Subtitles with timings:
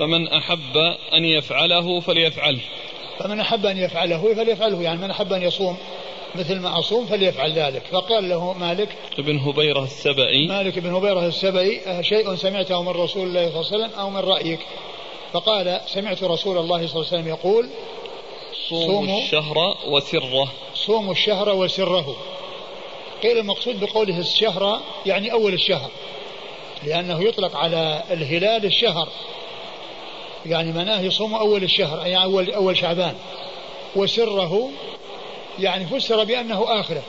[0.00, 0.76] فمن أحب
[1.14, 2.60] أن يفعله فليفعله.
[3.18, 5.76] فمن أحب أن يفعله فليفعله يعني من أحب أن يصوم
[6.34, 7.82] مثل ما أصوم فليفعل ذلك.
[7.92, 10.48] فقال له مالك ابن هبيرة السبئي.
[10.48, 14.10] مالك بن هبيرة السبئي أه، شيء سمعته من رسول الله صلى الله عليه وسلم أو
[14.10, 14.60] من رأيك؟
[15.32, 17.68] فقال سمعت رسول الله صلى الله عليه وسلم يقول
[18.68, 20.52] صوموا الشهر وسره.
[20.74, 22.16] صوموا الشهر وسره.
[23.22, 25.90] قيل المقصود بقوله الشهر يعني أول الشهر
[26.86, 29.08] لأنه يطلق على الهلال الشهر.
[30.46, 33.14] يعني مناه يصوم أول الشهر يعني أول, أول شعبان.
[33.96, 34.70] وسره
[35.58, 37.02] يعني فسر بأنه آخرة.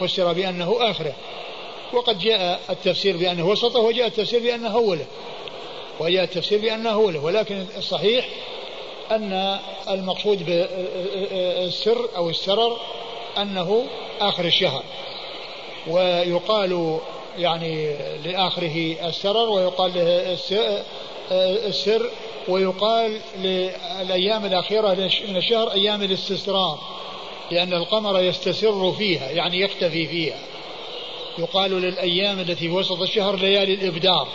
[0.00, 1.12] فسر بأنه آخرة.
[1.92, 5.06] وقد جاء التفسير بأنه وسطه وجاء التفسير بأنه أوله.
[6.00, 7.24] وجاء التفسير بأنه أوله.
[7.24, 8.28] ولكن الصحيح
[9.10, 9.58] أن
[9.88, 12.76] المقصود بالسر أو السرر
[13.38, 13.84] أنه
[14.20, 14.82] آخر الشهر.
[15.86, 16.98] ويقال
[17.38, 20.36] يعني لآخره السرر ويقال له
[21.68, 22.10] السر
[22.48, 24.94] ويقال للأيام الأخيرة
[25.28, 26.78] من الشهر أيام الاستسرار
[27.50, 30.38] لأن القمر يستسر فيها يعني يختفي فيها.
[31.38, 34.28] يقال للأيام التي في وسط الشهر ليالي الإبدار.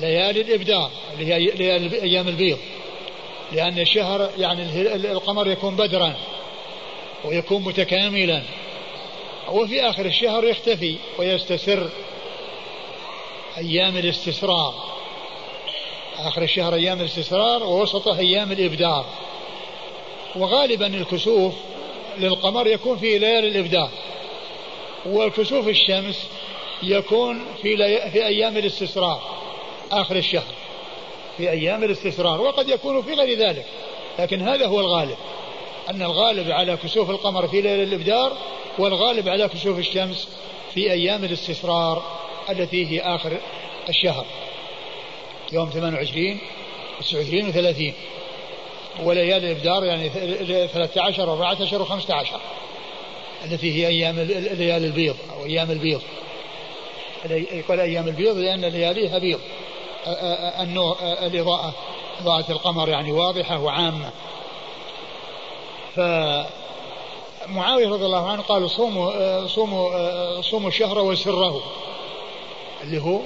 [0.00, 1.36] ليالي الإبدار اللي هي
[2.02, 2.58] أيام البيض.
[3.52, 4.62] لأن الشهر يعني
[5.12, 6.14] القمر يكون بدرا
[7.24, 8.42] ويكون متكاملا.
[9.52, 11.90] وفي آخر الشهر يختفي ويستسر
[13.58, 14.95] أيام الاستسرار.
[16.18, 19.04] آخر الشهر أيام الاستسرار ووسطه أيام الإبدار.
[20.36, 21.54] وغالبا الكسوف
[22.18, 23.90] للقمر يكون في ليالي الإبدار.
[25.06, 26.28] وكسوف الشمس
[26.82, 28.10] يكون في, لي...
[28.10, 29.20] في أيام الاستسرار
[29.92, 30.54] آخر الشهر.
[31.36, 33.66] في أيام الاستسرار وقد يكون في غير ذلك.
[34.18, 35.16] لكن هذا هو الغالب.
[35.90, 38.36] أن الغالب على كسوف القمر في ليلة الإبدار
[38.78, 40.28] والغالب على كسوف الشمس
[40.74, 42.02] في أيام الاستسرار
[42.50, 43.38] التي هي آخر
[43.88, 44.26] الشهر.
[45.52, 46.38] يوم 28
[47.00, 47.92] 29 و30
[49.04, 50.08] وليالي الإبدار يعني
[50.68, 52.12] 13 و14 و15
[53.44, 56.02] التي هي أيام ليالي البيض أو أيام البيض.
[57.30, 59.40] يقول أيام البيض لأن لياليها بيض
[60.60, 61.74] النور الإضاءة
[62.20, 64.10] إضاءة القمر يعني واضحة وعامة.
[65.96, 71.62] فمعاوية رضي الله عنه قال صوموا صوموا صوموا الشهر وسره
[72.82, 73.20] اللي هو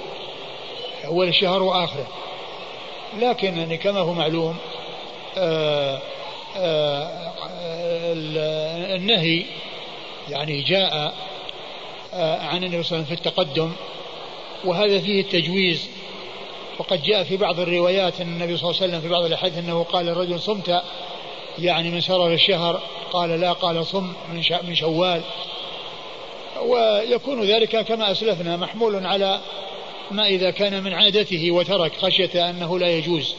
[1.05, 2.07] أول الشهر وآخره.
[3.19, 4.57] لكن يعني كما هو معلوم
[5.37, 5.99] آآ
[6.57, 7.31] آآ
[8.95, 9.45] النهي
[10.29, 11.13] يعني جاء
[12.13, 13.71] عن النبي صلى الله عليه وسلم في التقدم
[14.65, 15.89] وهذا فيه التجويز.
[16.79, 19.83] وقد جاء في بعض الروايات أن النبي صلى الله عليه وسلم في بعض الأحاديث أنه
[19.83, 20.81] قال الرجل صمت
[21.59, 22.81] يعني من شرر الشهر
[23.13, 25.21] قال لا قال صم من من شوال.
[26.61, 29.39] ويكون ذلك كما أسلفنا محمول على
[30.11, 33.35] ما إذا كان من عادته وترك خشية أنه لا يجوز.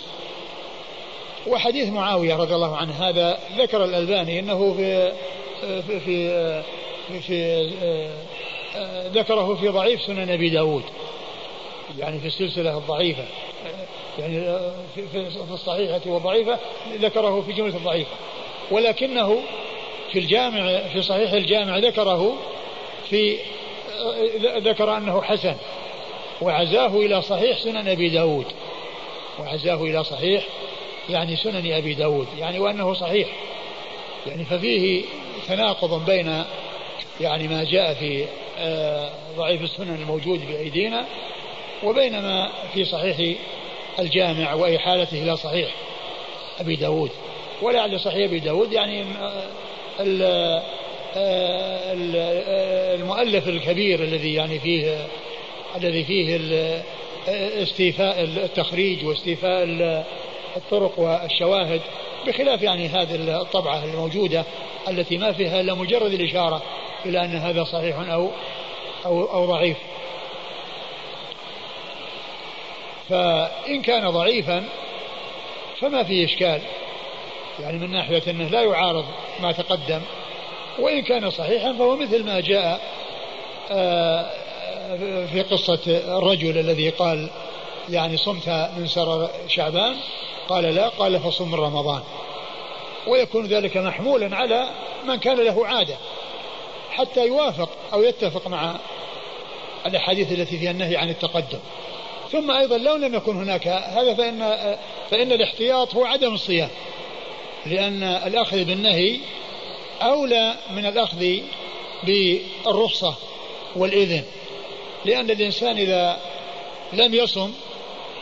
[1.47, 5.13] وحديث معاوية رضي الله عنه هذا ذكر الألباني أنه في
[5.61, 7.71] في في, في,
[9.15, 10.83] ذكره في ضعيف سنن أبي داود.
[11.99, 13.25] يعني في السلسلة الضعيفة.
[14.19, 14.59] يعني
[14.95, 16.59] في, في الصحيحة والضعيفة
[17.01, 18.11] ذكره في جملة الضعيفة.
[18.71, 19.43] ولكنه
[20.13, 22.39] في الجامع في صحيح الجامع ذكره
[23.11, 23.39] في
[24.57, 25.57] ذكر أنه حسن.
[26.43, 28.47] وعزاه إلى صحيح سنن أبي داود.
[29.41, 30.45] وعزاه إلى صحيح
[31.11, 33.29] يعني سنن أبي داود يعني وأنه صحيح.
[34.27, 35.05] يعني ففيه
[35.49, 36.45] تناقض بين
[37.21, 38.27] يعني ما جاء في
[38.59, 41.07] آه، ضعيف السنن الموجود بأيدينا
[41.83, 43.39] وبين ما في صحيح
[43.99, 45.75] الجامع وإحالته إلى صحيح
[46.61, 47.11] أبي داود.
[47.63, 49.05] ولعل صحيح أبي داود يعني
[50.03, 51.93] آه،
[52.95, 55.07] المؤلف الكبير الذي يعني فيه
[55.77, 56.39] الذي فيه
[57.63, 59.65] استيفاء التخريج واستيفاء
[60.57, 61.81] الطرق والشواهد
[62.27, 64.45] بخلاف يعني هذه الطبعة الموجودة
[64.89, 66.63] التي ما فيها إلا مجرد الإشارة
[67.07, 68.31] إلى أن هذا صحيح أو
[69.07, 69.77] أو أو ضعيف.
[73.09, 74.65] فإن كان ضعيفا
[75.81, 76.61] فما في إشكال.
[77.61, 79.05] يعني من ناحية أنه لا يعارض
[79.41, 80.01] ما تقدم
[80.79, 82.81] وإن كان صحيحا فهو مثل ما جاء
[83.71, 84.42] آه،
[85.33, 87.31] في قصة الرجل الذي قال
[87.91, 89.97] يعني صمت من سرر شعبان
[90.49, 92.03] قال لا قال فصم من رمضان.
[93.07, 94.69] ويكون ذلك محمولا على
[95.05, 95.95] من كان له عادة
[96.91, 98.77] حتى يوافق أو يتفق مع
[99.87, 101.59] الأحاديث التي فيها النهي عن التقدم.
[102.33, 104.57] ثم أيضا لو لم يكن هناك هذا فإن
[105.11, 106.69] فإن الاحتياط هو عدم الصيام
[107.67, 109.21] لأن الأخذ بالنهي
[110.03, 111.27] أولى من الأخذ
[112.05, 113.15] بالرخصة
[113.77, 114.23] والإذن.
[115.05, 116.21] لأن الإنسان إذا
[116.93, 117.53] لم يصم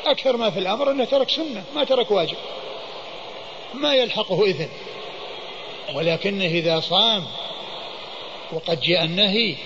[0.07, 2.37] أكثر ما في الأمر أنه ترك سنة ما ترك واجب.
[3.75, 4.69] ما يلحقه إثم
[5.95, 7.27] ولكنه إذا صام
[8.53, 9.57] وقد جاء النهي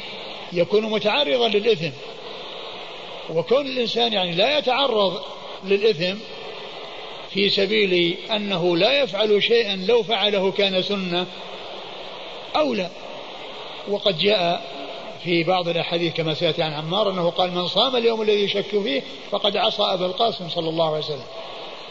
[0.52, 1.90] يكون متعرضا للإثم.
[3.30, 5.22] وكون الإنسان يعني لا يتعرض
[5.64, 6.18] للإثم
[7.30, 11.26] في سبيل أنه لا يفعل شيئا لو فعله كان سنة
[12.56, 12.90] أولى
[13.88, 14.64] وقد جاء
[15.24, 19.02] في بعض الأحاديث كما سيأتي عن عمار أنه قال من صام اليوم الذي يشك فيه
[19.30, 21.26] فقد عصى أبا القاسم صلى الله عليه وسلم.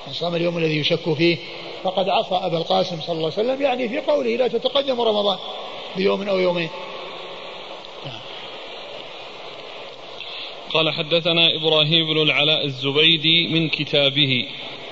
[0.08, 1.38] من صام اليوم الذي يشك فيه
[1.84, 5.38] فقد عصى أبا القاسم صلى الله عليه وسلم يعني في قوله لا تتقدم رمضان
[5.96, 6.70] بيوم أو يومين.
[10.74, 14.46] قال حدثنا إبراهيم بن العلاء الزبيدي من كتابه.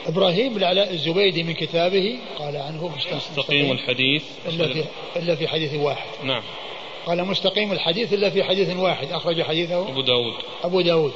[0.05, 3.71] إبراهيم بن العلاء الزبيدي من كتابه قال عنه مستقيم.
[3.71, 4.23] الحديث.
[4.47, 4.83] إلا في,
[5.15, 6.07] إلا في حديث واحد.
[6.23, 6.43] نعم.
[7.05, 10.33] قال مستقيم الحديث إلا في حديث واحد أخرج حديثه أبو داود.
[10.63, 11.13] أبو داود.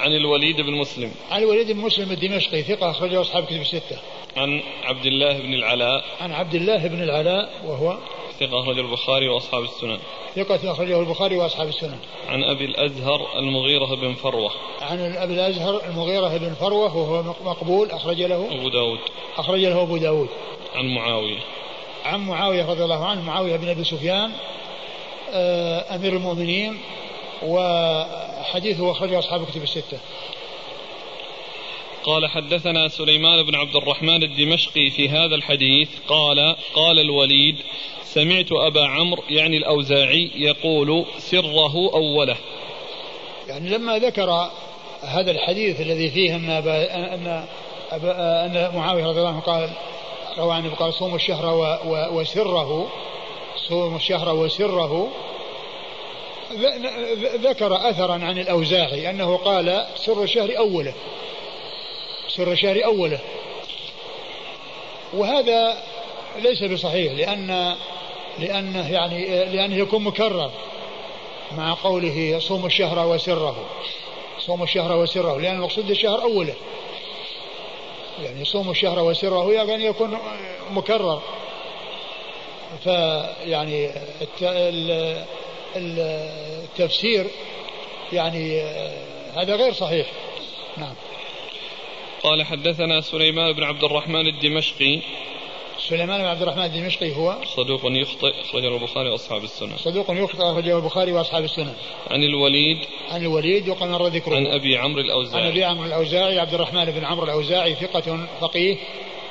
[0.00, 1.12] عن الوليد بن مسلم.
[1.30, 3.98] عن الوليد بن مسلم الدمشقي ثقة أخرجه أصحاب كتب الستة.
[4.36, 6.04] عن عبد الله بن العلاء.
[6.20, 7.98] عن عبد الله بن العلاء وهو
[8.40, 9.98] ثقة أخرجه البخاري وأصحاب السنن.
[10.36, 11.98] ثقة أخرجه البخاري وأصحاب السنن.
[12.28, 14.50] عن أبي الأزهر المغيرة بن فروة.
[14.80, 18.98] عن أبي الأزهر المغيرة بن فروة وهو مقبول أخرج له أبو داود.
[19.36, 20.28] أخرج له أبو داود.
[20.74, 21.38] عن معاوية.
[22.04, 24.32] عن معاوية رضي الله عنه معاوية بن أبي سفيان
[25.94, 26.78] أمير المؤمنين
[27.42, 29.98] وحديثه أخرجه أصحاب الكتب الستة.
[32.04, 37.56] قال حدثنا سليمان بن عبد الرحمن الدمشقي في هذا الحديث قال قال الوليد
[38.04, 42.36] سمعت أبا عمرو يعني الأوزاعي يقول سره أوله.
[43.48, 44.50] يعني لما ذكر
[45.02, 47.46] هذا الحديث الذي فيه أن أبا أن
[47.90, 49.70] أبا أن معاوية رضي الله عنه قال
[50.38, 51.78] روى عنه قال صوم الشهر
[52.12, 52.88] وسره
[53.68, 55.08] صوم الشهر وسره.
[57.34, 60.94] ذكر أثرا عن الأوزاعي أنه قال سر الشهر أوله.
[62.28, 63.18] سر الشهر أوله.
[65.14, 65.82] وهذا
[66.38, 67.76] ليس بصحيح لأن
[68.38, 70.50] لأنه يعني لأنه يكون مكرر
[71.56, 73.64] مع قوله صوم الشهر وسره.
[74.38, 76.54] صوم الشهر وسره لأن المقصود الشهر أوله.
[78.22, 80.18] يعني صوم الشهر وسره يعني يكون
[80.70, 81.22] مكرر.
[82.84, 83.90] فيعني
[85.76, 87.26] التفسير
[88.12, 88.60] يعني
[89.36, 90.06] هذا غير صحيح.
[90.76, 90.94] نعم.
[92.22, 95.00] قال حدثنا سليمان بن عبد الرحمن الدمشقي.
[95.88, 99.76] سليمان بن عبد الرحمن الدمشقي هو؟ صدوق يخطئ أخرجه البخاري وأصحاب السنن.
[99.76, 101.74] صدوق يخطئ أخرجه البخاري وأصحاب السنن.
[102.10, 102.78] عن الوليد.
[103.10, 104.36] عن الوليد وقد مر ذكره.
[104.36, 105.42] عن أبي عمرو الأوزاعي.
[105.42, 108.76] عن أبي عمرو الأوزاعي عبد الرحمن بن عمرو الأوزاعي ثقة فقيه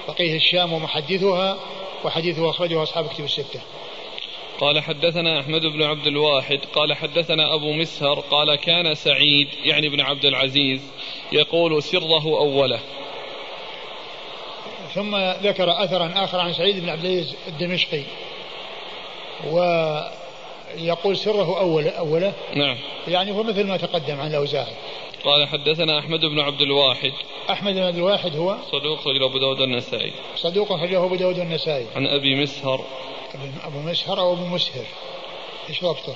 [0.08, 1.60] فقيه الشام ومحدثها.
[2.06, 3.62] وحديثه أخرجه أصحاب كتب الستة.
[4.60, 10.02] قال حدثنا أحمد بن عبد الواحد قال حدثنا أبو مسهر قال كان سعيد يعني بن
[10.02, 10.82] عبد العزيز
[11.32, 12.80] يقول سره أوله.
[14.94, 18.04] ثم ذكر أثرا آخر عن سعيد بن عبد العزيز الدمشقي.
[19.52, 22.78] ويقول سره أوله أوله؟ نعم.
[23.08, 24.74] يعني هو مثل ما تقدم عن الأوزاعي.
[25.26, 27.12] قال حدثنا أحمد بن عبد الواحد.
[27.50, 31.86] أحمد بن عبد الواحد هو؟ صدوق خرج أبو داود النسائي صدوق خرج أبو داود النسائي
[31.96, 32.86] عن أبي مسهر.
[33.64, 34.86] أبو مسهر أو أبو مسهر؟
[35.70, 36.16] إيش ضبطه؟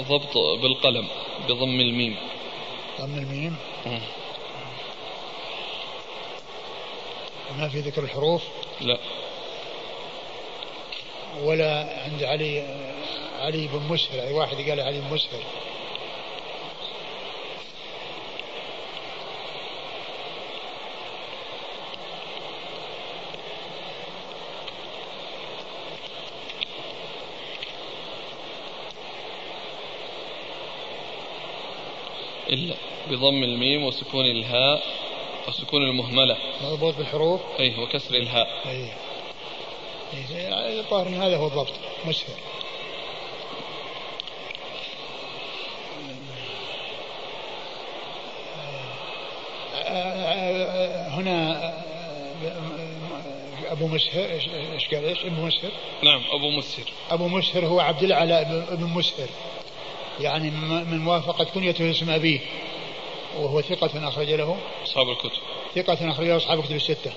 [0.00, 1.08] ضبط بالقلم
[1.48, 2.16] بضم الميم.
[3.00, 3.56] ضم الميم.
[7.58, 8.42] ما في ذكر الحروف؟
[8.80, 8.98] لا.
[11.42, 12.62] ولا عند علي
[13.38, 15.40] علي بن مسهر أي واحد قال علي بن مسهر.
[32.48, 32.74] إلا
[33.10, 34.82] بضم الميم وسكون الهاء
[35.48, 36.36] وسكون المهملة.
[36.62, 38.48] مضبوط بالحروف؟ أي وكسر الهاء.
[38.66, 38.88] أي.
[40.78, 41.72] الظاهر أن هذا هو الضبط.
[42.04, 42.36] مسهر
[51.08, 51.72] هنا
[53.70, 55.70] أبو مسهر إيش قال؟ إيش؟ أبو مسهر؟
[56.02, 56.84] نعم أبو مسهر.
[57.10, 59.28] أبو مسهر هو عبد العلاء بن مسهر.
[60.20, 60.50] يعني
[60.90, 62.40] من موافقة كنيته اسم أبيه
[63.38, 64.56] وهو ثقة أخرج له.
[64.84, 65.40] أصحاب الكتب.
[65.74, 67.12] ثقة أخرج له أصحاب الكتب الستة.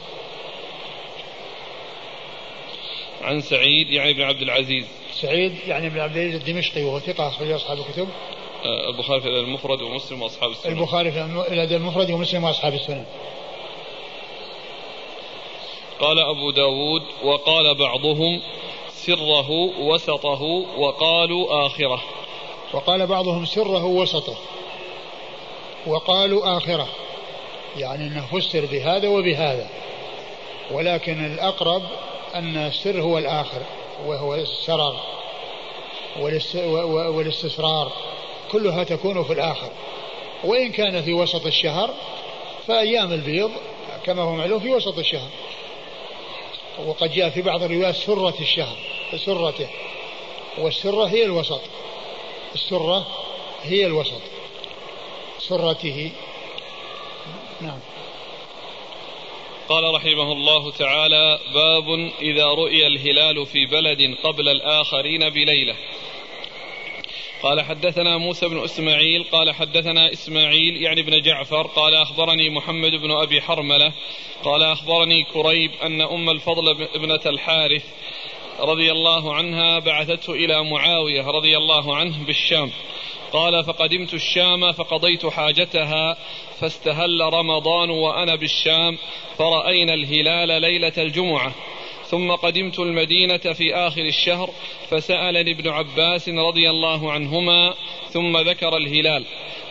[3.22, 4.86] عن سعيد يعني بن عبد العزيز.
[5.14, 8.08] سعيد يعني بن عبد العزيز الدمشقي وهو ثقة أخرج له أصحاب الكتب.
[8.66, 10.78] آه، البخاري في المفرد ومسلم وأصحاب السنن.
[10.78, 13.06] البخاري في الأدب المفرد ومسلم وأصحاب السنن.
[16.00, 18.42] قال أبو داود وقال بعضهم
[18.92, 20.42] سره وسطه
[20.78, 22.02] وقالوا آخره.
[22.74, 24.36] وقال بعضهم سره وسطه
[25.88, 26.88] وقالوا آخرة.
[27.78, 29.70] يعني أنه فسر بهذا وبهذا.
[30.72, 31.84] ولكن الأقرب
[32.36, 33.62] أن السر هو الآخر
[34.06, 35.00] وهو السرر
[37.10, 37.92] والاستسرار.
[38.52, 39.70] كلها تكون في الآخر.
[40.44, 41.94] وإن كان في وسط الشهر
[42.68, 43.52] فأيام البيض
[44.06, 45.30] كما هو معلوم في وسط الشهر.
[46.86, 48.78] وقد جاء في بعض الروايات سرة الشهر
[49.26, 49.68] سرته.
[50.58, 51.62] والسرة هي الوسط.
[52.54, 53.08] السرة
[53.64, 54.22] هي الوسط.
[55.40, 56.12] سرته.
[57.62, 57.80] نعم.
[59.70, 65.76] قال رحمه الله تعالى باب إذا رؤي الهلال في بلد قبل الآخرين بليلة.
[67.44, 73.12] قال حدثنا موسى بن إسماعيل قال حدثنا إسماعيل يعني ابن جعفر قال أخبرني محمد بن
[73.12, 73.94] أبي حرملة
[74.44, 77.84] قال أخبرني كريب أن أم الفضل ابنة الحارث
[78.62, 82.72] رضي الله عنها بعثته إلى معاوية رضي الله عنه بالشام.
[83.34, 86.18] قال فقدمت الشام فقضيت حاجتها
[86.60, 88.98] فاستهل رمضان وأنا بالشام
[89.38, 91.52] فرأينا الهلال ليلة الجمعة.
[92.10, 94.50] ثم قدمت المدينة في آخر الشهر
[94.90, 97.74] فسألني ابن عباس رضي الله عنهما
[98.10, 99.26] ثم ذكر الهلال.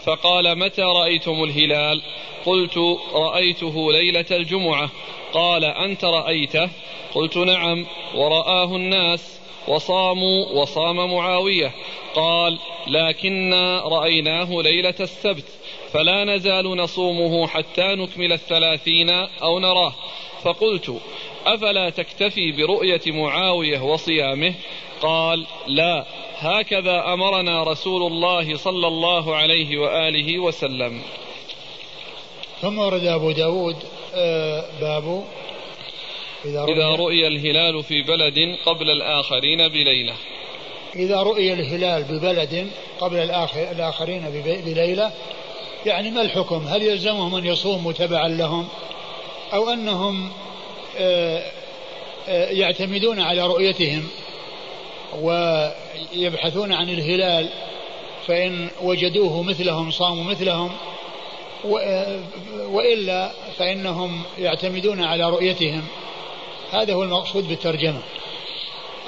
[0.04, 2.02] فقال متى رأيتم الهلال؟
[2.46, 2.78] قلت
[3.12, 4.90] رأيته ليلة الجمعة.
[5.32, 6.70] قال أنت رأيته؟
[7.14, 7.86] قلت نعم.
[8.14, 11.72] ورآه الناس وصاموا وصام معاوية.
[12.14, 15.48] قال لكنا رأيناه ليلة السبت
[15.92, 19.10] فلا نزال نصومه حتى نكمل الثلاثين
[19.42, 19.94] أو نراه.
[20.42, 21.00] فقلت
[21.54, 24.54] أفلا تكتفي برؤية معاوية وصيامه؟
[25.00, 26.04] قال لا.
[26.38, 31.02] هكذا أمرنا رسول الله صلى الله عليه وآله وسلم.
[32.60, 33.76] ثم ورد أبو داود
[34.14, 35.24] آه، باب
[36.44, 40.14] إذا رؤي, إذا رؤي الهلال في بلد قبل الآخرين بليلة.
[40.96, 44.22] إذا رؤي الهلال ببلد قبل الآخر الآخرين
[44.64, 45.12] بليلة
[45.86, 48.68] يعني ما الحكم؟ هل يلزمهم أن يصوموا تبعا لهم؟
[49.52, 50.30] أو أنهم
[52.28, 54.08] يعتمدون على رؤيتهم
[55.22, 57.48] ويبحثون عن الهلال
[58.26, 60.70] فإن وجدوه مثلهم صاموا مثلهم
[61.64, 62.20] آه،
[62.60, 65.84] وإلا فإنهم يعتمدون على رؤيتهم.
[66.72, 68.02] هذا هو المقصود بالترجمة.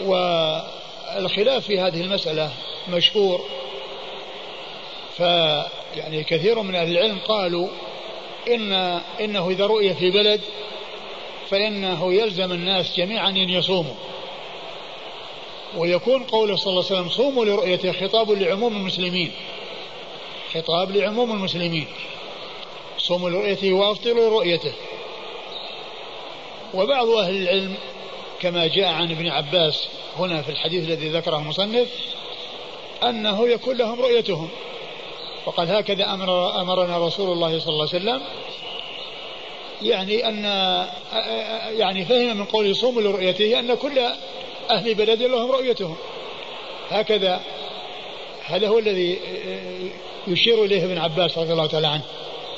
[0.04, 2.50] والخلاف في هذه المسألة
[2.88, 3.44] مشهور.
[5.16, 7.68] فيعني كثير من أهل العلم قالوا
[8.48, 8.72] إن
[9.20, 10.40] إنه إذا رؤي في بلد
[11.50, 13.94] فإنه يلزم الناس جميعا أن يصوموا.
[15.76, 19.32] ويكون قوله صلى الله عليه وسلم صوموا لرؤيته خطاب لعموم المسلمين.
[20.54, 21.86] خطاب لعموم المسلمين.
[22.98, 24.72] صوموا لرؤيته وأفطروا لرؤيته.
[26.74, 27.74] وبعض أهل العلم
[28.40, 29.88] كما جاء عن ابن عباس
[30.18, 31.88] هنا في الحديث الذي ذكره المصنف
[33.02, 34.48] أنه يكون لهم رؤيتهم.
[35.46, 38.22] وقال هكذا أمر أمرنا رسول الله صلى الله عليه وسلم
[39.82, 40.44] يعني أن
[41.78, 43.98] يعني فهم من قوله صوموا لرؤيته أن كل
[44.70, 45.96] أهل بلد لهم رؤيتهم.
[46.90, 47.40] هكذا
[48.44, 49.18] هذا هو الذي
[50.26, 52.04] يشير إليه ابن عباس رضي الله تعالى عنه.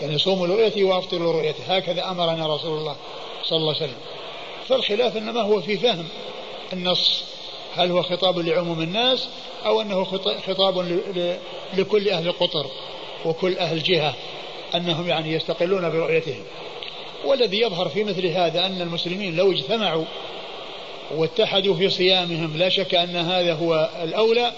[0.00, 1.76] يعني صوموا لرؤيته وافطروا لرؤيته.
[1.76, 2.96] هكذا أمرنا رسول الله
[3.44, 4.00] صلى الله عليه وسلم.
[4.68, 6.08] فالخلاف إنما هو في فهم
[6.72, 7.24] النص.
[7.76, 9.28] هل هو خطاب لعموم الناس
[9.66, 10.04] أو أنه
[10.46, 10.78] خطاب
[11.74, 12.66] لكل أهل القطر
[13.24, 14.14] وكل أهل جهة
[14.74, 16.44] أنهم يعني يستقلون برؤيتهم.
[17.24, 20.04] والذي يظهر في مثل هذا أن المسلمين لو اجتمعوا
[21.10, 24.52] واتحدوا في صيامهم لا شك أن هذا هو الأولى.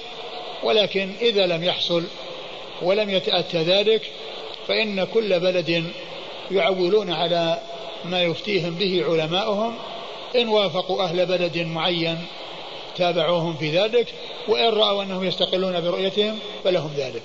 [0.63, 2.05] ولكن إذا لم يحصل
[2.83, 4.11] ولم يتأتى ذلك
[4.69, 5.85] فإن كل بلد
[6.51, 7.59] يعولون على
[8.05, 9.75] ما يفتيهم به علماؤهم.
[10.37, 12.27] إن وافقوا أهل بلد معين
[12.97, 14.07] تابعوهم في ذلك
[14.49, 17.23] وإن رأوا أنهم يستقلون برؤيتهم فلهم ذلك.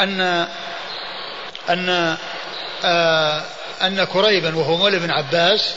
[0.00, 0.46] أن
[1.70, 2.16] أن
[2.84, 3.42] آه
[3.82, 5.74] أن كريبا وهو مولى بن عباس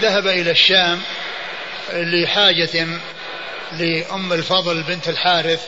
[0.00, 1.02] ذهب إلى الشام
[1.92, 2.86] لحاجة
[3.72, 5.66] لأم الفضل بنت الحارث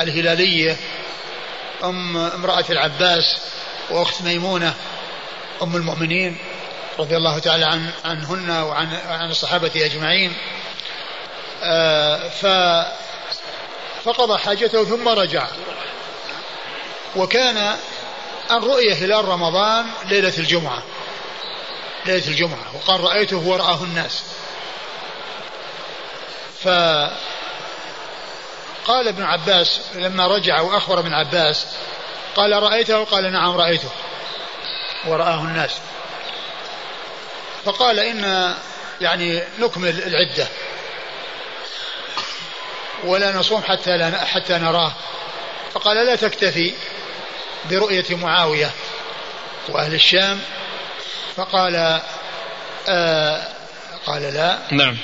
[0.00, 0.76] الهلالية
[1.84, 3.40] أم امرأة العباس
[3.90, 4.74] وأخت ميمونة
[5.62, 6.38] أم المؤمنين
[6.98, 10.32] رضي الله تعالى عن عنهن وعن عن الصحابة أجمعين.
[11.62, 12.46] آه، ف
[14.04, 15.46] فقضى حاجته ثم رجع.
[17.16, 17.76] وكان
[18.52, 20.82] أن رؤي هلال رمضان ليلة الجمعة.
[22.06, 22.76] ليلة الجمعة.
[22.76, 24.22] وقال رأيته ورآه الناس.
[26.64, 26.68] ف
[28.86, 31.66] قال ابن عباس لما رجع وأخبر ابن عباس
[32.36, 33.90] قال رأيته؟ قال نعم رأيته.
[35.06, 35.70] ورآه الناس.
[37.64, 38.54] فقال إن
[39.00, 40.46] يعني نكمل العدة.
[43.04, 44.92] ولا نصوم حتى لا حتى نراه.
[45.74, 46.74] فقال لا تكتفي.
[47.70, 48.70] برؤية معاوية
[49.68, 50.40] وأهل الشام
[51.36, 52.00] فقال
[52.88, 53.48] آه
[54.06, 54.58] قال لا.
[54.70, 54.96] نعم.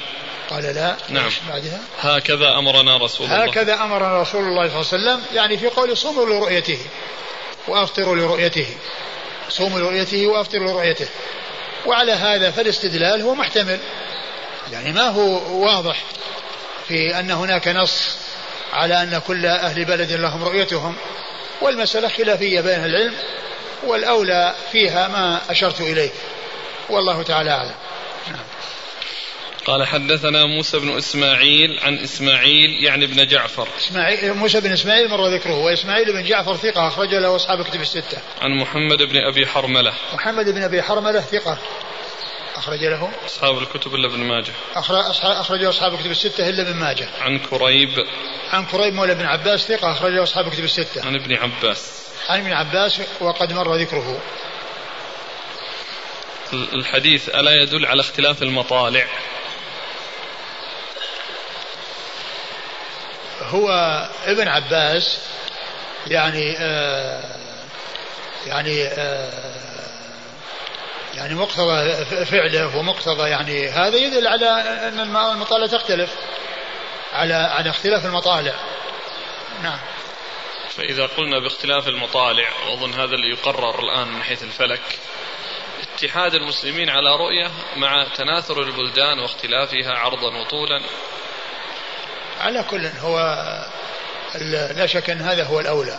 [0.51, 0.97] قال لا.
[1.09, 1.31] نعم.
[1.49, 3.45] بعدها؟ هكذا أمرنا رسول الله.
[3.45, 6.79] هكذا أمرنا رسول الله صلى الله عليه وسلم يعني في قول صوموا لرؤيته
[7.69, 8.67] وأفطروا لرؤيته.
[9.49, 11.09] صوموا لرؤيته وأفطروا لرؤيته.
[11.87, 13.79] وعلى هذا فالاستدلال هو محتمل.
[14.73, 16.03] يعني ما هو واضح
[16.89, 18.17] في أن هناك نص
[18.73, 20.97] على أن كل أهل بلد لهم رؤيتهم.
[21.61, 23.15] والمسألة خلافية بين العلم
[23.87, 26.11] والأولى فيها ما أشرت إليه.
[26.91, 27.75] والله تعالى أعلم.
[29.65, 33.69] قال حدثنا موسى بن إسماعيل عن إسماعيل يعني ابن جعفر.
[33.79, 38.19] إسماعيل موسى بن إسماعيل مر ذكره وإسماعيل بن جعفر ثقة أخرج له أصحاب كتب الستة.
[38.41, 39.93] عن محمد بن أبي حرملة.
[40.15, 41.59] محمد بن أبي حرملة ثقة.
[42.69, 44.53] أخرج له؟ أصحاب الكتب إلا ابن ماجه.
[45.23, 47.09] أخرج أصحاب الكتب الستة إلا ابن ماجه.
[47.21, 48.07] عن كريب.
[48.51, 51.07] عن كريب مولى بن عباس ثقة أخرجه أصحاب الكتب الستة.
[51.07, 51.93] عن ابن عباس.
[52.29, 54.21] عن ابن عباس وقد مر ذكره.
[56.53, 59.07] الحديث ألا يدل على اختلاف المطالع؟
[63.43, 63.71] هو
[64.25, 65.19] ابن عباس
[66.07, 67.37] يعني آه
[68.47, 69.88] يعني آه
[71.19, 74.47] يعني مقتضى فعله ومقتضى يعني هذا يدل على
[74.89, 76.11] أن المطالع تختلف
[77.13, 78.55] على على اختلاف المطالع.
[79.63, 79.79] نعم.
[80.71, 84.99] فإذا قلنا باختلاف المطالع وأظن هذا اللي يقرر الآن من حيث الفلك
[85.83, 90.81] اتحاد المسلمين على رؤية مع تناثر البلدان واختلافها عرضا وطولا.
[92.41, 93.19] على كل هو
[94.77, 95.99] لا شك أن هذا هو الأولى.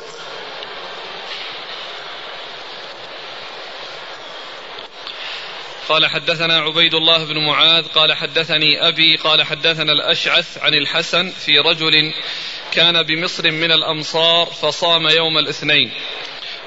[5.90, 11.60] قال حدثنا عبيد الله بن معاذ قال حدثني أبي قال حدثنا الأشعث عن الحسن في
[11.60, 12.14] رجل
[12.72, 15.92] كان بمصر من الأمصار فصام يوم الاثنين.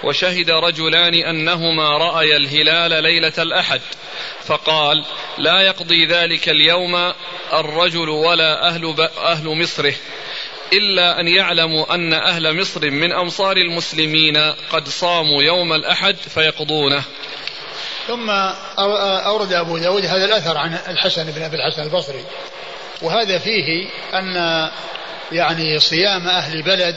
[0.04, 3.80] وشهد رجلان أنهما رأيا الهلال ليلة الأحد.
[4.44, 5.04] فقال
[5.38, 7.12] لا يقضي ذلك اليوم
[7.52, 9.94] الرجل ولا أهل, أهل مصره
[10.72, 14.36] إلا أن يعلموا أن أهل مصر من أمصار المسلمين
[14.70, 17.04] قد صاموا يوم الأحد فيقضونه.
[18.06, 18.30] ثم
[19.26, 22.24] أورد أبو داود هذا الأثر عن الحسن بن أبي الحسن البصري.
[23.02, 24.36] وهذا فيه أن
[25.32, 26.96] يعني صيام أهل بلد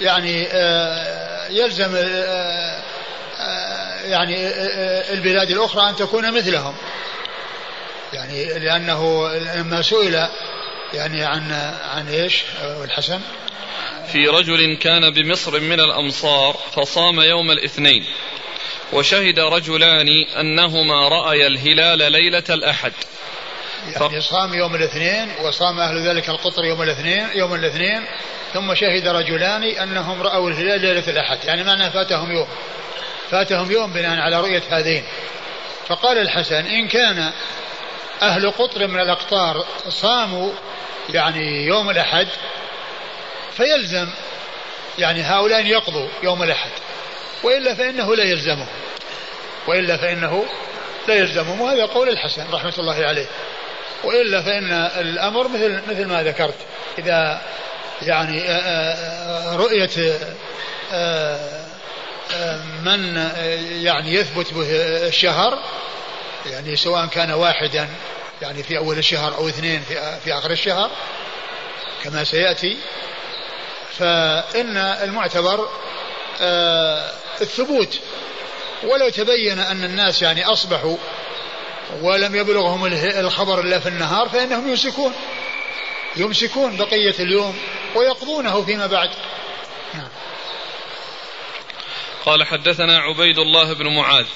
[0.00, 2.82] يعني آه، يلزم آه،
[3.40, 4.36] آه، يعني
[5.12, 6.74] البلاد الأخرى أن تكون مثلهم.
[8.12, 10.28] يعني لأنه لما سئل
[10.94, 11.52] يعني عن
[11.94, 12.42] عن إيش؟
[12.84, 13.20] الحسن.
[14.12, 18.04] في رجل كان بمصر من الأمصار فصام يوم الاثنين.
[18.92, 20.08] وشهد رجلان
[20.40, 22.92] أنهما رأيا الهلال ليلة الأحد.
[23.96, 28.04] يعني صام يوم الاثنين وصام أهل ذلك القطر يوم الاثنين يوم الاثنين
[28.54, 31.44] ثم شهد رجلان أنهم رأوا الهلال ليلة الأحد.
[31.44, 32.48] يعني معناه فاتهم يوم
[33.30, 35.04] فاتهم يوم بناء على رؤية هذين.
[35.88, 37.32] فقال الحسن إن كان
[38.22, 40.52] أهل قطر من الأقطار صاموا
[41.10, 42.28] يعني يوم الأحد
[43.56, 44.08] فيلزم
[44.98, 46.70] يعني هؤلاء يقضوا يوم الأحد.
[47.42, 48.68] وإلا فإنه لا يلزمه.
[49.66, 50.44] وإلا فإنه
[51.08, 53.26] لا يلزمهم وهذا قول الحسن رحمة الله عليه.
[54.04, 56.56] وإلا فإن الأمر مثل مثل ما ذكرت.
[56.98, 57.42] إذا
[58.02, 60.18] يعني آه، آه، رؤية
[60.92, 61.66] آه،
[62.84, 63.16] من
[63.82, 64.66] يعني يثبت به
[65.06, 65.58] الشهر
[66.46, 67.88] يعني سواء كان واحدا
[68.42, 70.90] يعني في أول الشهر أو اثنين في, في آخر الشهر
[72.04, 72.76] كما سيأتي
[73.98, 75.68] فإن المعتبر
[77.40, 78.00] الثبوت
[78.82, 80.96] ولو تبين أن الناس يعني أصبحوا
[82.00, 82.86] ولم يبلغهم
[83.18, 85.12] الخبر إلا في النهار فإنهم يمسكون
[86.16, 87.58] يمسكون بقية اليوم
[87.94, 89.10] ويقضونه فيما بعد
[89.94, 90.08] نعم.
[92.26, 94.26] قال حدثنا عبيد الله بن معاذ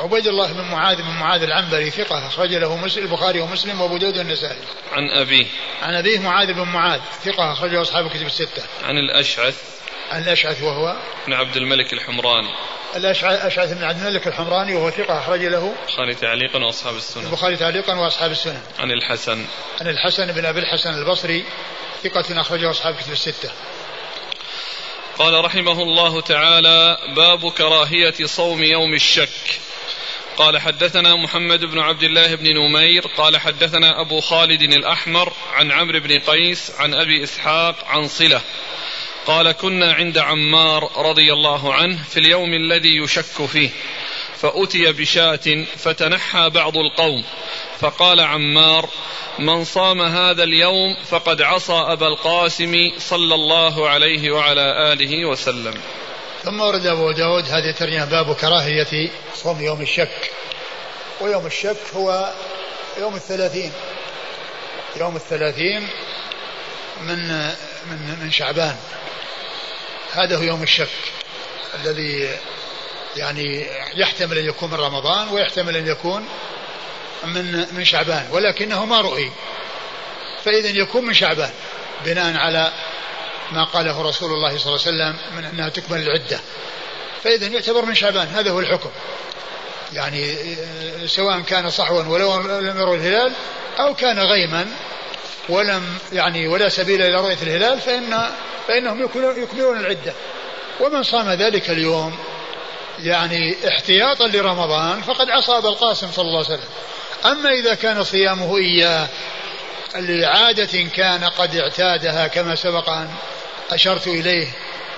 [0.00, 4.58] عبيد الله بن معاذ بن معاذ العنبري ثقة أخرج له البخاري ومسلم وأبو داود والنسائي.
[4.92, 5.46] عن أبيه.
[5.82, 8.62] عن أبيه معاذ بن معاذ ثقة أخرجه أصحاب الكتب الستة.
[8.84, 9.78] عن الأشعث.
[10.10, 12.48] عن الأشعث وهو بن عبد الملك الحمراني.
[12.96, 17.26] الأشعث بن عبد الملك الحمراني وهو ثقة أخرج له البخاري تعليقا وأصحاب السنن.
[17.26, 18.62] البخاري تعليقا وأصحاب السنن.
[18.78, 19.46] عن الحسن.
[19.80, 21.44] عن الحسن بن أبي الحسن البصري
[22.04, 23.50] ثقة أخرجه أصحاب كتب الستة.
[25.18, 29.60] قال رحمه الله تعالى باب كراهية صوم يوم الشك.
[30.36, 36.00] قال حدثنا محمد بن عبد الله بن نمير قال حدثنا أبو خالد الأحمر عن عمرو
[36.00, 38.40] بن قيس عن أبي إسحاق عن صلة.
[39.28, 43.70] قال كنا عند عمار رضي الله عنه في اليوم الذي يشك فيه
[44.36, 47.24] فأتي بشاة فتنحى بعض القوم
[47.78, 48.88] فقال عمار
[49.38, 55.74] من صام هذا اليوم فقد عصى أبا القاسم صلى الله عليه وعلى آله وسلم.
[56.44, 60.30] ثم ورد أبو داود هذه الترجمة باب كراهية صوم يوم الشك
[61.20, 62.32] ويوم الشك هو
[62.98, 63.72] يوم الثلاثين
[64.96, 65.88] يوم الثلاثين
[67.02, 67.28] من
[67.90, 68.76] من من شعبان
[70.12, 70.88] هذا هو يوم الشك
[71.74, 72.38] الذي
[73.16, 76.28] يعني يحتمل أن يكون من رمضان ويحتمل أن يكون
[77.24, 79.32] من من شعبان ولكنه ما رؤي.
[80.44, 81.50] فإذا يكون من شعبان
[82.04, 82.72] بناء على
[83.52, 86.40] ما قاله رسول الله صلى الله عليه وسلم من أنها تكمل العدة.
[87.24, 88.90] فإذا يعتبر من شعبان هذا هو الحكم.
[89.92, 90.36] يعني
[91.06, 93.32] سواء كان صحوا ولو لم يروا الهلال
[93.80, 94.66] أو كان غيما
[95.48, 98.30] ولم يعني ولا سبيل إلى رؤية الهلال فان
[98.68, 100.12] فإنهم يكملون العدة.
[100.80, 102.18] ومن صام ذلك اليوم
[102.98, 106.68] يعني احتياطا لرمضان فقد عصى ابا القاسم صلى الله عليه وسلم.
[107.24, 109.08] أما إذا كان صيامه إياه
[109.94, 113.08] لعادة كان قد اعتادها كما سبق أن
[113.70, 114.48] أشرت إليه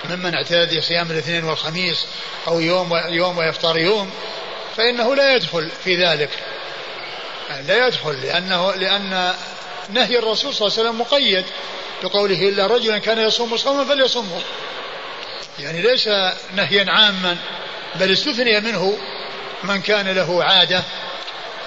[0.09, 2.05] ممن اعتاد صيام الاثنين والخميس
[2.47, 4.11] أو يوم يوم ويفطر يوم
[4.77, 6.29] فإنه لا يدخل في ذلك.
[7.67, 9.33] لا يدخل لأنه لأن
[9.93, 11.45] نهي الرسول صلى الله عليه وسلم مقيد
[12.03, 14.41] بقوله إلا رجلا كان يصوم صوما فليصمه
[15.59, 16.07] يعني ليس
[16.55, 17.37] نهيا عاما
[17.95, 18.97] بل استثني منه
[19.63, 20.83] من كان له عادة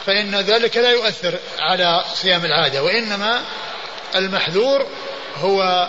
[0.06, 3.42] فإن ذلك لا يؤثر على صيام العادة وإنما
[4.14, 4.86] المحذور
[5.36, 5.88] هو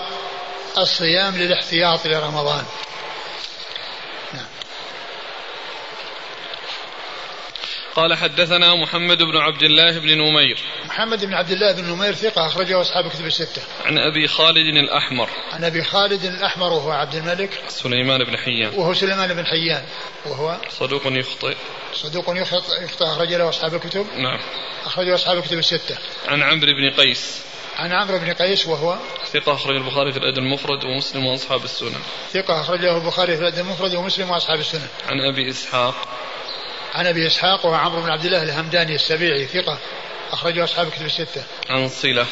[0.77, 2.63] الصيام للاحتياط لرمضان.
[7.95, 10.57] قال حدثنا محمد بن عبد الله بن نمير.
[10.85, 13.61] محمد بن عبد الله بن نمير ثقة أخرجه أصحاب كتب الستة.
[13.85, 15.29] عن أبي خالد الأحمر.
[15.51, 17.49] عن أبي خالد الأحمر وهو عبد الملك.
[17.67, 18.73] سليمان بن حيان.
[18.75, 19.83] وهو سليمان بن حيان.
[20.25, 21.55] وهو صدوق يخطئ.
[21.93, 24.07] صدوق يخطئ أخرج له أصحاب الكتب.
[24.17, 24.39] نعم.
[24.85, 25.97] أخرجه أصحاب الكتب الستة.
[26.27, 27.41] عن عمرو بن قيس.
[27.75, 28.97] عن عمرو بن قيس وهو
[29.33, 32.01] ثقة أخرج البخاري في الأدب المفرد ومسلم وأصحاب السنن.
[32.33, 34.87] ثقة أخرجه البخاري في الأدب المفرد ومسلم وأصحاب السنن.
[35.07, 35.95] عن أبي إسحاق.
[36.95, 39.77] عن أبي إسحاق وهو عمرو بن عبد الله الهمداني السبيعي ثقة.
[40.31, 41.43] أخرجه أصحاب الكتب الستة.
[41.69, 42.25] عن صلة.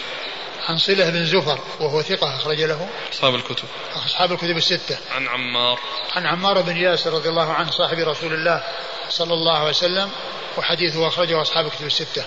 [0.69, 2.89] عن صلة بن زفر وهو ثقة أخرج له.
[3.13, 3.67] أصحاب الكتب.
[4.06, 4.97] أصحاب الكتب الستة.
[5.12, 5.80] عن عمار.
[6.15, 8.63] عن عمار بن ياسر رضي الله عنه صاحب رسول الله
[9.10, 10.12] صلى الله عليه وسلم
[10.58, 12.26] وحديثه أخرجه أصحاب الكتب الستة.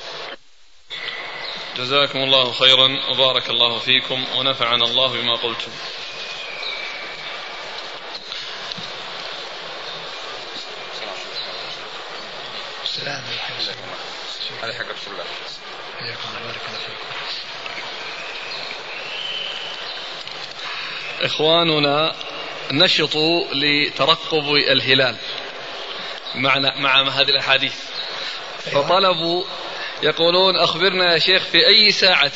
[1.77, 5.71] جزاكم الله خيرا وبارك الله فيكم ونفعنا الله بما قلتم.
[12.97, 13.23] السلام
[14.73, 15.25] حق رسول الله.
[16.01, 17.07] حياكم الله بارك الله فيكم.
[21.23, 22.15] إخواننا
[22.71, 25.17] نشطوا لترقب الهلال
[26.35, 27.75] معنا مع هذه الأحاديث.
[28.73, 29.45] فطلبوا
[30.03, 32.33] يقولون أخبرنا يا شيخ في أي ساعة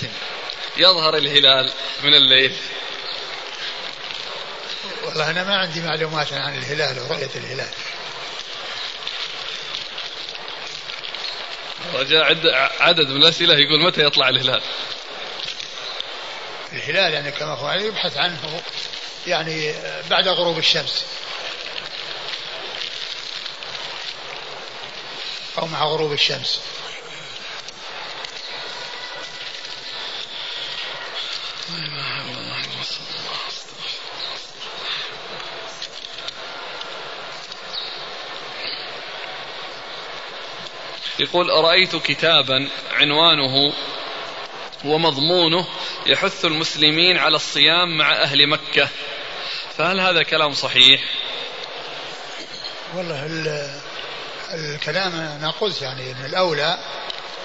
[0.76, 2.56] يظهر الهلال من الليل؟
[5.04, 7.70] والله أنا ما عندي معلومات عن الهلال ورؤية الهلال.
[11.94, 12.24] رجاء
[12.80, 14.62] عدد من الأسئلة يقول متى يطلع الهلال؟
[16.72, 18.62] الهلال يعني كما هو يعني يبحث عنه
[19.26, 19.74] يعني
[20.10, 21.04] بعد غروب الشمس.
[25.58, 26.60] أو مع غروب الشمس.
[41.20, 43.72] يقول رأيت كتابا عنوانه
[44.84, 45.66] ومضمونه
[46.06, 48.88] يحث المسلمين على الصيام مع أهل مكة.
[49.78, 51.00] فهل هذا كلام صحيح؟
[52.94, 53.26] والله
[54.54, 56.78] الكلام أنا قلت يعني أن الأولى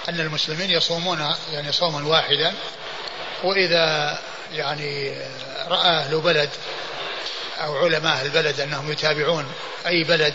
[0.08, 2.54] أن المسلمين يصومون يعني صوما واحدا
[3.44, 4.18] وإذا
[4.52, 5.18] يعني
[5.68, 6.50] رأى أهل بلد
[7.58, 9.52] أو علماء البلد أنهم يتابعون
[9.86, 10.34] أي بلد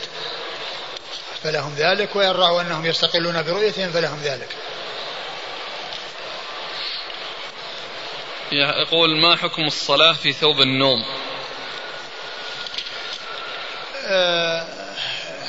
[1.44, 4.48] فلهم ذلك وإن رأوا أنهم يستقلون برؤيتهم فلهم ذلك.
[8.52, 11.06] يقول ما حكم الصلاة في ثوب النوم؟
[14.06, 14.66] أه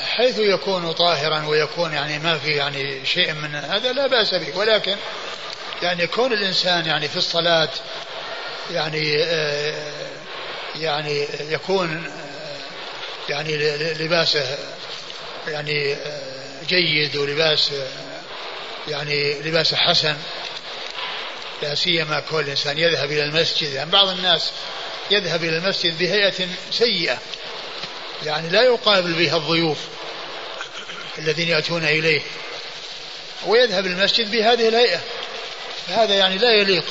[0.05, 4.57] حيث يكون طاهرا ويكون يعني ما في يعني شيء من هذا لا بأس به.
[4.57, 4.95] ولكن
[5.81, 7.69] يعني كون الإنسان يعني في الصلاة
[8.71, 9.93] يعني أه
[10.75, 12.11] يعني يكون
[13.29, 13.57] يعني
[13.93, 14.57] لباسه
[15.47, 15.97] يعني
[16.67, 17.71] جيد ولباس
[18.87, 20.17] يعني لباس حسن
[21.61, 23.73] لا سيما كل إنسان يذهب إلى المسجد.
[23.73, 24.51] يعني بعض الناس
[25.11, 27.17] يذهب إلى المسجد بهيئة سيئة
[28.25, 29.77] يعني لا يقابل بها الضيوف
[31.17, 32.21] الذين يأتون إليه
[33.45, 35.01] ويذهب المسجد بهذه الهيئة.
[35.87, 36.85] فهذا يعني لا يليق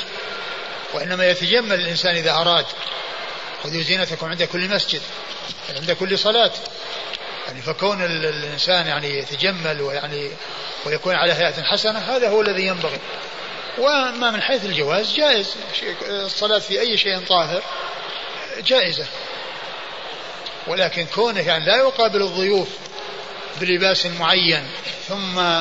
[0.94, 2.66] وإنما يتجمل الإنسان إذا أراد
[3.62, 5.00] خذوا زينتكم عند كل مسجد
[5.76, 6.52] عند كل صلاة.
[7.46, 10.30] يعني فكون الإنسان يعني يتجمل ويعني
[10.86, 12.98] ويكون على هيئة حسنة هذا هو الذي ينبغي.
[13.78, 15.54] وأما من حيث الجواز جائز.
[16.02, 17.62] الصلاة في أي شيء طاهر
[18.66, 19.06] جائزة.
[20.66, 22.68] ولكن كونه يعني لا يقابل الضيوف
[23.60, 24.66] بلباس معين
[25.08, 25.60] ثم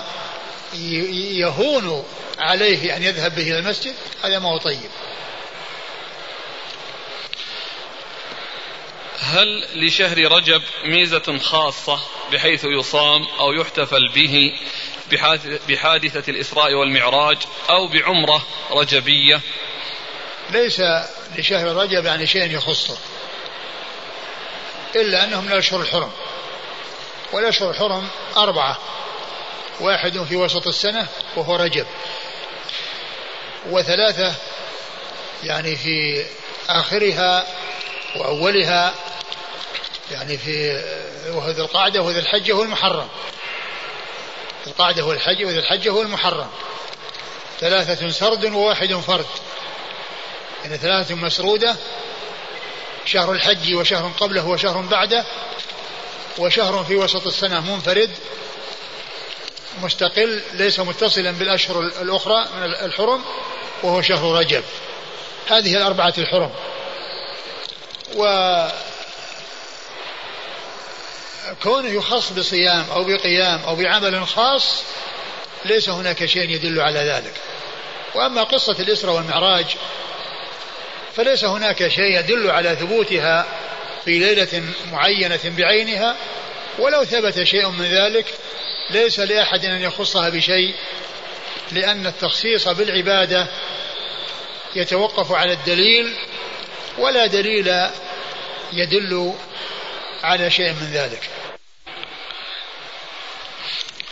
[0.74, 2.06] يهون
[2.40, 4.90] عليه أن يذهب به إلى المسجد هذا ما هو طيب.
[9.22, 12.00] هل لشهر رجب ميزة خاصة
[12.32, 14.54] بحيث يصام أو يحتفل به
[15.70, 17.38] بحادثة الإسراء والمعراج
[17.70, 19.42] أو بعمرة رجبية؟
[20.50, 20.82] ليس
[21.38, 22.98] لشهر رجب يعني شيء يخصه
[24.96, 26.12] إلا أنهم من الأشهر الحرم
[27.34, 28.08] والأشهر الحرم
[28.38, 28.78] أربعة
[29.80, 31.86] واحد في وسط السنة وهو رجب
[33.70, 34.36] وثلاثة
[35.44, 36.26] يعني في
[36.70, 37.46] آخرها
[38.16, 38.94] وأولها
[40.12, 40.84] يعني في
[41.28, 43.08] وهو ذي القعدة وذي الحجة والمحرم
[44.66, 46.48] ذي القعدة والحج وذي الحجة والمحرم
[47.60, 49.26] ثلاثة سرد وواحد فرد.
[50.64, 51.76] يعني ثلاثة مسرودة
[53.06, 55.26] شهر الحج وشهر قبله وشهر بعده
[56.38, 58.10] وشهر في وسط السنة منفرد
[59.82, 63.24] مستقل ليس متصلا بالأشهر الأخرى من الحرم
[63.84, 64.64] وهو شهر رجب.
[65.50, 66.52] هذه الأربعة الحرم.
[68.16, 68.24] و
[71.64, 74.84] كونه يخص بصيام أو بقيام أو بعمل خاص
[75.66, 77.34] ليس هناك شيء يدل على ذلك.
[78.16, 79.66] وأما قصة الإسرة والمعراج
[81.16, 83.46] فليس هناك شيء يدل على ثبوتها
[84.06, 86.16] في ليلة معينة بعينها
[86.80, 88.26] ولو ثبت شيء من ذلك
[88.90, 90.74] ليس لأحد أن يخصها بشيء
[91.72, 93.48] لأن التخصيص بالعبادة
[94.76, 96.16] يتوقف على الدليل
[96.98, 97.68] ولا دليل
[98.74, 99.34] يدل
[100.24, 101.30] على شيء من ذلك.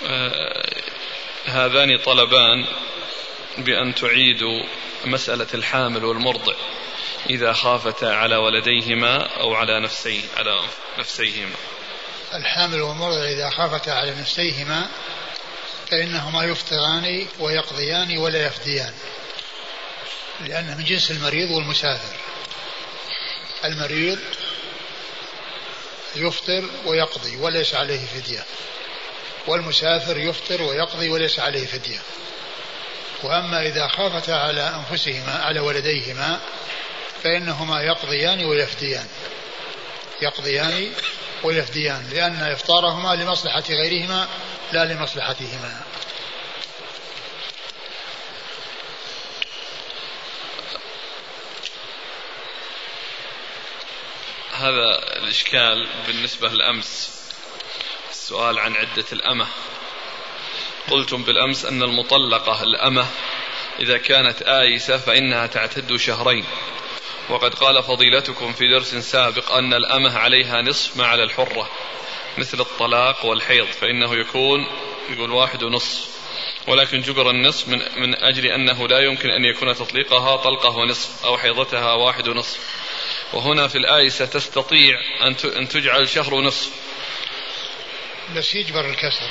[0.07, 0.69] آه
[1.45, 2.65] هذان طلبان
[3.57, 4.63] بأن تعيدوا
[5.05, 6.53] مسألة الحامل والمرضع
[7.29, 10.61] إذا خافتا على ولديهما أو على نفسي على
[10.99, 11.55] نفسيهما.
[12.33, 14.87] الحامل والمرضع إذا خافتا على نفسيهما
[15.91, 18.93] فإنهما يفطران ويقضيان ولا يفديان
[20.47, 22.15] لأنه من جنس المريض والمسافر.
[23.65, 24.19] المريض
[26.15, 28.45] يفطر ويقضي وليس عليه فدية.
[29.47, 31.99] والمسافر يفطر ويقضي وليس عليه فدية.
[33.23, 36.39] وأما إذا خافتا على أنفسهما على ولديهما
[37.23, 39.07] فإنهما يقضيان ويفديان.
[40.21, 40.91] يقضيان
[41.43, 44.27] ويفديان لأن إفطارهما لمصلحة غيرهما
[44.71, 45.81] لا لمصلحتهما.
[54.59, 57.19] هذا الإشكال بالنسبة للأمس.
[58.09, 59.47] السؤال عن عدة الأمة.
[60.89, 63.07] قلتم بالأمس أن المطلقة الأمة
[63.79, 66.45] إذا كانت آيسة فإنها تعتد شهرين.
[67.29, 71.69] وقد قال فضيلتكم في درس سابق أن الأمة عليها نصف ما على الحرة
[72.37, 74.67] مثل الطلاق والحيض فإنه يكون
[75.09, 76.07] يقول واحد ونصف.
[76.67, 81.37] ولكن جبر النصف من, من أجل أنه لا يمكن أن يكون تطليقها طلقة ونصف أو
[81.37, 82.59] حيضتها واحد ونصف.
[83.33, 85.01] وهنا في الآية ستستطيع
[85.57, 86.69] أن تجعل شهر ونصف
[88.35, 89.29] بس يجبر الكسر.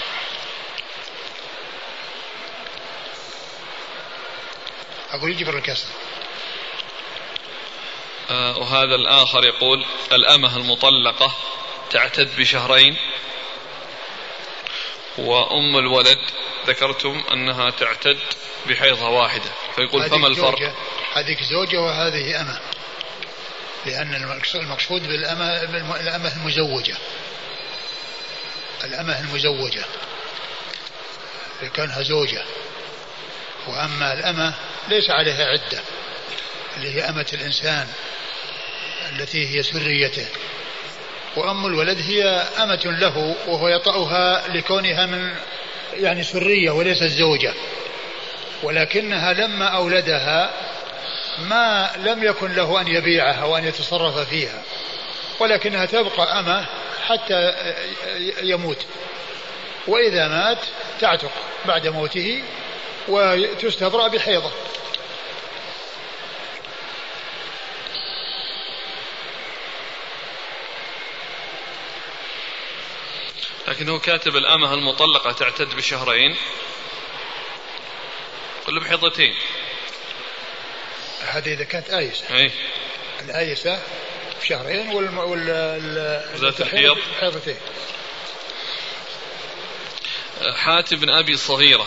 [5.10, 5.88] أقول يجبر الكسر.
[8.30, 11.34] آه وهذا الآخر يقول الأمة المطلقة
[11.90, 12.96] تعتد بشهرين.
[15.18, 16.18] وأم الولد
[16.66, 18.18] ذكرتم أنها تعتد
[18.66, 19.50] بحيضة واحدة.
[19.76, 20.74] فيقول فما الفرق؟
[21.12, 22.77] هذيك زوجة وهذه أمة.
[23.86, 24.14] لأن
[24.54, 25.62] المقصود بالأمة
[26.00, 26.96] الأمة المزوجة.
[28.84, 29.84] الأمة المزوجة.
[31.74, 32.42] كانها زوجة.
[33.66, 34.54] وأما الأمة
[34.88, 35.80] ليس عليها عدة.
[36.76, 37.86] اللي هي أمة الإنسان
[39.12, 40.26] التي هي سريته.
[41.36, 42.24] وأم الولد هي
[42.58, 45.34] أمة له وهو يطأها لكونها من
[45.92, 47.54] يعني سرية وليست زوجة.
[48.62, 50.50] ولكنها لما أولدها
[51.38, 54.62] ما لم يكن له أن يبيعها وأن يتصرف فيها
[55.40, 56.66] ولكنها تبقى أمة
[57.06, 57.54] حتى
[58.42, 58.86] يموت.
[59.86, 60.58] وإذا مات
[61.00, 61.30] تعتق
[61.64, 62.42] بعد موته
[63.08, 64.50] وتستبرأ بحيضة.
[73.68, 76.36] لكن هو كاتب الأمة المطلقة تعتد بشهرين
[78.66, 79.34] كل بحيضتين.
[81.32, 82.24] هذه إذا كانت آيسة.
[82.36, 82.50] أي.
[83.24, 83.78] الآيسة
[84.40, 85.46] بشهرين وال وال
[86.36, 86.96] ذات الحيض.
[87.20, 87.56] حيضتين.
[90.56, 91.86] حاتم بن أبي صغيرة.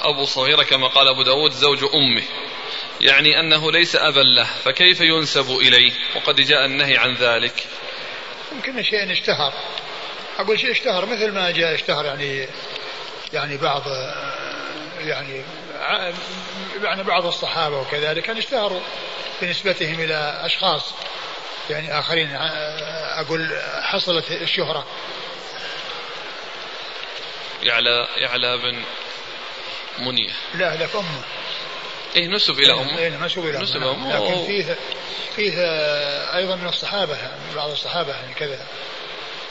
[0.00, 2.22] أبو صغيرة كما قال أبو داود زوج أمه.
[3.00, 7.66] يعني أنه ليس أبا له فكيف ينسب إليه؟ وقد جاء النهي عن ذلك.
[8.52, 9.52] يمكن شيء اشتهر.
[10.38, 12.46] أقول شيء اشتهر مثل ما جاء اشتهر يعني
[13.32, 13.82] يعني بعض
[15.00, 15.44] يعني
[16.84, 18.80] يعني بعض الصحابة وكذلك كان اشتهروا
[19.42, 20.94] بنسبتهم إلى أشخاص
[21.70, 22.36] يعني آخرين
[23.18, 24.86] أقول حصلت الشهرة.
[27.62, 28.82] يعلى يعلى بن
[29.98, 31.22] منية لا ذاك أمه
[32.16, 32.98] إيه نسب إلى أمه.
[32.98, 34.16] إيه نسب إلى نسب أمه.
[34.16, 34.76] لكن فيه
[35.36, 35.52] فيه
[36.36, 37.18] أيضا من الصحابة
[37.56, 38.66] بعض الصحابة يعني كذا.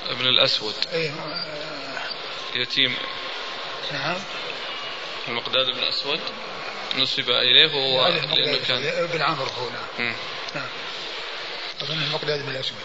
[0.10, 0.76] ابن الأسود.
[0.94, 1.12] إيه
[2.56, 2.96] يتيم.
[3.92, 4.16] نعم.
[5.28, 6.20] المقداد بن الأسود.
[6.98, 10.14] نسب إليه وهو لأنه كان ابن عمرو هو نعم
[10.56, 10.68] نعم.
[11.82, 12.78] أظن المقداد بن الأسود.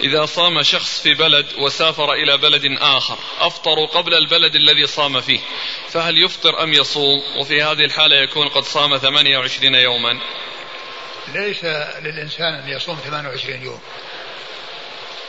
[0.00, 5.40] إذا صام شخص في بلد وسافر إلى بلد آخر أفطروا قبل البلد الذي صام فيه
[5.88, 10.20] فهل يفطر أم يصوم؟ وفي هذه الحالة يكون قد صام 28 يوما.
[11.34, 11.64] ليس
[12.02, 13.80] للإنسان أن يصوم 28 يوم.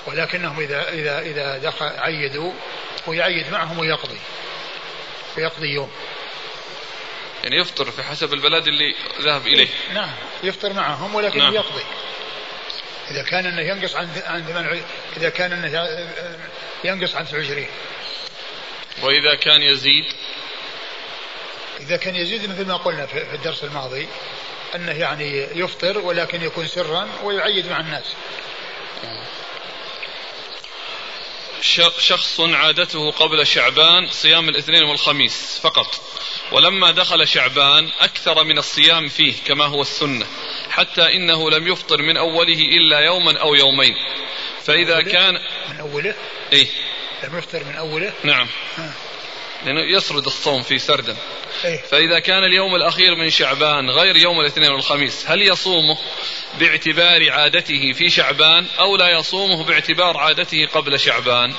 [0.07, 2.53] ولكنهم إذا إذا إذا دخل عيدوا
[3.07, 4.19] ويعيد معهم ويقضي.
[5.37, 5.91] ويقضي يوم.
[7.43, 9.67] يعني يفطر في حسب البلد اللي ذهب إليه.
[9.93, 10.11] نعم
[10.43, 11.53] يفطر معهم ولكن نعم.
[11.53, 11.83] يقضي.
[13.11, 14.81] إذا كان أنه ينقص عن عن
[15.17, 15.89] إذا كان أنه
[16.83, 17.67] ينقص عن 29
[19.01, 20.05] وإذا كان يزيد؟
[21.79, 24.07] إذا كان يزيد مثل ما قلنا في الدرس الماضي
[24.75, 28.13] أنه يعني يفطر ولكن يكون سرا ويعيد مع الناس.
[31.99, 36.01] شخص عادته قبل شعبان صيام الاثنين والخميس فقط.
[36.51, 40.25] ولما دخل شعبان أكثر من الصيام فيه كما هو السنة
[40.69, 43.95] حتى إنه لم يفطر من أوله إلا يوما أو يومين.
[44.63, 45.33] فإذا من كان
[45.69, 46.15] من أوله؟
[46.53, 46.67] إيه؟
[47.23, 48.47] لم يفطر من أوله؟ نعم.
[49.65, 51.17] لأنه يسرد الصوم في سردا
[51.65, 55.97] إيه؟ فإذا كان اليوم الأخير من شعبان غير يوم الاثنين والخميس هل يصومه
[56.59, 61.53] باعتبار عادته في شعبان أو لا يصومه باعتبار عادته قبل شعبان؟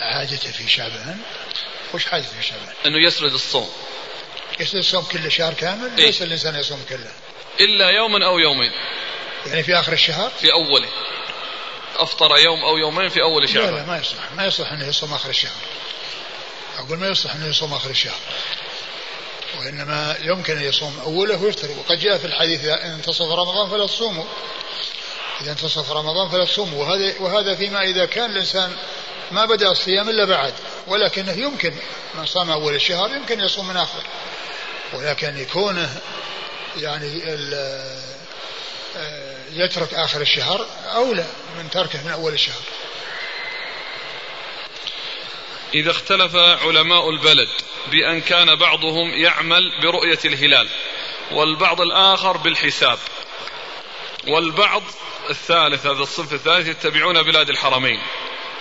[0.00, 1.18] عادته في شعبان؟
[1.94, 3.70] وش حاجته في شعبان؟ أنه يسرد الصوم.
[4.60, 7.10] يسرد الصوم كله شهر كامل؟ إيه؟ ليس الإنسان يصوم كله.
[7.60, 8.72] إلا يوما أو يومين.
[9.46, 10.88] يعني في آخر الشهر؟ في أوله.
[11.98, 13.70] أفطر يوم أو يومين في أول شهر.
[13.70, 15.52] لا لا ما يصلح ما يصلح أنه يصوم آخر الشهر.
[16.78, 18.18] أقول ما يصلح أنه يصوم آخر الشهر.
[19.58, 21.70] وإنما يمكن أن يصوم أوله ويفطر.
[21.70, 24.24] وقد جاء في الحديث إذا انتصف رمضان فلا تصوموا.
[25.40, 26.84] إذا انتصف رمضان فلا تصوموا.
[26.84, 28.76] وهذا وهذا فيما إذا كان الإنسان
[29.30, 30.54] ما بدأ الصيام إلا بعد.
[30.86, 31.74] ولكنه يمكن
[32.14, 34.02] من صام أول الشهر يمكن يصوم من آخر.
[34.92, 36.00] ولكن يكونه
[36.76, 37.22] يعني
[38.96, 41.26] آه، يترك آخر الشهر أولى
[41.58, 42.62] من تركه من أول الشهر.
[45.74, 47.48] إذا اختلف علماء البلد
[47.90, 50.68] بأن كان بعضهم يعمل برؤية الهلال
[51.30, 52.98] والبعض الآخر بالحساب
[54.28, 54.82] والبعض
[55.30, 58.00] الثالث هذا الصنف الثالث يتبعون بلاد الحرمين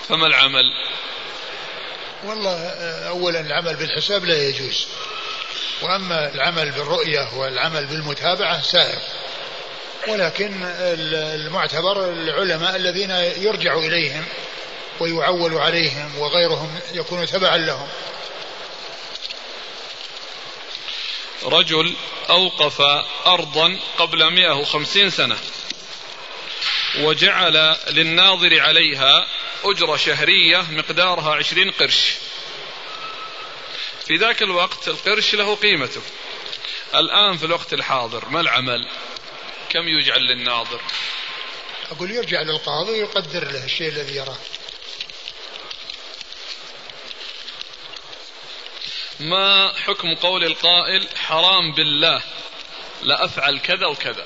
[0.10, 0.74] فما العمل؟
[2.24, 2.70] والله
[3.08, 4.88] أولا العمل بالحساب لا يجوز
[5.82, 9.00] وأما العمل بالرؤية والعمل بالمتابعة سائر.
[10.08, 10.64] ولكن
[11.14, 13.10] المعتبر العلماء الذين
[13.44, 14.26] يرجع إليهم
[15.00, 17.88] ويعول عليهم وغيرهم يكون تبعا لهم.
[21.44, 21.94] رجل
[22.30, 22.82] أوقف
[23.26, 25.38] أرضا قبل 150 سنة
[27.00, 29.28] وجعل للناظر عليها
[29.64, 32.14] أجرة شهرية مقدارها عشرين قرش.
[34.06, 36.02] في ذاك الوقت القرش له قيمته.
[36.96, 38.88] الآن في الوقت الحاضر ما العمل؟
[39.70, 40.82] كم يجعل للناظر؟
[41.92, 44.38] أقول يرجع للقاضي ويقدر له الشيء الذي يراه.
[49.20, 52.22] ما حكم قول القائل حرام بالله؟
[53.04, 54.26] لا أفعل كذا وكذا.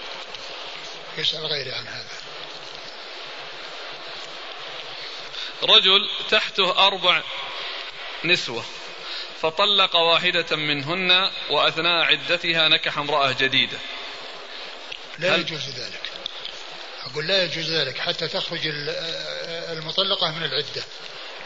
[1.17, 2.21] يسأل غيري عن هذا.
[5.63, 7.23] رجل تحته أربع
[8.23, 8.65] نسوة
[9.41, 13.77] فطلق واحدة منهن وأثناء عدتها نكح امرأة جديدة.
[15.19, 16.11] لا يجوز ذلك.
[17.05, 18.61] أقول لا يجوز ذلك حتى تخرج
[19.71, 20.83] المطلقة من العدة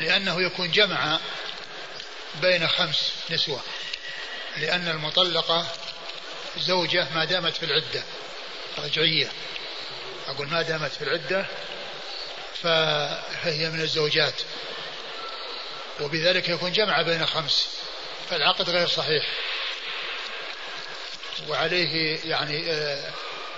[0.02, 1.20] لأنه يكون جمع
[2.42, 3.62] بين خمس نسوة
[4.58, 5.68] لأن المطلقة
[6.58, 8.04] زوجة ما دامت في العدة
[8.78, 9.32] رجعية.
[10.28, 11.46] أقول ما دامت في العدة
[12.64, 14.42] فهي من الزوجات
[16.02, 17.68] وبذلك يكون جمع بين خمس
[18.30, 19.26] فالعقد غير صحيح.
[21.48, 23.12] وعليه يعني آه،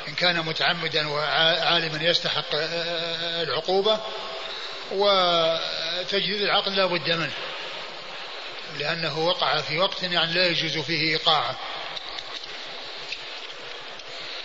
[0.08, 2.56] إن كان متعمدا وعالما يستحق
[3.42, 4.00] العقوبة
[4.92, 7.34] وتجديد العقد لا بد منه
[8.80, 11.60] لأنه وقع في وقت يعني لا يجوز فيه إيقاعه.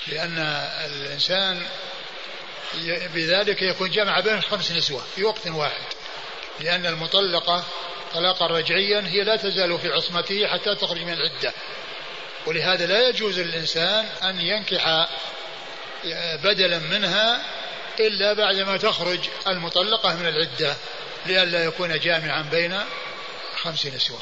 [0.08, 0.38] لأن
[0.84, 1.62] الإنسان
[3.14, 5.84] بذلك يكون جمع بين خمس نسوة في وقت واحد
[6.60, 7.64] لأن المطلقة
[8.14, 11.52] طلاقا رجعيا هي لا تزال في عصمته حتى تخرج من العدة.
[12.46, 15.08] ولهذا لا يجوز للإنسان أن ينكح
[16.44, 17.42] بدلا منها
[18.00, 20.76] إلا بعدما تخرج المطلقة من العدة
[21.26, 22.78] لئلا يكون جامعا بين
[23.62, 24.18] خمس نسوة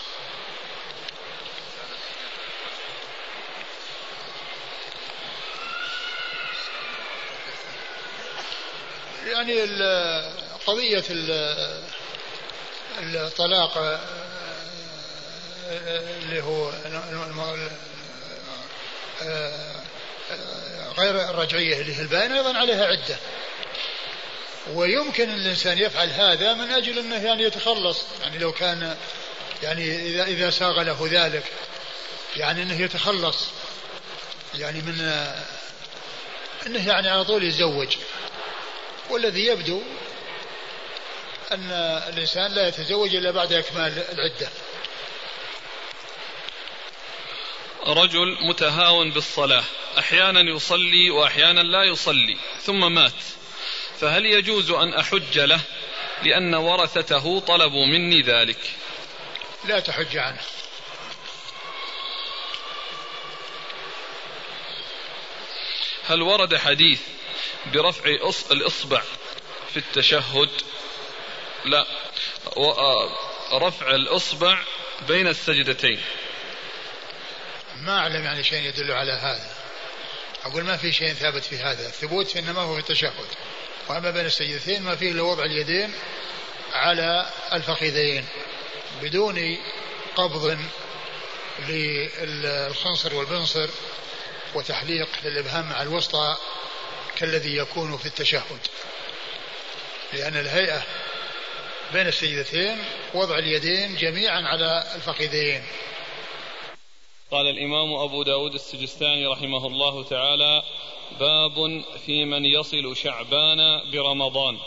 [9.27, 9.63] يعني
[10.67, 11.05] قضية
[13.01, 14.01] الطلاق
[16.23, 16.73] اللي هو
[20.99, 23.17] غير الرجعية اللي هي البائن أيضا عليها عدة.
[24.73, 27.99] ويمكن الإنسان يفعل هذا من أجل أنه يعني يتخلص.
[28.23, 28.97] يعني لو كان
[29.63, 31.45] يعني إذا إذا ساغ له ذلك
[32.37, 33.47] يعني أنه يتخلص.
[34.55, 35.01] يعني من
[36.67, 37.97] أنه يعني على طول يتزوج.
[39.11, 39.83] والذي يبدو
[41.53, 41.71] أن
[42.09, 44.49] الإنسان لا يتزوج إلا بعد إكمال العدة.
[47.87, 49.65] رجل متهاون بالصلاة
[49.99, 53.13] أحيانا يصلي وأحيانا لا يصلي ثم مات.
[54.01, 55.61] فهل يجوز أن أحج له؟
[56.23, 58.59] لأن ورثته طلبوا مني ذلك.
[59.65, 60.41] لا تحج عنه.
[66.09, 67.01] هل ورد حديث
[67.67, 68.05] برفع
[68.51, 69.03] الإصبع
[69.71, 70.51] في التشهد؟
[71.65, 71.87] لا.
[73.53, 74.59] رفع الإصبع
[75.09, 76.01] بين السجدتين.
[77.81, 79.51] ما أعلم يعني شيء يدل على هذا.
[80.45, 81.87] أقول ما في شيء ثابت في هذا.
[81.87, 83.27] الثبوت إنما هو في التشهد.
[83.89, 85.93] وأما بين السجدتين ما فيه إلا وضع اليدين
[86.73, 88.27] على الفخذين
[89.03, 89.59] بدون
[90.17, 90.59] قبض
[91.69, 93.69] للخنصر والبنصر
[94.55, 96.37] وتحليق للإبهام مع الوسطى
[97.17, 98.59] كالذي يكون في التشهد.
[100.13, 100.83] لأن الهيئة
[101.93, 105.63] بين السجدتين وضع اليدين جميعا على الفخذين.
[107.31, 110.63] قال الإمام أبو داود السجستاني رحمه الله تعالى
[111.21, 114.59] باب في من يصل شعبان برمضان.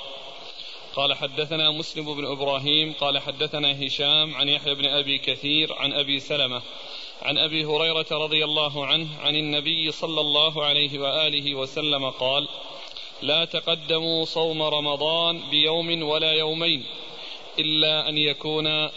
[0.96, 6.20] قال حدثنا مسلم بن إبراهيم قال حدثنا هشام عن يحيى بن أبي كثير عن أبي
[6.20, 6.62] سلمة
[7.22, 12.48] عن أبي هريرة رضي الله عنه عن النبي صلى الله عليه وآله وسلم قال
[13.22, 16.86] لا تقدموا صوم رمضان بيوم ولا يومين
[17.60, 18.90] إلا أن يكون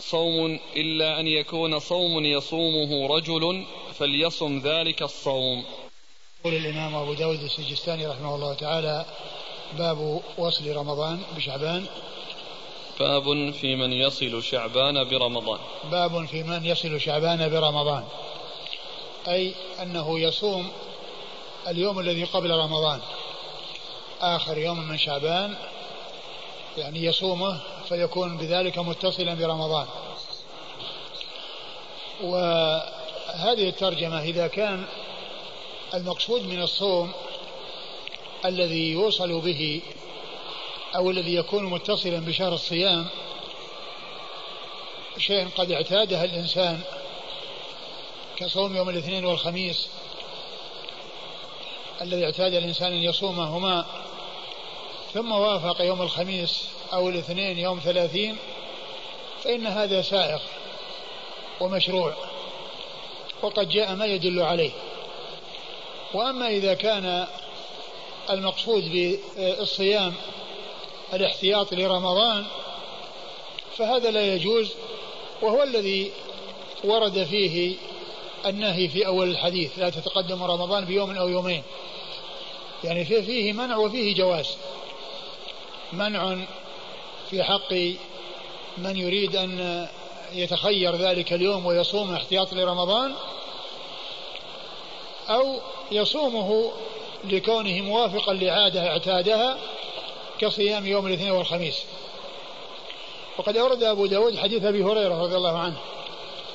[0.00, 3.64] صوم إلا أن يكون صوم يصومه رجل
[3.98, 5.64] فليصم ذلك الصوم.
[6.40, 9.06] يقول الإمام أبو داود السجستاني رحمه الله تعالى
[9.78, 11.86] باب وصل رمضان بشعبان.
[13.00, 15.58] باب في من يصل شعبان برمضان.
[15.90, 18.04] باب في من يصل شعبان برمضان.
[19.28, 20.70] أي أنه يصوم
[21.68, 23.00] اليوم الذي قبل رمضان.
[24.20, 25.54] آخر يوم من شعبان
[26.78, 29.86] يعني يصومه فيكون بذلك متصلا برمضان.
[32.22, 34.86] وهذه الترجمة إذا كان
[35.94, 37.12] المقصود من الصوم
[38.44, 39.82] الذي يوصل به
[40.96, 43.06] أو الذي يكون متصلا بشهر الصيام
[45.18, 46.80] شيء قد اعتاده الإنسان
[48.36, 49.88] كصوم يوم الاثنين والخميس
[52.00, 53.86] الذي اعتاد الإنسان أن يصومهما
[55.16, 58.36] ثم وافق يوم الخميس أو الاثنين يوم ثلاثين
[59.44, 60.38] فإن هذا سائغ
[61.60, 62.14] ومشروع
[63.42, 64.70] وقد جاء ما يدل عليه.
[66.14, 67.26] وأما إذا كان
[68.30, 68.82] المقصود
[69.36, 70.14] بالصيام
[71.12, 72.44] الاحتياط لرمضان
[73.76, 74.72] فهذا لا يجوز
[75.42, 76.12] وهو الذي
[76.84, 77.76] ورد فيه
[78.46, 81.62] النهي في أول الحديث لا تتقدم رمضان بيوم أو يومين.
[82.84, 84.56] يعني فيه منع وفيه جواز.
[85.92, 86.36] منع
[87.30, 87.72] في حق
[88.78, 89.86] من يريد أن
[90.32, 93.14] يتخير ذلك اليوم ويصوم احتياط لرمضان
[95.28, 95.60] أو
[95.92, 96.72] يصومه
[97.24, 99.58] لكونه موافقا لعادة اعتادها
[100.38, 101.82] كصيام يوم الاثنين والخميس.
[103.38, 105.76] وقد أورد أبو داود حديث أبي هريرة رضي الله عنه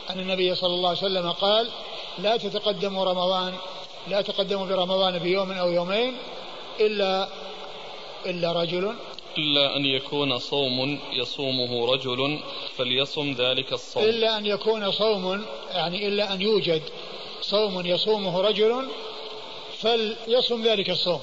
[0.09, 1.69] أن النبي صلى الله عليه وسلم قال
[2.19, 3.53] لا تتقدم رمضان
[4.07, 6.17] لا تقدم برمضان بيوم أو يومين
[6.79, 7.27] إلا
[8.25, 8.95] إلا رجل
[9.37, 12.39] إلا أن يكون صوم يصومه رجل
[12.77, 14.03] فليصم ذلك الصوم.
[14.03, 16.81] إلا أن يكون صوم يعني إلا أن يوجد
[17.41, 18.87] صوم يصومه رجل
[19.77, 21.21] فليصم ذلك الصوم.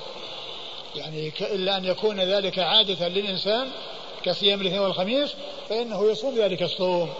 [0.94, 3.70] يعني إلا أن يكون ذلك عادة للإنسان
[4.24, 5.34] كصيام الاثنين والخميس
[5.68, 7.10] فإنه يصوم ذلك الصوم.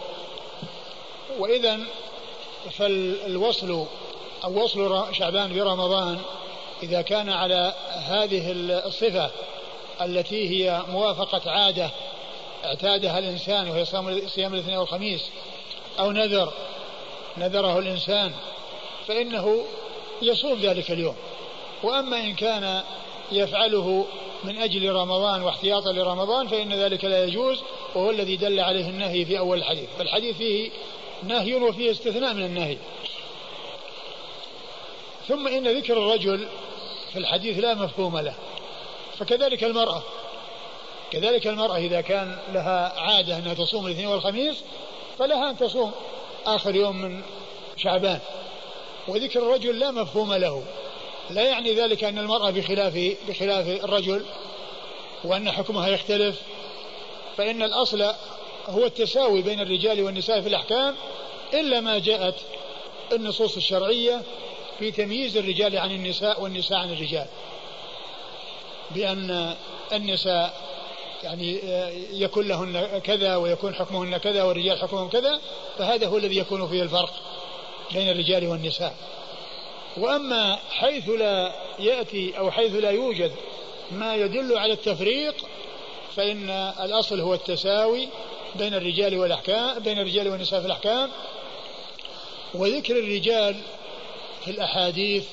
[1.38, 1.80] وإذا
[2.70, 3.86] فالوصل
[4.44, 6.18] أو وصل شعبان برمضان
[6.82, 8.52] إذا كان على هذه
[8.86, 9.30] الصفة
[10.00, 11.90] التي هي موافقة عادة
[12.64, 13.84] اعتادها الإنسان وهي
[14.28, 15.30] صيام الاثنين والخميس
[15.98, 16.52] أو نذر
[17.38, 18.32] نذره الإنسان
[19.06, 19.64] فإنه
[20.22, 21.16] يصوم ذلك اليوم.
[21.82, 22.82] وأما إن كان
[23.32, 24.06] يفعله
[24.44, 27.58] من أجل رمضان واحتياطا لرمضان فإن ذلك لا يجوز
[27.94, 29.88] وهو الذي دل عليه النهي في أول الحديث.
[29.98, 30.70] فالحديث فيه
[31.22, 32.76] نهي وفيه استثناء من النهي.
[35.28, 36.48] ثم إن ذكر الرجل
[37.12, 38.34] في الحديث لا مفهوم له.
[39.18, 40.02] فكذلك المرأة.
[41.10, 44.56] كذلك المرأة إذا كان لها عادة أنها تصوم الاثنين والخميس
[45.18, 45.92] فلها أن تصوم
[46.46, 47.22] آخر يوم من
[47.76, 48.20] شعبان.
[49.08, 50.62] وذكر الرجل لا مفهوم له.
[51.30, 54.24] لا يعني ذلك أن المرأة بخلاف بخلاف الرجل
[55.24, 56.42] وأن حكمها يختلف.
[57.36, 58.12] فإن الأصل
[58.68, 60.94] هو التساوي بين الرجال والنساء في الأحكام
[61.54, 62.34] إلا ما جاءت
[63.12, 64.22] النصوص الشرعية
[64.78, 67.26] في تمييز الرجال عن النساء والنساء عن الرجال.
[68.90, 69.54] بأن
[69.92, 70.68] النساء
[71.22, 71.60] يعني
[72.12, 75.40] يكون لهن كذا ويكون حكمهن كذا والرجال حكمهم كذا
[75.78, 77.12] فهذا هو الذي يكون فيه الفرق
[77.92, 78.94] بين الرجال والنساء.
[79.96, 83.32] وأما حيث لا يأتي أو حيث لا يوجد
[83.90, 85.34] ما يدل على التفريق
[86.16, 88.08] فإن الأصل هو التساوي
[88.54, 91.10] بين الرجال والأحكام بين الرجال والنساء في الأحكام.
[92.54, 93.56] وذكر الرجال
[94.44, 95.24] في الأحاديث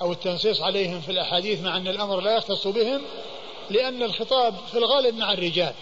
[0.00, 3.02] أو التنصيص عليهم في الأحاديث مع أن الأمر لا يختص بهم
[3.70, 5.74] لأن الخطاب في الغالب مع الرجال.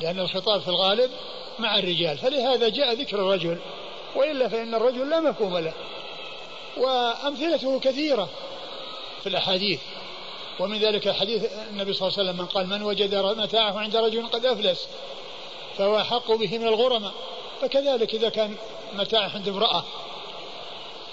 [0.00, 1.10] لأن الخطاب في الغالب
[1.58, 2.18] مع الرجال.
[2.18, 3.58] فلهذا جاء ذكر الرجل
[4.16, 5.72] وإلا فإن الرجل لا مفهوم له.
[6.76, 8.28] وأمثلته كثيرة
[9.22, 9.80] في الأحاديث.
[10.60, 14.26] ومن ذلك حديث النبي صلى الله عليه وسلم من قال من وجد متاعه عند رجل
[14.26, 14.88] قد أفلس
[15.78, 17.12] فهو أحق به من الغرماء.
[17.62, 18.56] فكذلك إذا كان
[18.94, 19.84] متاعه عند امرأة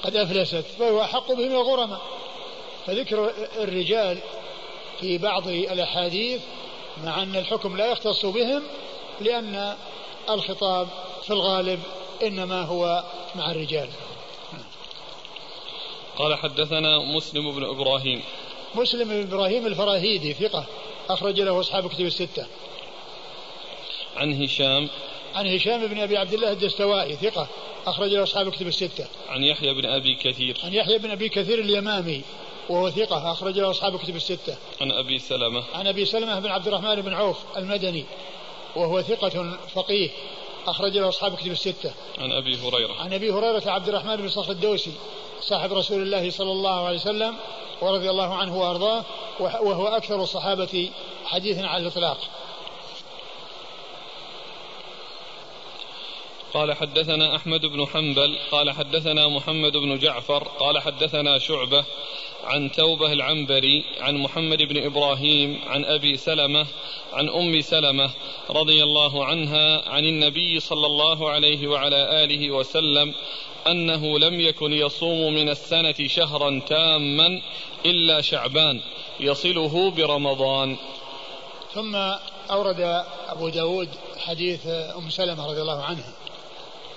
[0.04, 2.02] قد أفلست فهو أحق به من الغرماء.
[2.88, 4.18] فذكر الرجال
[5.00, 6.42] في بعض الأحاديث
[7.04, 8.64] مع أن الحكم لا يختص بهم
[9.22, 9.76] لأن
[10.30, 10.88] الخطاب
[11.24, 11.80] في الغالب
[12.24, 13.04] إنما هو
[13.36, 13.90] مع الرجال.
[16.18, 18.24] قال حدثنا مسلم بن إبراهيم.
[18.76, 20.66] مسلم بن إبراهيم الفراهيدي ثقة
[21.10, 22.46] أخرج له أصحاب كتب الستة.
[24.18, 24.90] عن هشام
[25.36, 27.48] عن هشام بن أبي عبد الله الدستوائي ثقة
[27.88, 29.06] أخرج له أصحاب الكتب الستة.
[29.30, 30.58] عن يحيى بن أبي كثير.
[30.64, 32.22] عن يحيى بن أبي كثير اليمامي
[32.70, 34.56] وهو ثقة أخرج له أصحاب الكتب الستة.
[34.82, 35.64] عن أبي سلمة.
[35.74, 38.06] عن أبي سلمة بن عبد الرحمن بن عوف المدني
[38.76, 40.10] وهو ثقة فقيه
[40.68, 41.94] أخرج له أصحاب الكتب الستة.
[42.18, 42.94] عن أبي هريرة.
[43.00, 44.92] عن أبي هريرة عبد الرحمن بن صخر الدوسي
[45.42, 47.36] صاحب رسول الله صلى الله عليه وسلم
[47.82, 49.04] ورضي الله عنه وأرضاه
[49.40, 50.90] وهو أكثر الصحابة
[51.26, 52.18] حديثا على الإطلاق.
[56.54, 61.86] قال حدثنا أحمد بن حنبل قال حدثنا محمد بن جعفر قال حدثنا شعبة
[62.44, 66.68] عن توبة العنبري عن محمد بن إبراهيم عن أبي سلمة
[67.14, 68.10] عن أم سلمة
[68.50, 73.14] رضي الله عنها عن النبي صلى الله عليه وعلى آله وسلم
[73.68, 77.42] أنه لم يكن يصوم من السنة شهرا تاما
[77.86, 78.82] إلا شعبان
[79.20, 80.78] يصله برمضان.
[81.74, 81.96] ثم
[82.52, 86.21] أورد أبو داود حديث أم سلمة رضي الله عنها.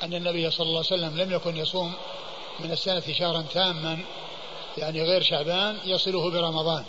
[0.03, 1.93] أن النبي صلى الله عليه وسلم لم يكن يصوم
[2.61, 3.99] من السنة شهرا تاما
[4.79, 6.85] يعني غير شعبان يصله برمضان.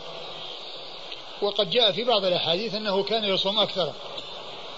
[1.41, 3.93] وقد جاء في بعض الأحاديث أنه كان يصوم أكثر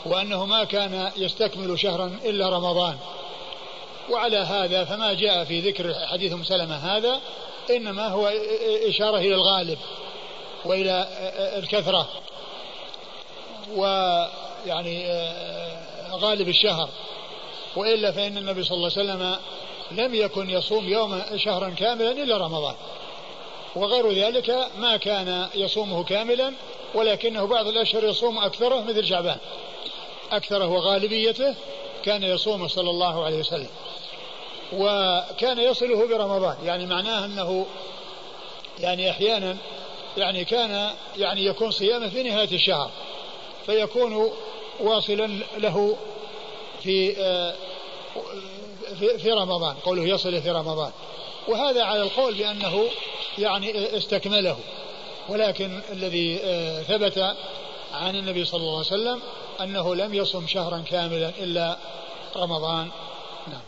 [0.06, 2.98] وأنه ما كان يستكمل شهرا إلا رمضان.
[4.10, 7.22] وعلى هذا فما جاء في ذكر حديث أم سلمة هذا
[7.70, 8.28] إنما هو
[8.88, 9.78] إشارة إلى الغالب
[10.66, 11.08] وإلى
[11.58, 12.08] الكثرة.
[13.76, 15.06] ويعني
[16.12, 16.90] غالب الشهر.
[17.78, 19.38] وإلا فإن النبي صلى الله عليه وسلم
[19.92, 22.76] لم يكن يصوم يوم شهرا كاملا إلا رمضان.
[23.76, 26.54] وغير ذلك ما كان يصومه كاملا
[26.94, 29.38] ولكنه بعض الأشهر يصوم أكثره مثل شعبان.
[30.32, 31.56] أكثره وغالبيته
[32.04, 33.70] كان يصوم صلى الله عليه وسلم.
[34.74, 37.66] وكان يصله برمضان يعني معناه أنه
[38.80, 39.58] يعني أحيانا
[40.18, 42.92] يعني كان يعني يكون صيامه في نهاية الشهر
[43.66, 44.32] فيكون
[44.80, 45.98] واصلا له
[46.84, 47.56] في آه،
[49.00, 49.76] في, في رمضان.
[49.76, 50.92] قوله يصل في رمضان.
[51.48, 52.84] وهذا على القول بأنه
[53.38, 54.58] يعني استكمله.
[55.30, 57.36] ولكن الذي آه، ثبت
[57.94, 59.22] عن النبي صلى الله عليه وسلم
[59.62, 61.78] أنه لم يصم شهرا كاملا إلا
[62.36, 62.90] رمضان.
[63.48, 63.62] نعم.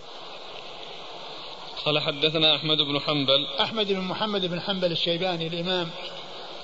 [1.85, 3.47] قال حدثنا أحمد بن حنبل.
[3.61, 5.89] أحمد بن محمد بن حنبل الشيباني الإمام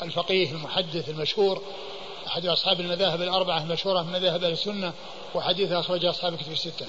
[0.02, 1.62] الفقيه المحدث المشهور
[2.28, 4.94] أحد أصحاب المذاهب الأربعة المشهورة من مذاهب السنة
[5.36, 6.86] وحديثه أخرج أصحاب الكتب الستة.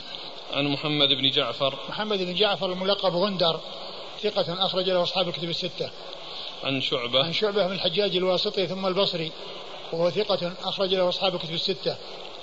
[0.53, 1.75] عن محمد بن جعفر.
[1.89, 3.61] محمد بن جعفر الملقب غندر
[4.23, 5.91] ثقة أخرج له أصحاب الكتب الستة.
[6.65, 7.25] عن شعبة.
[7.25, 9.33] عن شعبة بن الحجاج الواسطي ثم البصري
[9.93, 11.97] وهو ثقة أخرج له أصحاب الكتب الستة.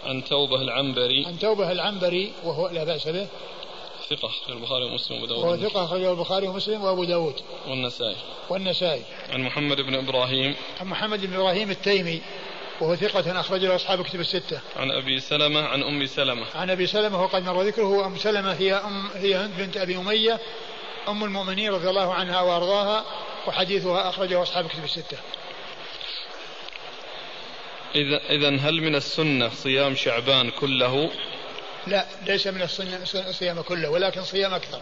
[0.05, 1.25] عن توبة العنبري.
[1.25, 3.27] عن توبة العنبري وهو لا بأس به.
[4.09, 7.35] ثقة البخاري ومسلم وأبو وهو داود ثقة أخرجه البخاري ومسلم وأبو داود.
[7.67, 8.15] والنسائي.
[8.49, 9.01] والنسائي.
[9.29, 10.55] عن محمد بن إبراهيم.
[10.79, 12.21] عن محمد بن إبراهيم التيمي.
[12.83, 14.61] وهو ثقة أخرج له أصحاب الكتب الستة.
[14.75, 16.45] عن أبي سلمة عن أم سلمة.
[16.55, 20.39] عن أبي سلمة وقد مر ذكره وأم سلمة هي أم هي هند بنت أبي أمية
[21.07, 23.05] أم المؤمنين رضي الله عنها وأرضاها
[23.47, 25.17] وحديثها أخرجه أصحاب الكتب الستة.
[27.95, 31.09] إذا إذا هل من السنة صيام شعبان كله؟
[31.87, 34.81] لا ليس من الصن- الصيام كله ولكن صيام أكثر.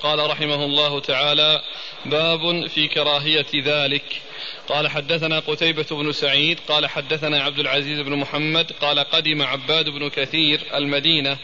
[0.00, 1.62] قال رحمه الله تعالى
[2.06, 4.22] باب في كراهية ذلك.
[4.68, 10.08] قال حدثنا قتيبة بن سعيد قال حدثنا عبد العزيز بن محمد قال قدم عباد بن
[10.08, 11.38] كثير المدينة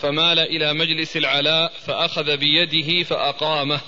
[0.00, 3.80] فمال إلى مجلس العلاء فأخذ بيده فأقامه.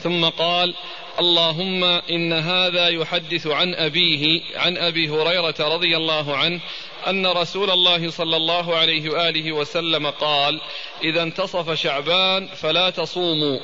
[0.00, 0.74] ثم قال
[1.20, 6.60] اللهم إن هذا يحدث عن أبيه عن أبي هريرة رضي الله عنه
[7.08, 10.60] أن رسول الله صلى الله عليه وآله وسلم قال
[11.04, 13.60] إذا انتصف شعبان فلا تصوموا.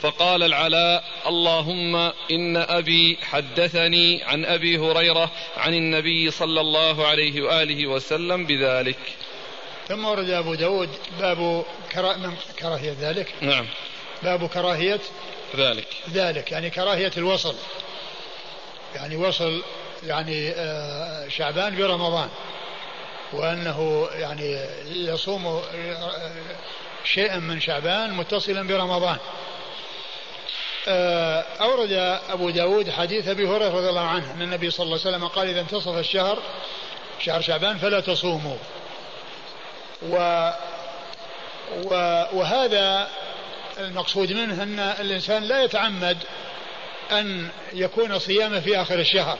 [0.00, 1.96] فقال العلاء اللهم
[2.30, 8.98] إن أبي حدثني عن أبي هريرة عن النبي صلى الله عليه وآله وسلم بذلك.
[9.88, 10.88] ثم ورد أبو داود
[11.20, 12.16] باب كرا...
[12.16, 13.66] من كراهية ذلك؟ نعم.
[14.22, 15.00] باب كراهية
[15.56, 15.86] ذلك.
[16.12, 17.54] ذلك يعني كراهية الوصل.
[18.94, 19.62] يعني وصل
[20.06, 22.28] يعني آه، شعبان برمضان.
[23.32, 25.62] وأنه يعني يصوم
[27.04, 29.18] شيئا من شعبان متصلا برمضان.
[30.88, 31.92] آه، أورد
[32.30, 35.48] أبو داود حديث أبي هريرة رضي الله عنه أن النبي صلى الله عليه وسلم قال
[35.48, 36.38] إذا انتصف الشهر
[37.20, 38.56] شهر شعبان فلا تصوموا.
[40.02, 40.50] و
[41.84, 41.94] و
[42.32, 43.08] وهذا
[43.78, 46.18] المقصود منه أن الإنسان لا يتعمد
[47.12, 49.38] أن يكون صيامه في آخر الشهر.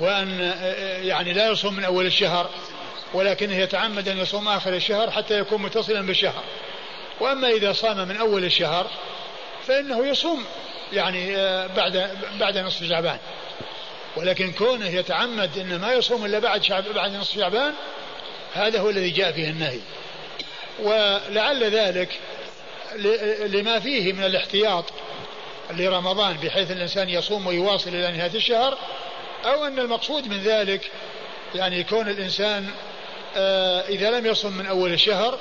[0.00, 0.54] وأن
[1.02, 2.50] يعني لا يصوم من أول الشهر
[3.14, 6.44] ولكنه يتعمد أن يصوم آخر الشهر حتى يكون متصلا بالشهر.
[7.20, 8.90] وأما إذا صام من أول الشهر
[9.66, 10.44] فإنه يصوم
[10.92, 13.18] يعني آه، بعد بعد نصف شعبان.
[14.16, 17.72] ولكن كونه يتعمد أن ما يصوم إلا بعد شعب بعد نصف شعبان
[18.54, 19.80] هذا هو الذي جاء فيه النهي.
[20.82, 22.08] ولعل ذلك
[23.46, 24.84] لما فيه من الاحتياط
[25.70, 28.78] لرمضان بحيث الإنسان يصوم ويواصل إلى نهاية الشهر
[29.44, 30.90] أو أن المقصود من ذلك
[31.54, 32.70] يعني كون الإنسان
[33.36, 35.38] آه، إذا لم يصم من أول الشهر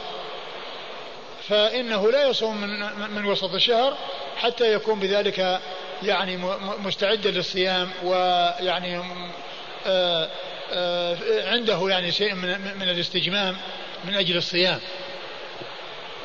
[1.49, 2.79] فإنه لا يصوم من,
[3.15, 3.97] من وسط الشهر
[4.37, 5.59] حتى يكون بذلك
[6.03, 6.37] يعني
[6.77, 9.01] مستعدا للصيام ويعني
[9.87, 10.29] آه،
[10.71, 11.17] آه،
[11.51, 13.57] عنده يعني شيء من, من الاستجمام
[14.05, 14.79] من أجل الصيام.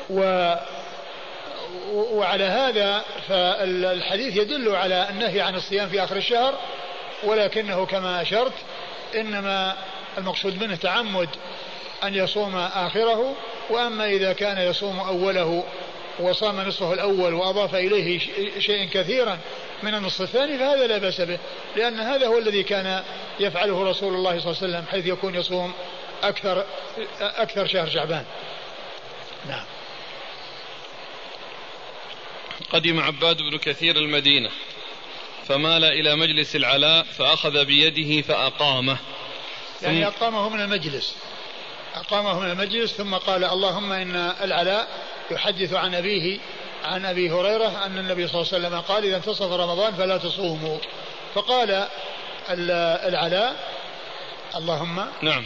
[0.09, 0.53] و
[1.93, 6.59] وعلى هذا فالحديث يدل على النهي عن الصيام في آخر الشهر
[7.23, 8.53] ولكنه كما أشرت
[9.15, 9.77] إنما
[10.17, 11.29] المقصود منه تعمد
[12.03, 13.35] أن يصوم آخره
[13.69, 15.63] وأما إذا كان يصوم أوله
[16.19, 18.29] وصام نصفه الأول وأضاف إليه ش-
[18.65, 19.37] شيء كثيرا
[19.83, 21.37] من النصف الثاني فهذا لا بأس به
[21.75, 23.03] لأن هذا هو الذي كان
[23.39, 25.73] يفعله رسول الله صلى الله عليه وسلم حيث يكون يصوم
[26.23, 26.65] أكثر
[27.21, 28.25] أكثر شهر شعبان.
[29.49, 29.63] نعم.
[32.69, 34.49] قدم عباد بن كثير المدينة.
[35.49, 38.97] فمال إلى مجلس العلاء فأخذ بيده فأقامه.
[39.81, 41.15] يعني أقامه من المجلس.
[41.95, 44.87] أقامه من المجلس ثم قال اللهم إن العلاء
[45.31, 46.39] يحدث عن أبيه
[46.83, 50.77] عن أبي هريرة أن النبي صلى الله عليه وسلم قال إذا انتصف رمضان فلا تصوموا
[51.35, 51.71] فقال
[52.49, 52.71] ال-
[53.09, 53.55] العلاء
[54.55, 55.45] اللهم نعم.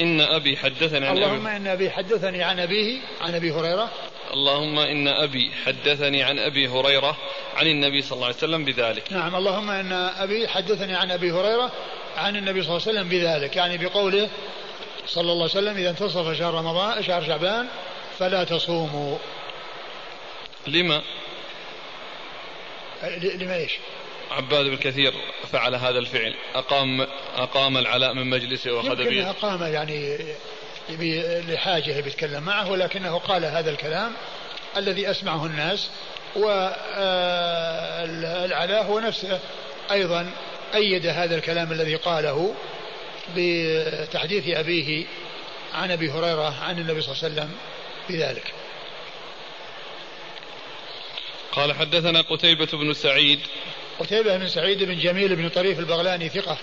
[0.00, 3.90] إن أبي حدثني عن اللهم أبي إن أبي حدثني عن أبيه عن أبي هريرة
[4.32, 7.16] اللهم إن أبي حدثني عن أبي هريرة
[7.56, 9.12] عن النبي صلى الله عليه وسلم بذلك.
[9.12, 11.72] نعم اللهم إن أبي حدثني عن أبي هريرة
[12.16, 13.56] عن النبي صلى الله عليه وسلم بذلك.
[13.56, 14.30] يعني بقوله
[15.06, 17.68] صلى الله عليه وسلم إذا انتصف شهر رمضان شهر شعبان
[18.18, 19.18] فلا تصوموا.
[20.66, 21.02] لما؟
[23.22, 23.72] لما إيش؟
[24.30, 25.14] عباد بن كثير
[25.52, 26.34] فعل هذا الفعل.
[26.54, 27.06] أقام
[27.36, 29.30] أقام العلاء من مجلسه وأخذ يمكن بيده.
[29.30, 30.18] أقام يعني
[31.48, 34.12] لحاجة بيتكلم معه ولكنه قال هذا الكلام
[34.76, 35.90] الذي أسمعه الناس
[36.36, 37.24] والعلاء
[38.84, 39.40] هو نفسه
[39.90, 40.30] أيضا
[40.74, 42.54] أيد هذا الكلام الذي قاله
[43.36, 45.04] بتحديث أبيه
[45.74, 47.50] عن أبي هريرة عن النبي صلى الله عليه وسلم
[48.08, 48.52] بذلك.
[51.52, 53.40] قال حدثنا قتيبة بن سعيد.
[53.98, 56.58] قتيبة بن سعيد بن جميل بن طريف البغلاني ثقة.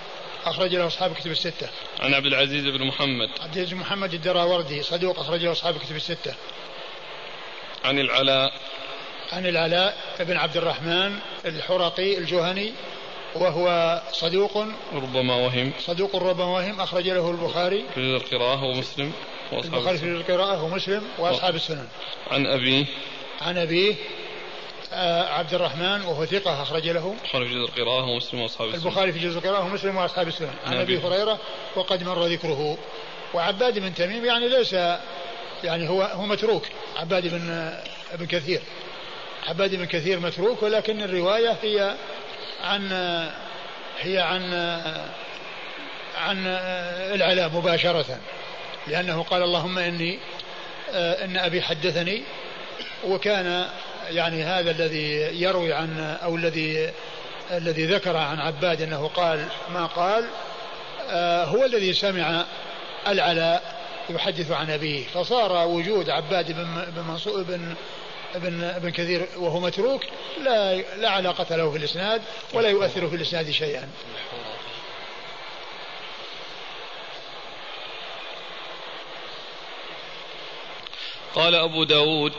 [0.45, 1.69] أخرج له أصحاب كتب الستة.
[1.99, 3.29] عن عبد العزيز بن محمد.
[3.41, 6.33] عبد العزيز بن محمد الدراوردي صدوق أخرج له أصحاب كتب الستة.
[7.85, 8.53] عن العلاء.
[9.31, 12.73] عن العلاء بن عبد الرحمن الحرقي الجهني
[13.35, 14.57] وهو صدوق
[14.93, 19.13] ربما وهم صدوق ربما وهم أخرج له البخاري في القراءة ومسلم
[19.53, 21.87] البخاري في القراءة ومسلم وأصحاب السنن.
[22.31, 22.85] عن أبيه.
[23.41, 23.95] عن أبيه
[24.91, 27.15] عبد الرحمن وهو ثقة أخرج له.
[27.23, 30.77] البخاري في جزء القراءة ومسلم وأصحاب السنن البخاري في جزء القراءة ومسلم وأصحاب السنن عن
[30.77, 31.39] أبي هريرة
[31.75, 32.77] وقد مر ذكره.
[33.33, 34.73] وعباد بن تميم يعني ليس
[35.63, 36.63] يعني هو هو متروك.
[36.97, 37.73] عباد بن
[38.13, 38.61] بن كثير.
[39.47, 41.95] عباد بن كثير متروك ولكن الرواية هي
[42.63, 42.91] عن
[43.99, 44.53] هي عن
[46.17, 46.47] عن
[47.15, 48.19] العلاء مباشرة.
[48.87, 50.19] لأنه قال اللهم إني
[50.91, 52.23] آه، إن أبي حدثني
[53.05, 53.69] وكان
[54.09, 56.91] يعني هذا الذي يروي عن أو الذي
[57.51, 60.25] الذي ذكر عن عباد أنه قال ما قال
[61.09, 62.45] آه، هو الذي سمع
[63.07, 63.79] العلاء
[64.09, 67.75] يحدث عن أبيه فصار وجود عباد بن بن بن
[68.35, 70.03] ابن ابن كثير وهو متروك
[70.43, 72.21] لا لا علاقة له في الإسناد
[72.53, 73.89] ولا يؤثر في الإسناد شيئا.
[81.35, 82.33] قال أبو داود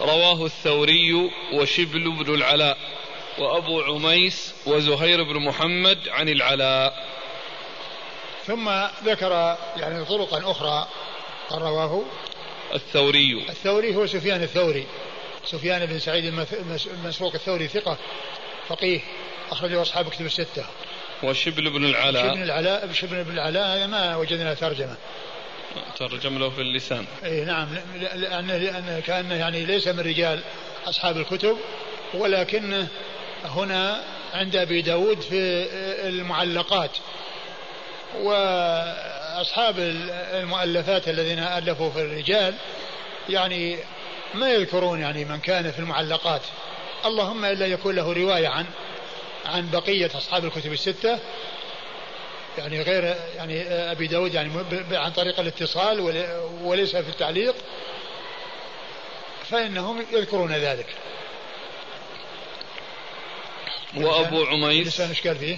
[0.00, 2.78] رواه الثوري وشبل بن العلاء
[3.38, 7.06] وأبو عميس وزهير بن محمد عن العلاء.
[8.46, 8.70] ثم
[9.04, 10.88] ذكر يعني طرقا أخرى
[11.52, 12.02] رواه
[12.74, 13.46] الثوري.
[13.48, 14.86] الثوري هو سفيان الثوري.
[15.44, 16.46] سفيان بن سعيد
[16.86, 17.96] المسروق الثوري ثقة
[18.68, 19.00] فقيه
[19.50, 20.64] أخرجه أصحاب كتب الستة.
[21.22, 22.34] وشبل بن العلاء.
[22.34, 24.96] شبل العلاء شبل بن العلاء هذا ما وجدنا ترجمة.
[25.98, 27.06] ترجم له في اللسان.
[27.24, 27.68] اي نعم.
[28.14, 30.40] لأنه, لأنه كأنه يعني ليس من رجال
[30.86, 31.56] أصحاب الكتب
[32.14, 32.88] ولكنه
[33.44, 34.02] هنا
[34.34, 35.66] عند أبي داود في
[36.08, 36.90] المعلقات.
[38.22, 39.74] وأصحاب
[40.32, 42.54] المؤلفات الذين ألفوا في الرجال
[43.28, 43.78] يعني
[44.34, 46.42] ما يذكرون يعني من كان في المعلقات.
[47.06, 48.66] اللهم إلا يكون له رواية عن
[49.46, 51.18] عن بقية أصحاب الكتب الستة
[52.58, 54.50] يعني غير يعني أبي داود يعني
[54.92, 56.00] عن طريق الاتصال
[56.62, 57.54] وليس في التعليق
[59.50, 60.86] فإنهم يذكرون ذلك
[63.96, 65.56] وأبو عميس إيش قال فيه؟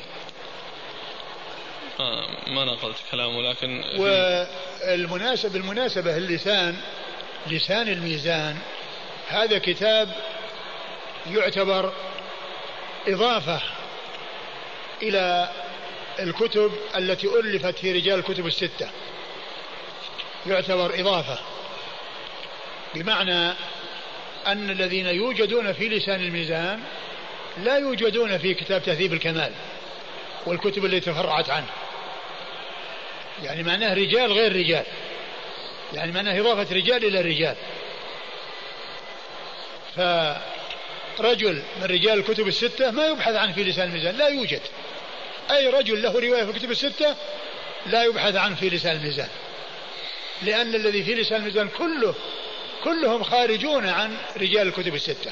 [2.01, 6.77] آه ما نقلت كلامه لكن والمناسبة بالمناسبة اللسان
[7.47, 8.57] لسان الميزان
[9.29, 10.09] هذا كتاب
[11.31, 11.93] يعتبر
[13.09, 13.61] إضافة
[15.03, 15.49] إلى
[16.23, 18.91] الكتب التي ألفت في رجال الكتب الستة.
[20.47, 21.39] يعتبر إضافة.
[22.95, 23.49] بمعنى
[24.47, 26.83] أن الذين يوجدون في لسان الميزان
[27.65, 29.53] لا يوجدون في كتاب تهذيب الكمال
[30.47, 31.71] والكتب التي تفرعت عنه.
[33.43, 34.85] يعني معناه رجال غير رجال.
[35.93, 37.57] يعني معناه إضافة رجال إلى رجال.
[39.97, 44.61] فرجل من رجال الكتب الستة ما يبحث عنه في لسان الميزان لا يوجد.
[45.51, 47.17] أي رجل له رواية في الكتب الستة
[47.87, 49.29] لا يبحث عنه في لسان الميزان.
[50.43, 52.15] لأن الذي في لسان الميزان كله
[52.85, 55.31] كلهم خارجون عن رجال الكتب الستة.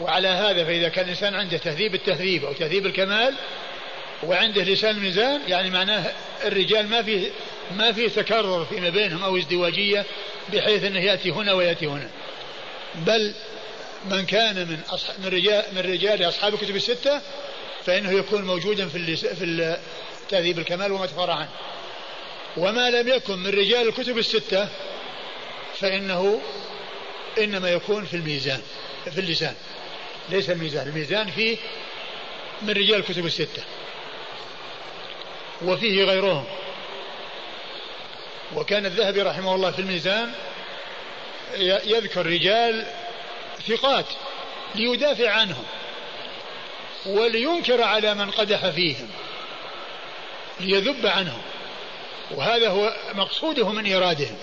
[0.00, 3.34] وعلى هذا فإذا كان الإنسان عنده تهذيب التهذيب أو تهذيب الكمال
[4.22, 6.12] وعنده لسان الميزان يعني معناه
[6.44, 7.30] الرجال ما في
[7.76, 10.04] ما في تكرر فيما بينهم أو ازدواجية
[10.52, 12.10] بحيث أنه يأتي هنا ويأتي هنا.
[12.94, 13.34] بل
[14.10, 14.78] من كان من
[15.18, 17.20] من رجال من رجال أصحاب الكتب الستة
[17.84, 19.78] فإنه يكون موجودا في في
[20.28, 21.50] تهذيب الكمال وما تفرع عنه.
[22.56, 24.68] وما لم يكن من رجال الكتب الستة
[25.80, 26.40] فإنه
[27.38, 28.60] إنما يكون في الميزان
[29.10, 29.54] في اللسان.
[30.28, 31.56] ليس الميزان الميزان فيه
[32.62, 33.62] من رجال الكتب الستة.
[35.62, 36.44] وفيه غيرهم.
[38.54, 40.32] وكان الذهبي رحمه الله في الميزان
[41.84, 42.86] يذكر رجال
[43.68, 44.06] ثقات
[44.74, 45.64] ليدافع عنهم.
[47.06, 49.08] ولينكر على من قدح فيهم
[50.60, 51.42] ليذب عنهم.
[52.30, 54.36] وهذا هو مقصوده من إرادهم.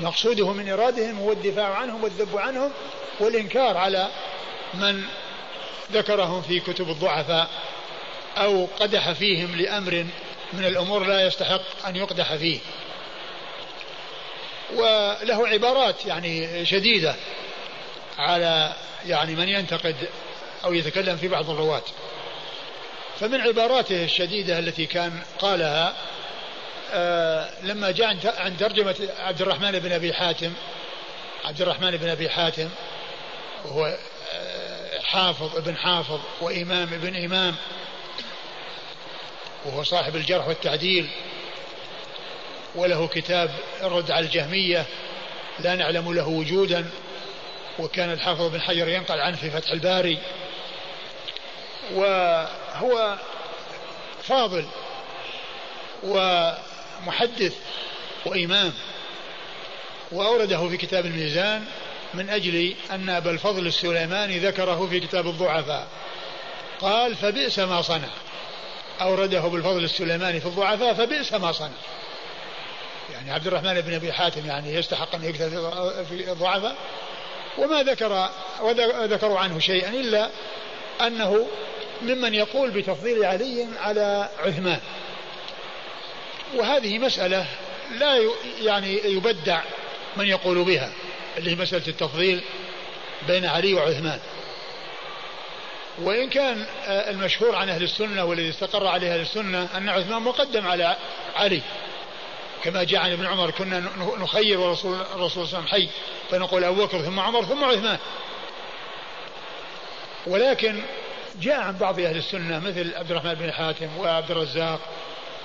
[0.00, 2.72] مقصوده من إرادهم هو الدفاع عنهم والذب عنهم
[3.20, 4.08] والإنكار على
[4.74, 5.04] من
[5.92, 7.48] ذكرهم في كتب الضعفاء
[8.36, 10.06] أو قدح فيهم لأمر
[10.52, 12.58] من الأمور لا يستحق أن يقدح فيه.
[14.74, 17.14] وله عبارات يعني شديدة
[18.18, 18.72] على
[19.06, 19.96] يعني من ينتقد
[20.64, 21.82] أو يتكلم في بعض الرواة.
[23.20, 25.94] فمن عباراته الشديدة التي كان قالها
[26.92, 30.52] آه لما جاء عن ترجمة عبد الرحمن بن أبي حاتم
[31.44, 32.68] عبد الرحمن بن أبي حاتم
[33.64, 33.98] وهو
[34.34, 37.54] آه حافظ ابن حافظ وإمام ابن إمام
[39.64, 41.08] وهو صاحب الجرح والتعديل
[42.74, 43.50] وله كتاب
[43.82, 44.86] الرد على الجهمية
[45.58, 46.90] لا نعلم له وجودا
[47.78, 50.18] وكان الحافظ بن حجر ينقل عنه في فتح الباري.
[51.94, 53.16] وهو
[54.22, 54.64] فاضل
[56.02, 57.54] ومحدث
[58.26, 58.72] وإمام
[60.12, 61.64] وأورده في كتاب الميزان
[62.14, 65.86] من أجل أن أبا الفضل السليماني ذكره في كتاب الضعفاء.
[66.80, 68.08] قال فبئس ما صنع.
[69.00, 71.70] أورده بالفضل السليماني في الضعفاء فبئس ما صنع.
[73.12, 75.48] يعني عبد الرحمن بن أبي حاتم يعني يستحق أن يكتب
[76.08, 76.76] في الضعفاء.
[77.58, 78.30] وما ذكر
[78.60, 80.30] وذكروا عنه شيئا إلا
[81.00, 81.46] أنه
[82.02, 84.80] ممن يقول بتفضيل علي على عثمان.
[86.54, 87.46] وهذه مسألة
[87.90, 88.30] لا
[88.60, 89.60] يعني يبدع
[90.16, 90.92] من يقول بها
[91.38, 92.40] اللي هي مسألة التفضيل
[93.28, 94.20] بين علي وعثمان.
[95.98, 100.96] وإن كان المشهور عن أهل السنة والذي استقر عليه أهل السنة أن عثمان مقدم على
[101.36, 101.62] علي.
[102.64, 105.88] كما جاء عن ابن عمر كنا نخير ورسول الرسول صلى الله عليه وسلم حي
[106.30, 107.98] فنقول أبو بكر ثم عمر ثم عثمان.
[110.26, 110.82] ولكن
[111.40, 114.80] جاء عن بعض أهل السنة مثل عبد الرحمن بن حاتم وعبد الرزاق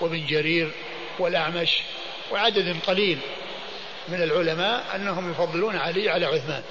[0.01, 0.71] وابن جرير
[1.19, 1.81] والأعمش
[2.31, 3.19] وعدد قليل
[4.07, 6.63] من العلماء أنهم يفضلون علي على عثمان.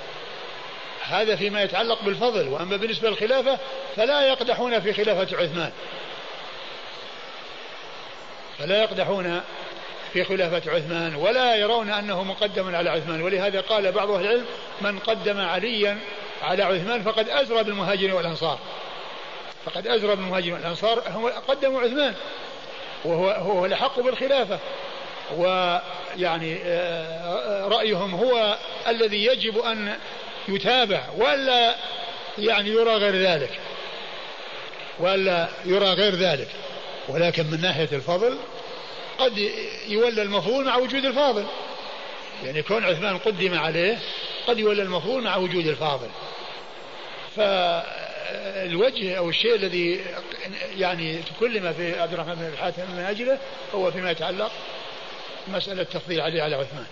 [1.02, 3.58] هذا فيما يتعلق بالفضل وأما بالنسبة للخلافة
[3.96, 5.72] فلا يقدحون في خلافة عثمان.
[8.58, 9.40] فلا يقدحون
[10.12, 13.22] في خلافة عثمان ولا يرون أنه مقدم على عثمان.
[13.22, 14.46] ولهذا قال بعض أهل العلم
[14.80, 15.98] من قدم عليا
[16.42, 18.58] على عثمان فقد أزرى بالمهاجرين والأنصار.
[19.64, 21.02] فقد أزرى بالمهاجرين والأنصار.
[21.08, 22.14] هو قدموا عثمان.
[23.04, 24.58] وهو هو الأحق بالخلافة.
[25.36, 28.58] ويعني آه، رأيهم هو
[28.88, 29.96] الذي يجب أن
[30.48, 31.74] يتابع ولا
[32.38, 33.60] يعني يرى غير ذلك.
[34.98, 36.48] ولا يرى غير ذلك.
[37.08, 38.38] ولكن من ناحية الفضل
[39.18, 39.50] قد
[39.88, 41.46] يولى المفضول مع وجود الفاضل.
[42.44, 43.98] يعني كون عثمان قدم عليه
[44.46, 46.08] قد يولى المفضول مع وجود الفاضل.
[48.30, 50.00] فالوجه أو الشيء الذي
[50.76, 53.38] يعني تكلم في عبد الرحمن بن الحاتم من أجله
[53.74, 54.50] هو فيما يتعلق
[55.48, 56.86] مسألة تفضيل علي على عثمان.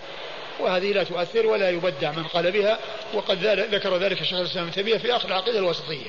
[0.59, 2.79] وهذه لا تؤثر ولا يبدع من قال بها
[3.13, 6.07] وقد ذكر ذلك الشيخ الإسلام ابن تيمية في آخر العقيدة الوسطية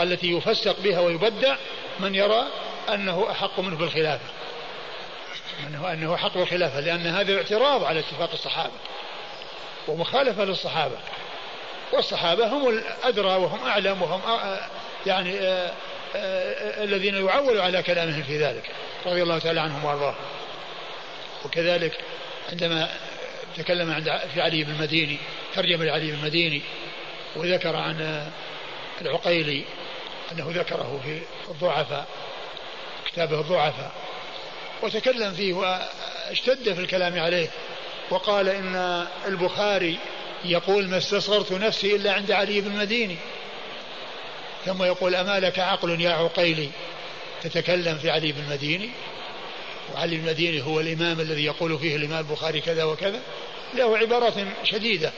[0.00, 1.56] التي يفسق بها ويبدع
[2.00, 2.46] من يرى
[2.88, 4.28] أنه أحق منه بالخلافة.
[5.66, 8.72] أنه أنه حق الخلافة لأن هذا اعتراض على اتفاق الصحابة
[9.88, 10.96] ومخالفة للصحابة.
[11.94, 14.20] والصحابة هم الأدرى وهم أعلم وهم
[15.06, 15.72] يعني آآ
[16.16, 18.70] آآ الذين يعول على كلامهم في ذلك
[19.06, 20.14] رضي الله تعالى عنهم وأرضاهم.
[21.44, 21.92] وكذلك
[22.52, 22.88] عندما
[23.56, 25.18] تكلم عند في علي بن المديني
[25.54, 26.62] ترجم لعلي بن المديني
[27.36, 28.28] وذكر عن
[29.00, 29.64] العقيلي
[30.32, 31.20] أنه ذكره في
[31.50, 32.06] الضعفاء
[33.06, 33.92] كتابه الضعفاء
[34.82, 37.48] وتكلم فيه واشتد في الكلام عليه
[38.10, 39.98] وقال إن البخاري
[40.44, 43.16] يقول ما استصغرت نفسي إلا عند علي بن المديني.
[44.66, 46.68] ثم يقول أما لك عقل يا عقيلي؟
[47.42, 48.90] تتكلم في علي بن المديني.
[49.94, 53.20] وعلي بن المديني هو الإمام الذي يقول فيه الإمام البخاري كذا وكذا.
[53.74, 54.34] له عبارات
[54.64, 55.12] شديدة.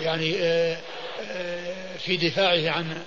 [0.00, 0.78] يعني آه،
[1.30, 3.02] آه، في دفاعه عن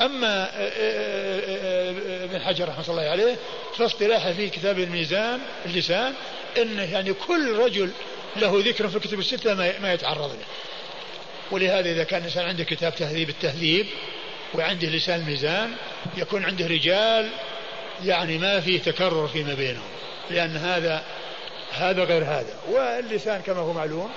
[0.00, 1.90] أما آه،
[2.24, 3.36] ابن حجر رحمة الله عليه
[3.78, 6.14] فاصطلاحه في كتاب الميزان اللسان
[6.58, 7.90] أنه يعني كل رجل
[8.36, 10.44] له ذكر في الكتب الستة ما يتعرض له.
[11.50, 13.86] ولهذا إذا كان الإنسان عنده كتاب تهذيب التهذيب
[14.54, 15.74] وعنده لسان الميزان
[16.16, 17.30] يكون عنده رجال
[18.04, 19.88] يعني ما في تكرر فيما بينهم
[20.30, 21.02] لأن هذا
[21.72, 22.56] هذا غير هذا.
[22.70, 24.10] واللسان كما هو معلوم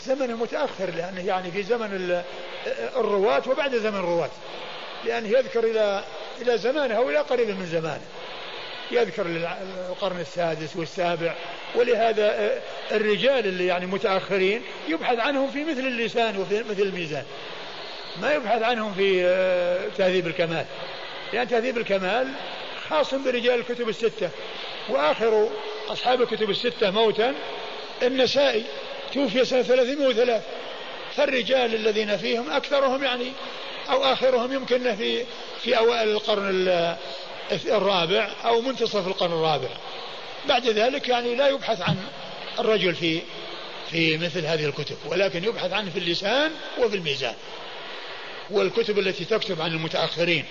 [0.00, 2.22] زمن متأخر لأنه يعني في زمن
[2.96, 4.30] الرواة وبعد زمن الرواة
[5.04, 6.04] لأنه يذكر إلى
[6.40, 8.04] إلى زمانه أو إلى قريب من زمانه.
[8.94, 9.26] يذكر
[9.90, 11.34] القرن السادس والسابع.
[11.74, 12.60] ولهذا
[12.92, 17.24] الرجال اللي يعني متأخرين يبحث عنهم في مثل اللسان وفي مثل الميزان.
[18.22, 19.22] ما يبحث عنهم في
[19.98, 20.64] تهذيب الكمال.
[21.32, 22.28] لأن تهذيب الكمال
[22.88, 24.30] خاص برجال الكتب الستة.
[24.88, 25.48] وآخر
[25.88, 27.34] أصحاب الكتب الستة موتا
[28.02, 28.64] النسائي.
[29.12, 30.42] توفي سنة 303
[31.16, 33.32] فالرجال الذين فيهم أكثرهم يعني
[33.90, 35.24] أو آخرهم يمكن في
[35.62, 36.96] في أوائل القرن
[37.52, 39.68] الرابع أو منتصف القرن الرابع.
[40.48, 41.96] بعد ذلك يعني لا يبحث عن
[42.58, 43.22] الرجل في
[43.90, 47.34] في مثل هذه الكتب ولكن يبحث عنه في اللسان وفي الميزان.
[48.50, 50.44] والكتب التي تكتب عن المتأخرين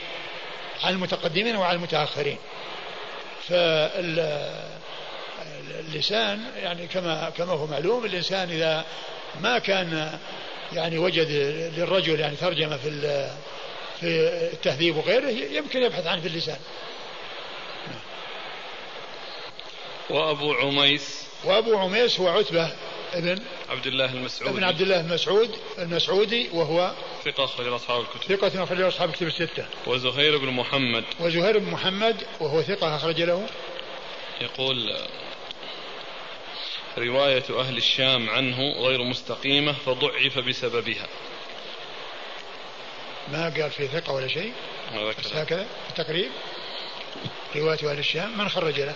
[0.83, 2.37] عن المتقدمين وعن المتأخرين.
[5.89, 8.85] فاللسان يعني كما كما هو معلوم الإنسان إذا
[9.41, 10.19] ما كان
[10.73, 11.27] يعني وجد
[11.77, 12.89] للرجل يعني ترجمة في
[14.03, 16.59] في التهذيب وغيره يمكن يبحث عنه في اللسان
[20.09, 21.27] وأبو عميس.
[21.43, 22.71] وأبو عميس هو عتبة
[23.13, 23.39] ابن
[23.69, 24.53] عبد الله المسعودي.
[24.53, 25.49] ابن عبد الله المسعود
[25.79, 26.93] المسعودي وهو
[27.25, 28.35] ثقة أخرج أصحاب الكتب.
[28.35, 29.65] ثقة أخرج أصحاب الكتب الستة.
[29.87, 31.03] وزهير بن محمد.
[31.19, 33.47] وزهير بن محمد وهو ثقة أخرج له.
[34.41, 34.97] يقول
[36.97, 41.07] رواية أهل الشام عنه غير مستقيمة فضعف بسببها.
[43.31, 44.53] ما قال في ثقة ولا شيء.
[45.19, 46.31] بس هكذا التقريب
[47.55, 48.95] رواية أهل الشام من خرج له؟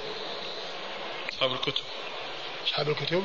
[1.33, 1.83] أصحاب الكتب.
[2.65, 3.23] أصحاب الكتب.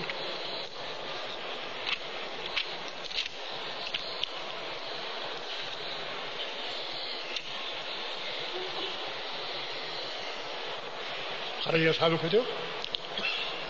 [11.62, 12.44] خرج أصحاب الكتب؟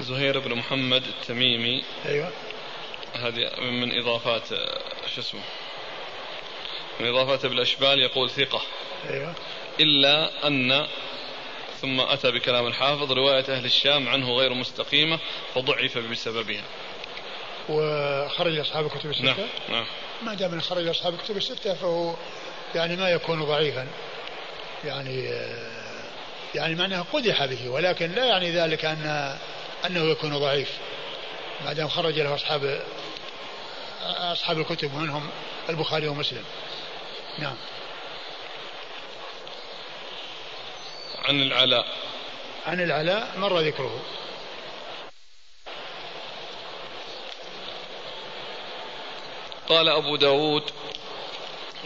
[0.00, 1.84] زهير بن محمد التميمي.
[2.06, 2.32] أيوة.
[3.14, 4.48] هذه من إضافات
[5.14, 5.40] شو اسمه؟
[7.00, 8.62] من إضافات ابن الأشبال يقول ثقة.
[9.10, 9.34] أيوة.
[9.80, 10.86] إلا أن
[11.80, 15.18] ثم أتى بكلام الحافظ رواية أهل الشام عنه غير مستقيمة
[15.54, 16.64] فضعف بسببها.
[17.68, 19.36] وخرج أصحاب الكتب الستة؟ نعم
[19.68, 19.86] نعم.
[20.22, 22.14] ما دام خرج أصحاب الكتب الستة فهو
[22.74, 23.86] يعني ما يكون ضعيفا.
[24.84, 25.30] يعني
[26.54, 29.36] يعني معناه قدح به ولكن لا يعني ذلك أن
[29.86, 30.70] أنه يكون ضعيف.
[31.64, 32.82] ما دام خرج له أصحاب
[34.02, 35.30] أصحاب الكتب منهم
[35.68, 36.44] البخاري ومسلم.
[37.38, 37.56] نعم.
[41.24, 41.86] عن العلاء.
[42.66, 44.02] عن العلاء مر ذكره.
[49.68, 50.62] قال أبو داود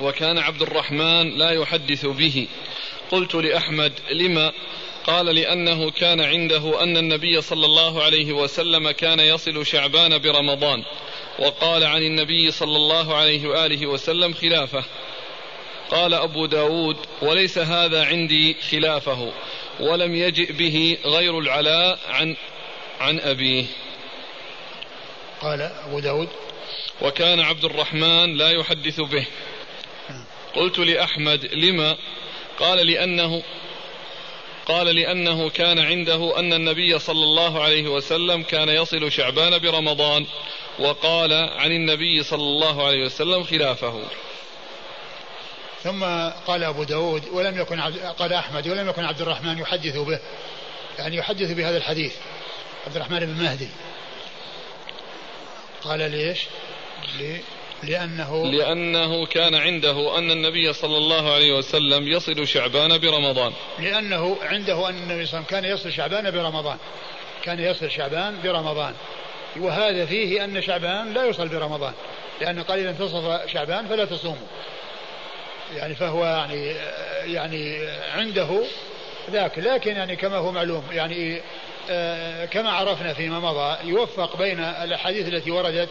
[0.00, 2.48] وكان عبد الرحمن لا يحدث به.
[3.10, 4.52] قلت لأحمد لما؟
[5.06, 10.84] قال لأنه كان عنده أن النبي صلى الله عليه وسلم كان يصل شعبان برمضان
[11.38, 14.84] وقال عن النبي صلى الله عليه وآله وسلم خلافه.
[15.90, 19.32] قال أبو داود وليس هذا عندي خلافه
[19.80, 22.36] ولم يجئ به غير العلاء عن
[23.00, 23.64] عن أبيه.
[25.40, 26.28] قال أبو داود
[27.02, 29.24] وكان عبد الرحمن لا يحدث به.
[30.56, 31.96] قلت لأحمد لما؟
[32.58, 33.42] قال لأنه
[34.66, 40.26] قال لأنه كان عنده أن النبي صلى الله عليه وسلم كان يصل شعبان برمضان
[40.78, 44.02] وقال عن النبي صلى الله عليه وسلم خلافه.
[45.86, 46.04] ثم
[46.46, 50.18] قال أبو داود ولم يكن عبد قال أحمد ولم يكن عبد الرحمن يحدث به
[50.98, 52.14] يعني يحدث بهذا الحديث
[52.86, 53.68] عبد الرحمن بن مهدي.
[55.84, 56.40] قال ليش؟
[57.82, 63.52] لأنه لأنه كان عنده أن النبي صلى الله عليه وسلم يصل شعبان برمضان.
[63.78, 66.78] لأنه عنده أن النبي صلى الله عليه وسلم كان يصل شعبان برمضان.
[67.42, 68.94] كان يصل شعبان برمضان.
[69.56, 71.92] وهذا فيه أن شعبان لا يصل برمضان
[72.40, 74.46] لأنه قال إذا انتصف شعبان فلا تصوموا.
[75.74, 76.74] يعني فهو يعني
[77.34, 78.62] يعني عنده
[79.30, 81.40] ذاك لكن يعني كما هو معلوم يعني
[81.90, 85.88] آه، كما عرفنا فيما مضى يوفق بين الأحاديث التي وردت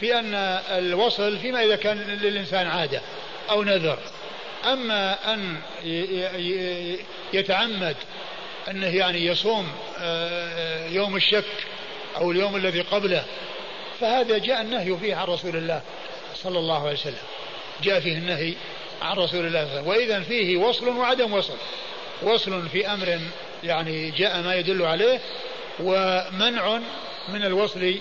[0.00, 0.34] في أن
[0.78, 3.00] الوصل فيما إذا كان للإنسان عادة
[3.50, 3.98] أو نذر.
[4.64, 5.56] أما أن
[7.32, 7.96] يتعمد
[8.70, 11.44] أنه يعني يصوم آه، يوم الشك
[12.16, 13.24] أو اليوم الذي قبله
[14.00, 15.82] فهذا جاء النهي فيه عن رسول الله
[16.34, 17.24] صلى الله عليه وسلم.
[17.82, 18.54] جاء فيه النهي
[19.02, 19.86] عن رسول الله صلى الله عليه وسلم.
[19.86, 21.56] وإذا فيه وصل وعدم وصل.
[22.22, 23.20] وصل في أمر
[23.64, 25.20] يعني جاء ما يدل عليه
[25.80, 26.80] ومنع
[27.28, 27.94] من الوصل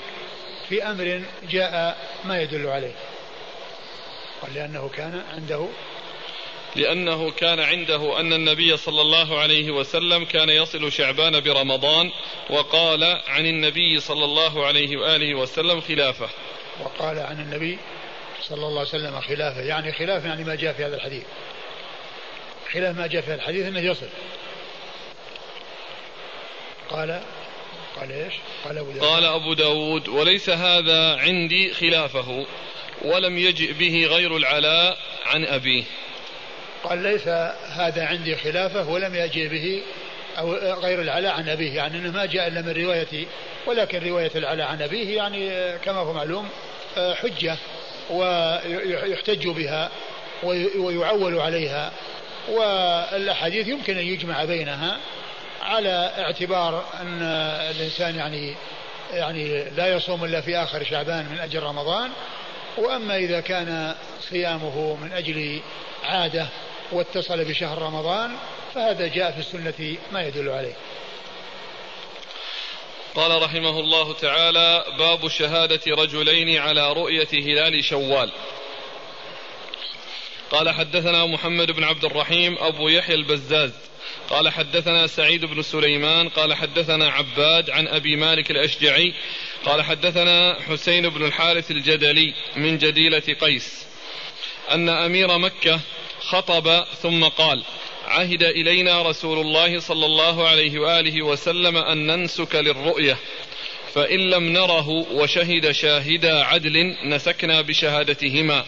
[0.69, 2.93] في أمر جاء ما يدل عليه.
[4.41, 5.67] قال لأنه كان عنده
[6.75, 12.11] لأنه كان عنده أن النبي صلى الله عليه وسلم كان يصل شعبان برمضان
[12.49, 16.29] وقال عن النبي صلى الله عليه وآله وسلم خلافه.
[16.83, 17.77] وقال عن النبي
[18.49, 19.61] صلى الله عليه وسلم خلافه.
[19.61, 21.23] يعني خلاف يعني ما جاء في هذا الحديث.
[22.73, 24.07] خلاف ما جاء في هذا الحديث إنه يصل.
[26.89, 27.21] قال
[27.99, 28.33] قال إيش؟
[28.65, 29.05] قال أبو داود.
[29.05, 32.45] قال أبو داود وليس هذا عندي خلافه
[33.01, 35.83] ولم يجئ به غير العلاء عن أبيه.
[36.83, 37.27] قال ليس
[37.67, 39.83] هذا عندي خلافه ولم يجئ به
[40.37, 41.75] أو غير العلاء عن أبيه.
[41.75, 43.25] يعني أنه ما جاء إلا من رواية
[43.65, 46.49] ولكن رواية العلاء عن أبيه يعني كما هو معلوم
[46.97, 47.57] حجة.
[48.09, 49.89] ويحتج بها
[50.77, 51.91] ويعول عليها.
[52.49, 54.97] والأحاديث يمكن أن يجمع بينها
[55.61, 57.21] على اعتبار أن
[57.71, 58.55] الإنسان يعني
[59.13, 62.11] يعني لا يصوم إلا في آخر شعبان من أجل رمضان.
[62.77, 65.61] وأما إذا كان صيامه من أجل
[66.03, 66.47] عادة
[66.91, 68.31] واتصل بشهر رمضان
[68.75, 70.73] فهذا جاء في السنة ما يدل عليه.
[73.15, 78.31] قال رحمه الله تعالى باب شهادة رجلين على رؤية هلال شوال.
[80.51, 83.71] قال حدثنا محمد بن عبد الرحيم أبو يحيى البزاز.
[84.29, 86.29] قال حدثنا سعيد بن سليمان.
[86.29, 89.13] قال حدثنا عباد عن أبي مالك الأشجعي.
[89.65, 93.85] قال حدثنا حسين بن الحارث الجدلي من جديلة قيس.
[94.71, 95.79] أن أمير مكة
[96.19, 97.63] خطب ثم قال
[98.07, 103.17] عهد إلينا رسول الله صلى الله عليه وآله وسلم أن ننسك للرؤية.
[103.93, 108.65] فإن لم نره وشهد شاهدا عدل نسكنا بشهادتهما.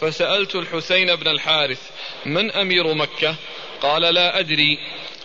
[0.00, 1.90] فسألت الحسين بن الحارث
[2.26, 3.34] من أمير مكة؟
[3.82, 4.78] قال لا أدري.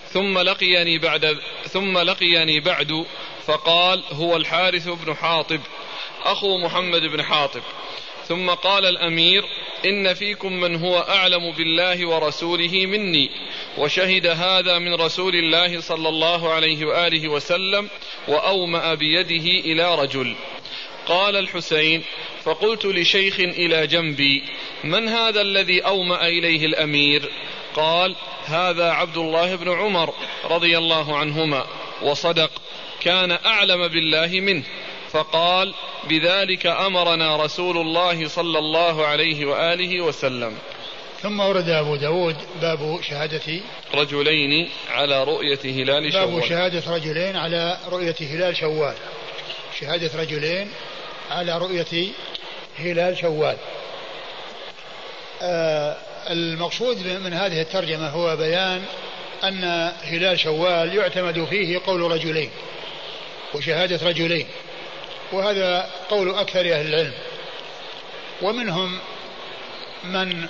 [0.10, 1.38] ثم لقيني بعد
[1.68, 3.06] ثم لقيني بعد
[3.48, 5.60] فقال هو الحارث بن حاطب
[6.24, 7.62] أخو محمد بن حاطب.
[8.28, 9.45] ثم قال الأمير
[9.86, 13.30] إن فيكم من هو أعلم بالله ورسوله مني
[13.78, 17.89] وشهد هذا من رسول الله صلى الله عليه وآله وسلم
[18.28, 20.36] وأومأ بيده إلى رجل.
[21.07, 22.03] قال الحسين
[22.43, 24.43] فقلت لشيخ إلى جنبي
[24.84, 27.30] من هذا الذي أومأ إليه الأمير؟
[27.76, 28.15] قال
[28.45, 30.13] هذا عبد الله بن عمر
[30.45, 31.65] رضي الله عنهما
[32.01, 32.51] وصدق
[33.01, 34.63] كان أعلم بالله منه.
[35.14, 35.74] فقال
[36.09, 40.57] بذلك أمرنا رسول الله صلى الله عليه وآله وسلم.
[41.22, 43.61] ثم ورد أبو داود باب شهادة
[43.93, 46.28] رجلين على رؤية هلال شوال.
[46.28, 48.95] باب شهادة رجلين على رؤية هلال شوال.
[49.80, 50.70] شهادة رجلين
[51.32, 52.07] على رؤية
[52.80, 53.57] هلال شوال.
[55.41, 55.97] آه
[56.30, 58.84] المقصود من هذه الترجمة هو بيان
[59.43, 62.49] أن هلال شوال يعتمد فيه قول رجلين
[63.53, 64.47] وشهادة رجلين.
[65.34, 67.14] وهذا قول أكثر أهل العلم.
[68.42, 69.00] ومنهم
[70.04, 70.48] من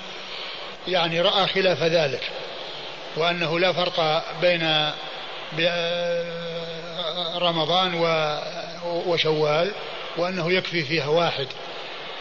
[0.88, 2.22] يعني رأى خلاف ذلك
[3.18, 4.92] وأنه لا فرق بين
[7.36, 7.94] رمضان
[8.86, 9.72] وشوال
[10.18, 11.48] وأنه يكفي فيها واحد.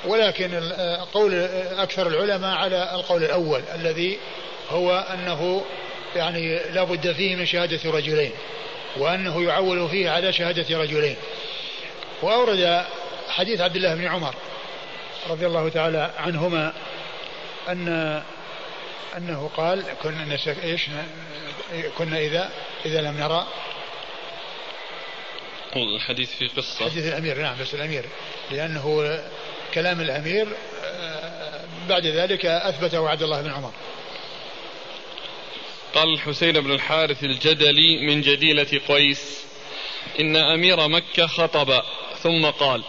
[0.05, 0.73] ولكن
[1.15, 1.35] قول
[1.79, 4.19] أكثر العلماء على القول الأول الذي
[4.71, 5.65] هو أنه
[6.17, 8.33] يعني لا بد فيه من شهادة رجلين
[8.97, 11.17] وأنه يعول فيه على شهادة رجلين.
[12.23, 12.87] وأورد
[13.29, 14.35] حديث عبد الله بن عمر
[15.31, 16.73] رضي الله تعالى عنهما
[17.69, 18.23] أن
[19.17, 20.87] أنه قال كنا إيش
[21.99, 22.51] كنا إذا
[22.87, 23.47] إذا لم نرى.
[25.77, 26.91] الحديث في قصة.
[26.91, 28.05] حديث الأمير نعم بس الأمير.
[28.51, 29.19] لأنه
[29.75, 30.49] كلام الأمير
[31.89, 33.73] بعد ذلك أثبته عبد الله بن عمر.
[35.95, 39.45] قال الحسين بن الحارث الجدلي من جديلة قيس
[40.21, 41.83] إن أمير مكة خطب.
[42.23, 42.83] ثم قال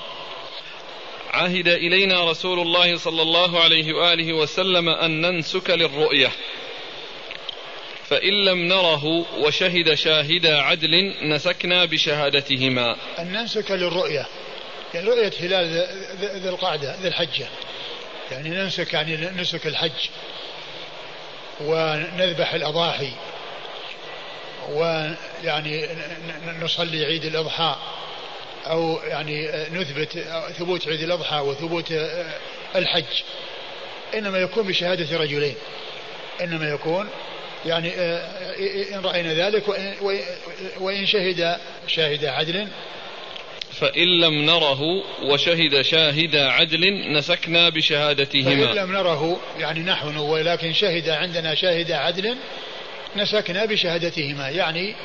[1.33, 6.31] عهد إلينا رسول الله صلى الله عليه وآله وسلم أن ننسك للرؤية
[8.09, 12.95] فإن لم نره وشهد شاهدا عدل نسكنا بشهادتهما.
[13.19, 14.25] أن ننسك للرؤية
[14.93, 15.87] يعني رؤية هلال
[16.41, 17.47] ذي القعدة ذي الحجة.
[18.31, 20.09] يعني ننسك يعني نسك الحج
[21.61, 23.11] ونذبح الأضاحي
[24.69, 25.87] ويعني
[26.61, 27.75] نصلي عيد الأضحى
[28.67, 30.25] أو يعني نثبت
[30.59, 31.93] ثبوت عيد الأضحى وثبوت
[32.75, 33.21] الحج.
[34.13, 35.55] إنما يكون بشهادة رجلين.
[36.41, 37.09] إنما يكون
[37.65, 37.93] يعني
[38.95, 39.63] إن رأينا ذلك
[40.79, 41.57] وإن شهد
[41.87, 42.67] شاهد عدل.
[43.71, 44.81] فإن لم نره
[45.23, 48.65] وشهد شاهد عدل نسكنا بشهادتهما.
[48.65, 52.37] فإن لم نره يعني نحن ولكن شهد عندنا شاهد عدل
[53.15, 54.49] نسكنا بشهادتهما.
[54.49, 54.95] يعني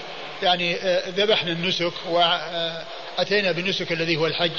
[0.43, 0.77] يعني
[1.09, 1.93] ذبحنا النسك
[3.19, 4.53] أتينا بالنسك الذي هو الحج.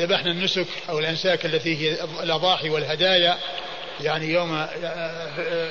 [0.00, 3.38] ذبحنا النسك أو الأنساك التي هي الأضاحي والهدايا
[4.00, 4.66] يعني يوم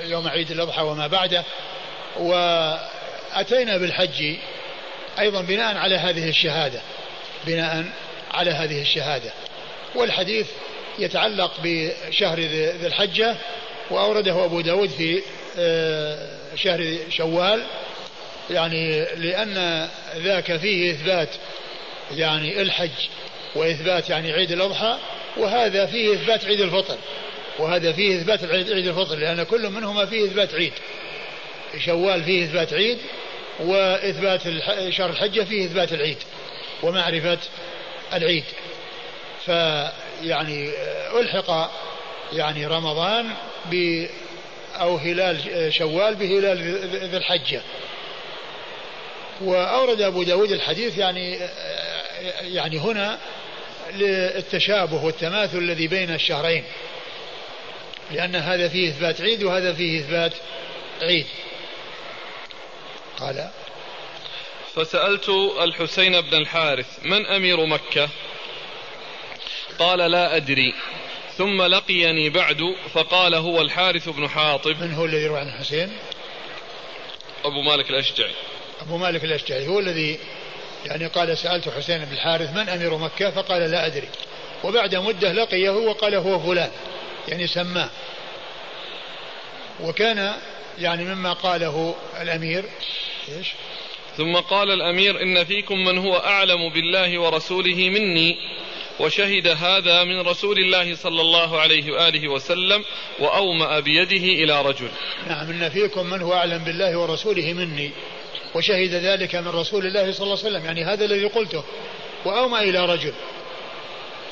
[0.03, 1.43] يوم عيد الأضحى وما بعده.
[2.17, 4.35] وأتينا بالحج
[5.19, 6.79] أيضا بناء على هذه الشهادة
[7.47, 7.85] بناء
[8.31, 9.31] على هذه الشهادة.
[9.95, 10.47] والحديث
[10.99, 13.35] يتعلق بشهر ذي الحجة
[13.91, 15.21] وأورده أبو داود في
[15.57, 17.63] آه، شهر شوال.
[18.49, 21.29] يعني لأن ذاك فيه إثبات
[22.17, 22.89] يعني الحج
[23.55, 24.97] وإثبات يعني عيد الأضحى
[25.37, 26.97] وهذا فيه إثبات عيد الفطر
[27.59, 30.73] وهذا فيه إثبات عيد الفطر لأن كل منهما فيه إثبات عيد.
[31.85, 32.97] شوال فيه إثبات عيد
[33.59, 34.41] وإثبات
[34.89, 36.17] شهر الحجة فيه إثبات العيد
[36.83, 37.37] ومعرفة
[38.13, 38.43] العيد.
[39.45, 40.71] فيعني
[41.19, 41.71] ألحق
[42.33, 43.29] يعني رمضان
[43.71, 44.05] ب
[44.75, 45.37] أو هلال
[45.73, 46.57] شوال بهلال
[47.09, 47.61] ذي الحجة.
[49.41, 51.39] وأورد أبو داود الحديث يعني
[52.41, 53.19] يعني هنا
[53.93, 56.63] للتشابه والتماثل الذي بين الشهرين.
[58.11, 60.33] لأن هذا فيه إثبات عيد وهذا فيه إثبات
[61.01, 61.25] عيد.
[63.19, 63.49] قال
[64.75, 65.29] فسألت
[65.63, 68.09] الحسين بن الحارث من أمير مكة؟
[69.79, 70.73] قال لا أدري.
[71.37, 74.81] ثم لقيني بعد فقال هو الحارث بن حاطب.
[74.81, 75.97] من هو الذي يروي عن الحسين؟
[77.45, 78.33] أبو مالك الأشجعي.
[78.81, 79.67] أبو مالك الأشجعي.
[79.67, 80.19] هو الذي
[80.85, 84.07] يعني قال سألت حسين بن الحارث من أمير مكة؟ فقال لا أدري.
[84.63, 86.71] وبعد مدة لقيه وقال هو فلان.
[87.27, 87.89] يعني سماه.
[89.83, 90.33] وكان
[90.79, 92.65] يعني مما قاله الأمير
[93.37, 93.47] إيش؟
[94.17, 98.37] ثم قال الأمير إن فيكم من هو أعلم بالله ورسوله مني
[98.99, 102.83] وشهد هذا من رسول الله صلى الله عليه وآله وسلم
[103.19, 104.89] وأومأ بيده إلى رجل.
[105.27, 107.91] نعم إن فيكم من هو أعلم بالله ورسوله مني.
[108.55, 110.65] وشهد ذلك من رسول الله صلى الله عليه وسلم.
[110.65, 111.63] يعني هذا الذي قلته.
[112.25, 113.13] وأومأ إلى رجل.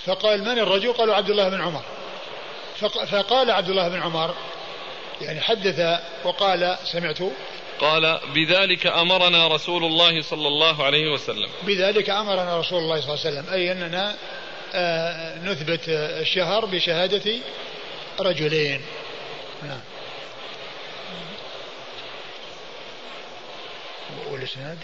[0.06, 1.84] فقال من الرجل؟ قالوا عبد الله بن عمر.
[3.11, 4.35] فقال عبد الله بن عمر
[5.22, 7.19] يعني حدث وقال سمعت.
[7.80, 11.49] قال بذلك أمرنا رسول الله صلى الله عليه وسلم.
[11.64, 13.53] بذلك أمرنا رسول الله صلى الله عليه وسلم.
[13.53, 14.15] أي أننا
[14.73, 17.31] آه، نثبت الشهر بشهادة
[18.19, 18.81] رجلين.
[19.64, 19.80] نعم.
[24.41, 24.77] والإسناد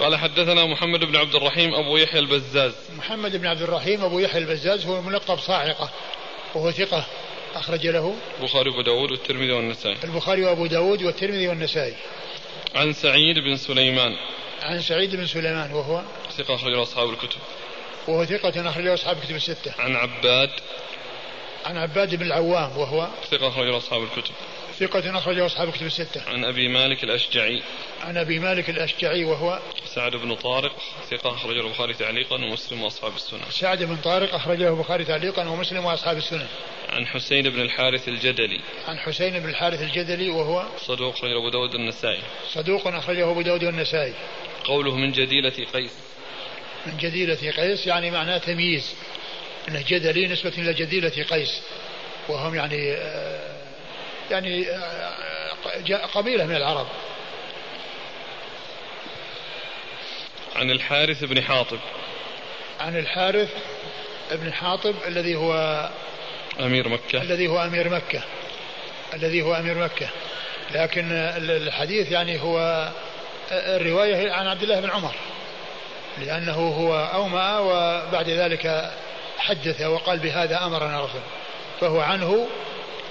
[0.00, 2.72] قال حدثنا محمد بن عبد الرحيم أبو يحيى البزاز.
[2.96, 5.90] محمد بن عبد الرحيم أبو يحيى البزاز هو ملقب صاعقة
[6.54, 7.06] وهو ثقة
[7.54, 8.16] أخرج له.
[8.40, 9.96] البخاري وأبو داود والترمذي والنسائي.
[10.04, 11.94] البخاري وأبو داود والترمذي والنسائي.
[12.74, 14.16] عن سعيد بن سليمان.
[14.62, 16.02] عن سعيد بن سليمان وهو؟
[16.36, 17.40] ثقة أخرج له أصحاب الكتب.
[18.08, 19.74] وهو ثقة أخرج له أصحاب الكتب الستة.
[19.78, 20.50] عن عباد.
[21.64, 24.34] عن عباد بن العوام وهو؟ ثقة أخرج له أصحاب الكتب.
[24.78, 26.22] ثقة أخرجه أصحاب الكتب الستة.
[26.26, 27.62] عن أبي مالك الأشجعي.
[28.00, 29.60] عن أبي مالك الأشجعي وهو
[29.94, 30.72] سعد بن طارق
[31.10, 33.40] ثقة أخرجه البخاري تعليقا ومسلم وأصحاب السنن.
[33.50, 36.46] سعد بن طارق أخرجه البخاري تعليقا ومسلم وأصحاب السنن.
[36.88, 38.60] عن حسين بن الحارث الجدلي.
[38.88, 42.22] عن حسين بن الحارث الجدلي وهو صدوق أخرجه أبو داود النسائي.
[42.52, 44.14] صدوق أخرجه أبو داود النسائي.
[44.64, 45.92] قوله من جديلة قيس.
[46.86, 48.94] من جديلة قيس يعني معناه تمييز.
[49.68, 51.62] أنه جدلي نسبة إلى جديلة قيس.
[52.28, 53.57] وهم يعني آه،
[54.30, 56.86] يعني آه، قبيلة من العرب.
[60.56, 61.78] عن الحارث بن حاطب.
[62.80, 63.50] عن الحارث
[64.30, 65.88] بن حاطب الذي هو
[66.60, 67.22] أمير مكة.
[67.22, 68.22] الذي هو أمير مكة.
[69.14, 70.08] الذي هو أمير مكة.
[70.70, 72.88] لكن الحديث يعني هو
[73.52, 75.14] الرواية عن عبد الله بن عمر.
[76.18, 78.92] لأنه هو أومأ وبعد ذلك
[79.38, 81.20] حدث وقال بهذا أمرنا رسول
[81.80, 82.48] فهو عنه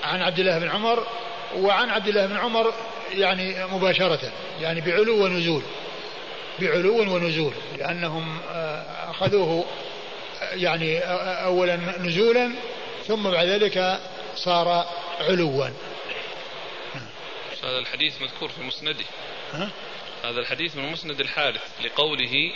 [0.08, 1.08] عن عبد الله بن عمر
[1.56, 2.74] وعن عبد الله بن عمر
[3.12, 4.32] يعني مباشرة
[4.62, 5.62] يعني بعلو ونزول
[6.60, 9.66] بعلو ونزول لأنهم آه، أخذوه
[10.42, 11.00] يعني
[11.44, 12.52] أولا نزولا
[13.08, 14.00] ثم بعد ذلك
[14.36, 14.86] صار
[15.20, 15.68] علوا.
[17.64, 19.06] هذا الحديث مذكور في مسنده.
[19.54, 19.70] ها؟
[20.24, 22.52] هذا الحديث من مسند الحارث لقوله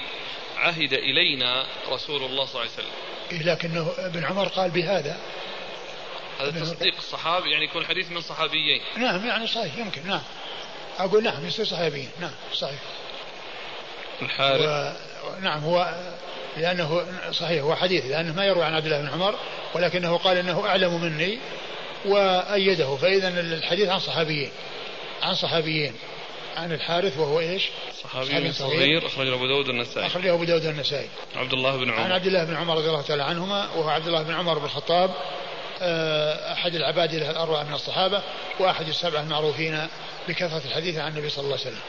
[0.57, 2.91] عهد إلينا رسول الله صلى الله عليه وسلم.
[3.31, 5.17] إيه لكنه ابن عمر قال بهذا.
[6.41, 8.81] هذا تصديق الصحابي يعني يكون حديث من صحابيين.
[8.97, 10.21] نعم يعني صحيح يمكن نعم.
[10.99, 12.09] أقول نعم يصير صحابيين.
[12.21, 12.79] نعم صحيح.
[14.21, 14.65] الحارث.
[14.65, 14.93] و...
[15.41, 15.95] نعم هو
[16.57, 19.35] لأنه صحيح هو حديث لأنه ما يروي عن عبد الله بن عمر
[19.73, 21.37] ولكنه قال إنه أعلم مني
[22.05, 22.95] وأيده.
[22.95, 24.51] فإذا الحديث عن صحابيين
[25.21, 25.93] عن صحابيين
[26.57, 27.69] عن الحارث وهو إيش؟
[28.03, 30.07] صحابي صغير أخرجه أبو داود النسائي.
[30.07, 31.09] أخرجه أبو داود النسائي.
[31.35, 32.01] عبد الله بن عمر.
[32.01, 34.65] عن عبد الله بن عمر رضي الله تعالى عنهما وهو عبد الله بن عمر بن
[34.65, 35.11] الخطاب
[36.53, 38.21] أحد العباد الأربعة من الصحابة
[38.59, 39.87] وأحد السبعة المعروفين
[40.27, 41.81] بكثرة الحديث عن النبي صلى الله عليه وسلم.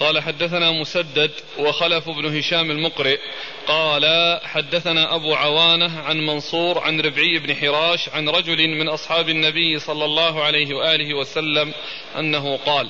[0.00, 3.18] قال حدثنا مسدد وخلف بن هشام المقرئ.
[3.66, 4.04] قال
[4.44, 10.04] حدثنا أبو عوانة عن منصور عن ربعي بن حراش عن رجل من أصحاب النبي صلى
[10.04, 11.74] الله عليه وآله وسلم
[12.18, 12.88] أنه قال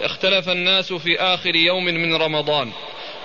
[0.00, 2.72] اختلف الناس في آخر يوم من رمضان.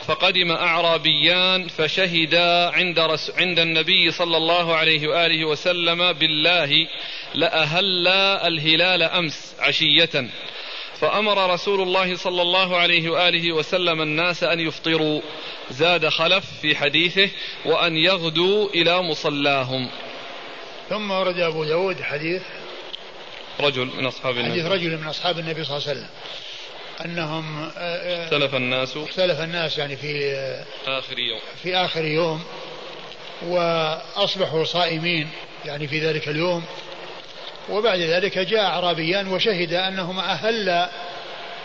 [0.07, 6.87] فقدم أعرابيان فشهدا عند, رس عند النبي صلى الله عليه وآله وسلم بالله
[7.33, 10.29] لأهلا الهلال أمس عشية.
[10.99, 15.21] فأمر رسول الله صلى الله عليه وآله وسلم الناس أن يفطروا.
[15.71, 17.29] زاد خلف في حديثه
[17.65, 19.89] وأن يغدوا إلى مصلاهم.
[20.89, 22.41] ثم ورد أبو داود حديث
[23.59, 24.51] رجل من أصحاب النبي.
[24.51, 26.09] حديث رجل من أصحاب النبي صلى الله عليه وسلم.
[27.05, 28.97] أنهم آه، آه، اختلف الناس.
[28.97, 30.35] اختلف الناس يعني في
[30.87, 31.39] آخر يوم.
[31.63, 32.43] في آخر يوم
[33.45, 35.29] وأصبحوا صائمين
[35.65, 36.63] يعني في ذلك اليوم.
[37.69, 40.87] وبعد ذلك جاء أعرابيان وشهد أنهما أهل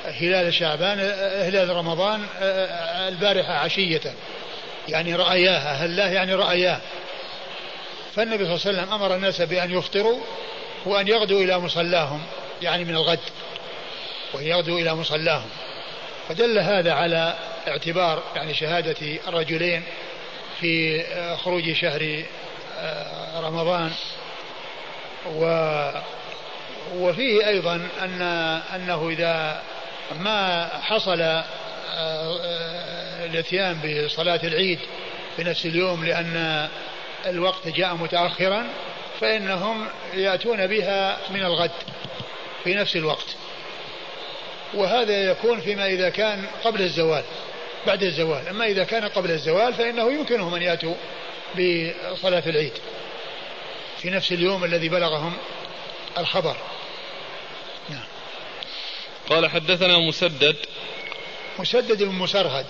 [0.05, 0.99] هلال شعبان
[1.47, 2.27] هلال رمضان
[3.09, 4.15] البارحة عشية.
[4.89, 6.81] يعني رأياه أهلاه يعني رأياه.
[8.17, 10.19] فالنبي صلى الله عليه وسلم أمر الناس بأن يفطروا
[10.87, 12.23] وأن يغدوا إلى مصلاهم
[12.63, 13.19] يعني من الغد.
[14.35, 15.49] وأن يغدوا إلى مصلاهم.
[16.29, 17.35] فدل هذا على
[17.69, 18.97] اعتبار يعني شهادة
[19.29, 19.83] الرجلين
[20.61, 21.03] في
[21.37, 22.25] خروج شهر
[23.37, 23.93] رمضان.
[25.27, 25.45] و
[26.95, 28.23] وفيه أيضا أن
[28.75, 29.63] أنه إذا
[30.21, 31.43] ما حصل
[33.25, 34.79] الاتيان بصلاة العيد
[35.37, 36.69] في نفس اليوم لأن
[37.27, 38.67] الوقت جاء متأخرا
[39.21, 41.71] فإنهم يأتون بها من الغد
[42.65, 43.37] في نفس الوقت.
[44.75, 47.25] وهذا يكون فيما إذا كان قبل الزوال
[47.87, 48.49] بعد الزوال.
[48.49, 50.95] أما إذا كان قبل الزوال فإنه يمكنهم أن يأتوا
[51.55, 52.73] بصلاة العيد
[53.99, 55.33] في نفس اليوم الذي بلغهم
[56.19, 56.57] الخبر.
[57.91, 58.05] نعم.
[59.29, 60.57] قال حدثنا مسدد.
[61.59, 62.67] مسدد بن مسرهد.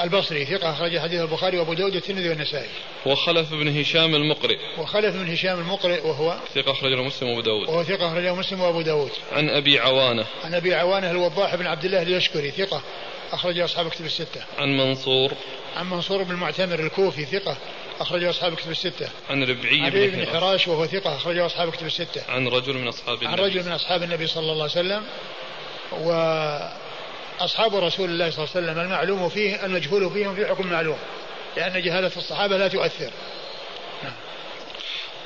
[0.00, 2.68] البصري ثقة أخرج حديث البخاري وأبو داود والترمذي والنسائي.
[3.06, 4.58] وخلف بن هشام المقرئ.
[4.78, 7.68] وخلف بن هشام المقرئ وهو ثقة أخرجه مسلم وأبو داود.
[7.68, 9.10] وهو ثقة أخرجه مسلم وأبو داود.
[9.32, 10.24] عن أبي عوانة.
[10.44, 12.82] عن أبي عوانة الوضاح بن عبد الله اليشكري ثقة
[13.32, 14.44] أخرج أصحاب كتب الستة.
[14.58, 15.32] عن منصور.
[15.76, 17.56] عن منصور بن المعتمر الكوفي ثقة
[18.00, 19.08] أخرجه أصحاب كتب الستة.
[19.30, 22.22] عن ربعي عن بن, بن حراش وهو ثقة أخرجه أصحاب كتب الستة.
[22.28, 23.26] عن رجل من أصحاب النبي.
[23.26, 25.04] عن رجل من أصحاب النبي صلى الله عليه وسلم
[25.92, 26.10] و
[27.40, 30.98] أصحاب رسول الله صلى الله عليه وسلم المعلوم فيه المجهول فيهم في حكم معلوم
[31.56, 33.10] لأن جهالة الصحابة لا تؤثر.
[34.02, 34.12] نعم.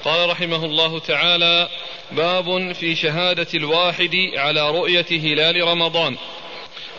[0.04, 1.68] قال رحمه الله تعالى
[2.12, 6.16] باب في شهادة الواحد على رؤية هلال رمضان.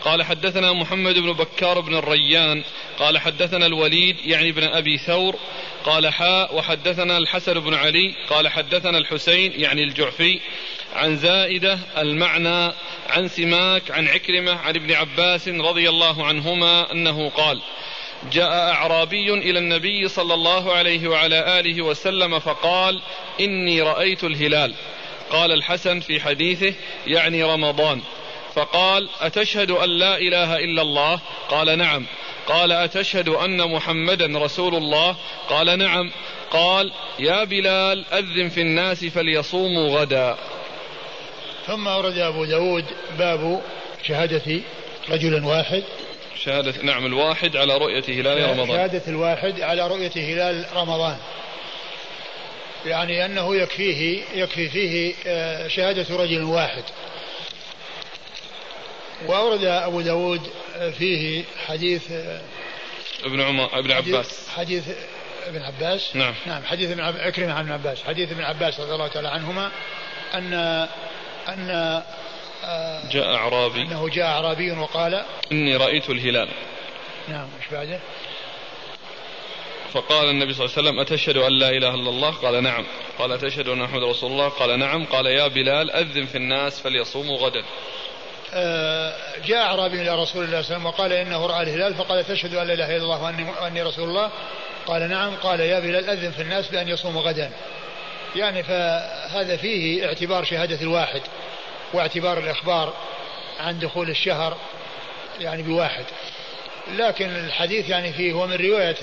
[0.04, 2.64] قال حدثنا محمد بن بكار بن الريان.
[2.98, 5.36] قال حدثنا الوليد يعني ابن أبي ثور.
[5.84, 6.56] قال حاء.
[6.56, 8.14] وحدثنا الحسن بن علي.
[8.30, 10.40] قال حدثنا الحسين يعني الجعفي.
[10.94, 12.72] عن زائدة المعنى
[13.08, 17.60] عن سماك عن عكرمة عن ابن عباس رضي الله عنهما أنه قال
[18.32, 23.00] جاء أعرابي إلى النبي صلى الله عليه وعلى آله وسلم فقال
[23.40, 24.74] إني رأيت الهلال.
[25.30, 26.74] قال الحسن في حديثه
[27.06, 28.00] يعني رمضان.
[28.54, 32.06] فقال أتشهد أن لا إله إلا الله؟ قال نعم.
[32.46, 35.16] قال أتشهد أن محمدا رسول الله؟
[35.48, 36.10] قال نعم.
[36.50, 40.36] قال يا بلال أذن في الناس فليصوموا غدا.
[41.66, 42.84] ثم أورد أبو داود
[43.18, 43.62] باب
[44.02, 44.60] شهادة
[45.10, 45.82] رجل واحد.
[46.44, 48.68] شهادة نعم الواحد على رؤية هلال رمضان.
[48.68, 51.16] شهادة الواحد على رؤية هلال رمضان.
[52.86, 56.84] يعني أنه يكفيه يكفي فيه آه، شهادة رجل واحد.
[59.26, 60.40] وأورد أبو داود
[60.98, 62.02] فيه حديث
[63.24, 64.48] ابن عمر ابن عباس.
[64.48, 64.84] حديث
[65.46, 66.34] ابن عباس؟ نعم.
[66.46, 67.16] نعم حديث ابن عب...
[67.16, 69.70] عكرمة عن ابن عباس حديث ابن عباس رضي الله تعالى عنهما
[70.34, 70.88] أن
[71.48, 72.02] أن
[73.12, 73.82] جاء أعرابي.
[73.82, 76.48] أنه جاء أعرابي وقال إني رأيت الهلال.
[77.28, 78.00] نعم إيش بعده؟
[79.92, 82.84] فقال النبي صلى الله عليه وسلم أتشهد أن لا إله إلا الله؟ قال نعم.
[83.18, 85.04] قال أتشهد أن محمد رسول الله؟ قال نعم.
[85.04, 87.64] قال يا بلال أذن في الناس فليصوموا غدا.
[88.54, 89.14] آه،
[89.44, 92.54] جاء أعرابي إلى رسول الله صلى الله عليه وسلم وقال إنه رأى الهلال فقال تشهد
[92.54, 94.30] أن لا إله إلا الله وأني, وأني رسول الله؟
[94.86, 95.36] قال نعم.
[95.36, 97.50] قال يا بلال أذن في الناس بأن يصوموا غدا.
[98.36, 101.20] يعني فهذا فيه اعتبار شهادة الواحد
[101.92, 102.94] واعتبار الإخبار
[103.60, 104.56] عن دخول الشهر
[105.40, 106.04] يعني بواحد.
[106.94, 108.96] لكن الحديث يعني فيه هو من رواية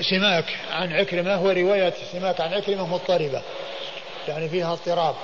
[0.00, 3.42] سماك عن عكرمة ورواية سماك عن عكرمة مضطربة.
[4.28, 5.14] يعني فيها اضطراب.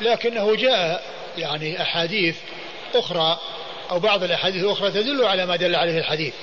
[0.00, 1.02] لكنه جاء
[1.38, 2.36] يعني أحاديث
[2.94, 3.38] أخرى
[3.90, 6.34] أو بعض الأحاديث الأخرى تدل على ما دل عليه الحديث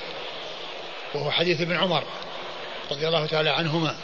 [1.14, 2.04] وهو حديث ابن عمر.
[2.90, 3.96] رضي الله تعالى عنهما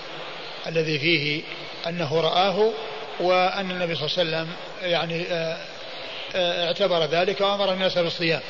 [0.67, 1.43] الذي فيه
[1.87, 2.73] أنه رآه
[3.21, 4.57] وأن النبي صلى الله عليه وسلم
[4.91, 5.59] يعني آه،
[6.35, 8.41] آه، اعتبر ذلك وأمر الناس بالصيام.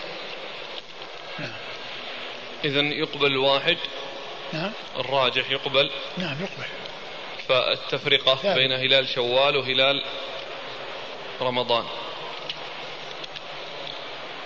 [1.39, 1.53] نعم.
[2.65, 3.77] إذا يقبل الواحد
[4.53, 4.73] نعم.
[4.97, 5.91] الراجح يقبل.
[6.19, 6.69] نعم يقبل.
[7.49, 10.05] فالتفرقة بين هلال شوال وهلال
[11.41, 11.85] رمضان.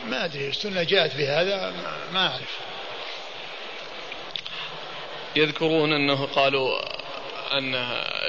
[0.06, 1.72] ما أدري السنة جاءت بهذا
[2.12, 2.67] ما أعرف.
[5.38, 6.78] يذكرون أنه قالوا
[7.58, 7.74] أن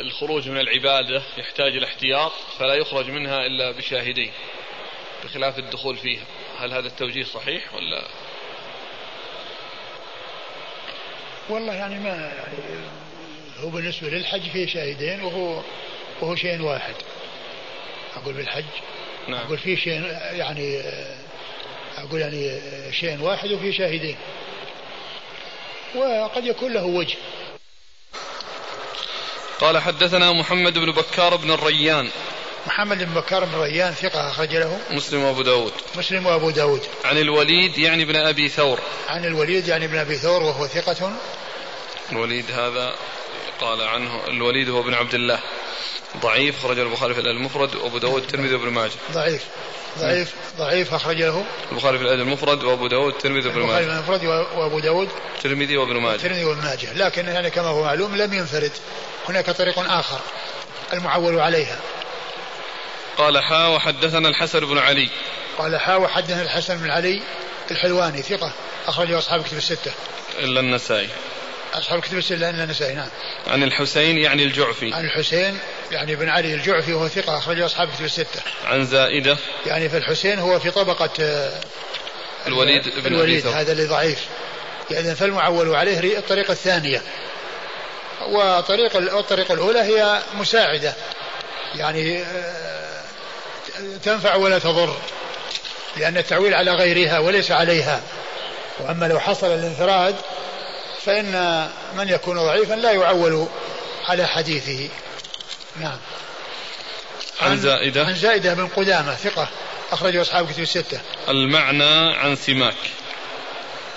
[0.02, 4.32] الخروج من العبادة يحتاج إلى احتياط فلا يخرج منها إلا بشاهدين
[5.24, 6.24] بخلاف الدخول فيها.
[6.60, 8.04] هل هذا التوجيه صحيح ولا؟
[11.50, 12.58] والله يعني ما يعني
[13.60, 15.62] هو بالنسبة للحج فيه شاهدين وهو
[16.22, 16.96] وهو شيء واحد.
[18.16, 18.64] أقول بالحج؟
[19.28, 19.46] نعم.
[19.46, 20.82] أقول في شيء يعني
[21.98, 22.62] أقول يعني
[22.92, 24.18] شيء واحد وفي شاهدين.
[25.96, 27.18] وقد يكون له وجه.
[29.60, 32.10] قال حدثنا محمد بن بكار بن الريان.
[32.68, 34.80] محمد بن بكار بن ريان ثقة أخرج له.
[34.92, 35.74] مسلم وأبو داود.
[35.96, 36.82] مسلم وأبو داود.
[37.06, 38.80] عن الوليد يعني بن أبي ثور.
[39.08, 41.12] عن الوليد يعني بن أبي ثور وهو ثقة.
[42.12, 42.96] الوليد هذا
[43.62, 45.40] قال عنه الوليد هو ابن عبد الله.
[46.18, 48.92] ضعيف خرج البخاري في المفرد وأبو داود الترمذي وابن ماجه.
[49.12, 49.44] ضعيف.
[50.00, 50.34] ضعيف.
[50.58, 53.98] ضعيف أخرج له البخاري في الأدب المفرد وأبو داود الترمذي وابن البخاري ماجه.
[53.98, 56.16] المفرد وأبو داود الترمذي وابن ماجه.
[56.16, 56.94] الترمذي وابن ماجه.
[56.94, 58.72] لكن يعني كما هو معلوم لم ينفرد.
[59.30, 60.20] هناك طريق آخر
[60.94, 61.80] المعول عليها.
[63.18, 65.10] قال حا وحدثنا الحسن بن علي.
[65.58, 67.22] قال حا وحدثنا الحسن بن علي
[67.72, 68.52] الحلواني ثقة
[68.88, 69.92] أخرجه أصحاب كتب الستة.
[70.40, 71.10] إلا النسائي.
[71.80, 73.08] أصحاب كتب الستة إلا النسائي نعم.
[73.48, 74.94] عن الحسين يعني الجعفي.
[74.94, 75.58] عن الحسين
[75.92, 78.42] يعني بن علي الجعفي وهو ثقة أخرجه أصحاب كتب الستة.
[78.66, 79.38] عن زائدة.
[79.66, 81.60] يعني في الحسين هو في طبقة آه،
[82.48, 83.48] الوليد بن أبي الوليد.
[83.48, 84.26] هذا اللي ضعيف.
[84.92, 87.02] يعني فالمعول عليه ري- الطريقة الثانية.
[88.30, 90.94] وطريق ال- الطريقة الأولى هي مساعدة.
[91.76, 93.02] يعني آه،
[94.04, 94.96] تنفع ولا تضر.
[95.98, 98.02] لأن التعويل على غيرها وليس عليها.
[98.80, 100.16] وأما لو حصل الانفراد
[101.06, 103.48] فإن من يكون ضعيفا لا يعول
[104.08, 104.90] على حديثه.
[105.82, 105.98] نعم.
[107.42, 108.06] عن زائدة.
[108.06, 109.48] عن زائدة بن قدامة ثقة
[109.92, 111.00] أخرجه أصحاب كتب الستة.
[111.30, 112.76] المعنى عن سماك.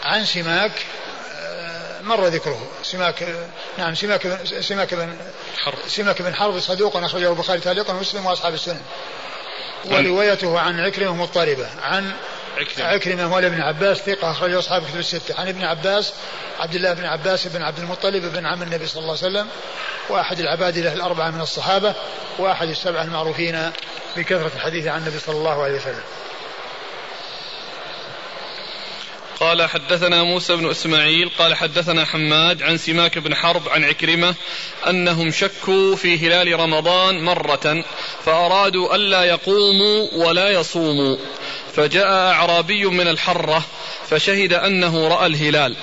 [0.02, 0.72] عن سماك
[1.40, 2.68] آه، مر ذكره.
[2.82, 3.28] سماك
[3.78, 5.16] نعم سماك بن سماك بن
[5.58, 5.78] حرب.
[5.88, 8.80] سماك بن حرب صدوق أخرجه البخاري تعليقا ومسلم وأصحاب السنن.
[9.90, 12.12] عن- وروايته عن عكرمة مضطربة عن
[12.56, 12.88] عكرمة.
[12.88, 15.40] عكرمة مولى ابن عباس ثقة أخرجه أصحاب كتب الستة.
[15.40, 16.12] عن ابن عباس
[16.60, 19.48] عبد الله بن عباس بن عبد المطلب بن عم النبي صلى الله عليه وسلم
[20.08, 21.94] وأحد العبادلة الأربعة من الصحابة
[22.38, 23.70] وأحد السبعة المعروفين
[24.16, 26.02] بكثرة الحديث عن النبي صلى الله عليه وسلم.
[29.43, 34.35] قال حدثنا موسى بن إسماعيل قال حدثنا حماد عن سماك بن حرب عن عكرمة
[34.89, 37.85] أنهم شكوا في هلال رمضان مرة
[38.24, 41.16] فأرادوا ألا يقوموا ولا يصوموا
[41.74, 43.64] فجاء أعرابي من الحرة
[44.09, 45.77] فشهد أنه رأى الهلال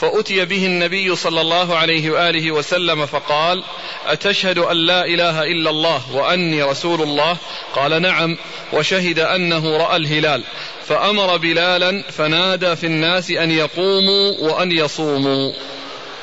[0.00, 3.64] فأتي به النبي صلى الله عليه وآله وسلم فقال
[4.06, 7.36] أتشهد أن لا إله إلا الله وأني رسول الله؟
[7.74, 8.36] قال نعم
[8.72, 10.42] وشهد أنه رأى الهلال
[10.90, 15.52] فأمر بلالا فنادى في الناس أن يقوموا وأن يصوموا.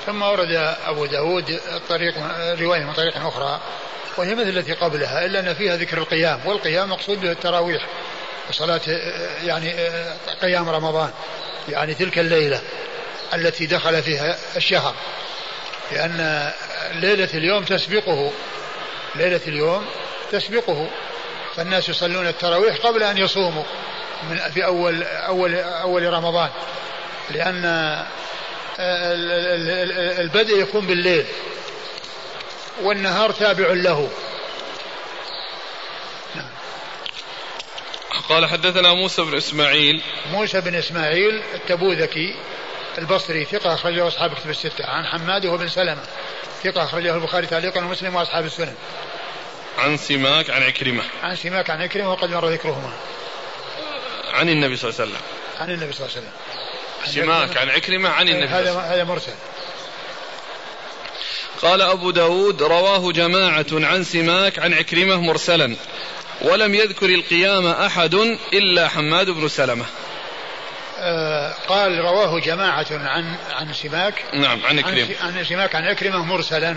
[0.06, 2.14] ثم ورد أبو داود الطريق
[2.60, 3.62] رواية من طريق أخرى
[4.18, 7.88] وهي مثل التي قبلها إلا أن فيها ذكر القيام والقيام مقصود به التراويح
[8.50, 8.82] وصلاة
[9.44, 9.74] يعني
[10.42, 11.12] قيام رمضان
[11.70, 12.62] يعني تلك الليلة
[13.34, 14.94] التي دخل فيها الشهر
[15.92, 16.52] لأن
[16.94, 18.32] ليلة اليوم تسبقه
[19.16, 19.86] ليلة اليوم
[20.32, 20.90] تسبقه
[21.56, 23.64] فالناس يصلون التراويح قبل أن يصوموا.
[24.24, 26.50] من في أول أول أول رمضان
[27.30, 27.66] لأن
[28.80, 31.26] ال- ال- ال- البدء يكون بالليل
[32.82, 34.10] والنهار تابع له.
[38.30, 40.02] قال حدثنا موسى بن إسماعيل.
[40.32, 42.36] موسى بن إسماعيل التبوذكي
[42.98, 46.04] البصري ثقة أخرجه أصحاب كتب الستة عن حماد وهو بن سلمة
[46.64, 48.76] ثقة أخرجه البخاري تعليقا ومسلم وأصحاب السنن.
[49.78, 51.04] عن سماك عن عكرمة.
[51.24, 52.94] عن سماك عن عكرمة وقد مر ذكرهما.
[54.34, 55.22] عن النبي صلى الله عليه وسلم.
[55.60, 56.34] عن النبي صلى الله عليه وسلم.
[57.06, 59.34] سماك عن عكرمة عن النبي هذا هذا مرسل.
[61.62, 65.76] قال أبو داود رواه جماعة عن سماك عن عكرمة مرسلا.
[66.42, 68.14] ولم يذكر القيام أحد
[68.54, 69.86] إلا حماد بن سلمة.
[71.00, 74.24] آه قال رواه جماعة عن عن سماك.
[74.34, 75.08] نعم عن عكرمة.
[75.22, 76.76] عن سماك عن عكرمة مرسلا.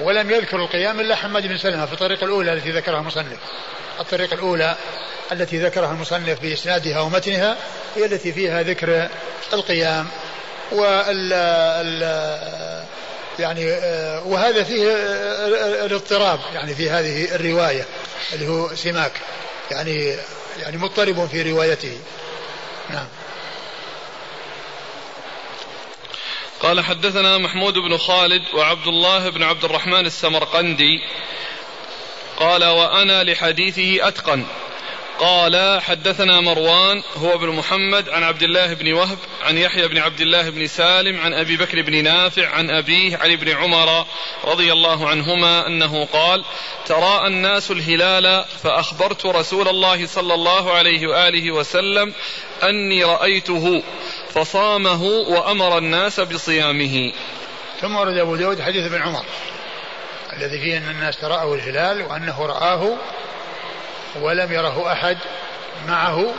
[0.00, 3.38] ولم يذكر القيام إلا حماد بن سلمة في الطريق الأولى التي ذكرها المصنف.
[4.00, 4.76] الطريق الأولى
[5.32, 7.56] التي ذكرها المصنف بإسنادها ومتنها
[7.96, 9.08] هي التي فيها ذكر
[9.52, 10.08] القيام
[10.72, 12.02] وال ال
[13.38, 17.86] يعني آه، وهذا فيه آه، الاضطراب يعني في هذه الرواية
[18.32, 19.12] اللي هو سماك
[19.70, 20.16] يعني
[20.58, 21.98] يعني مضطرب في روايته.
[22.90, 23.06] نعم.
[26.60, 31.00] قال حدثنا محمود بن خالد وعبد الله بن عبد الرحمن السمرقندي
[32.36, 34.44] قال وأنا لحديثه أتقن.
[35.18, 40.20] قال حدثنا مروان هو بن محمد عن عبد الله بن وهب عن يحيى بن عبد
[40.20, 44.06] الله بن سالم عن أبي بكر بن نافع عن أبيه عن ابن عمر
[44.44, 46.44] رضي الله عنهما أنه قال
[46.86, 52.14] تراءى الناس الهلال فأخبرت رسول الله صلى الله عليه وآله وسلم
[52.62, 53.82] أني رأيته
[54.34, 57.12] فصامه وأمر الناس بصيامه.
[57.80, 59.24] ثم ورد أبو داود حديث ابن عمر.
[60.36, 62.96] الذي فيه أن الناس ترأوا الهلال وأنه رآه
[64.20, 65.18] ولم يره أحد
[65.86, 66.34] معه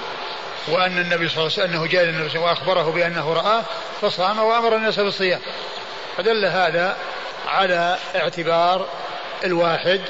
[0.67, 3.33] وأن النبي صلى الله عليه وسلم أنه جاء للنبي صلى الله عليه وسلم وأخبره بأنه
[3.33, 3.63] رآه
[4.01, 5.39] فصام وأمر الناس بالصيام.
[6.17, 6.97] فدل هذا
[7.47, 8.87] على اعتبار
[9.43, 10.01] الواحد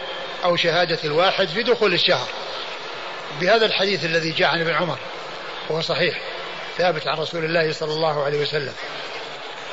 [0.43, 2.27] أو شهادة الواحد في دخول الشهر.
[3.41, 4.97] بهذا الحديث الذي جاء عن ابن عمر
[5.69, 6.21] وهو صحيح
[6.77, 8.73] ثابت عن رسول الله صلى الله عليه وسلم.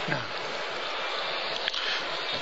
[0.08, 0.22] نعم.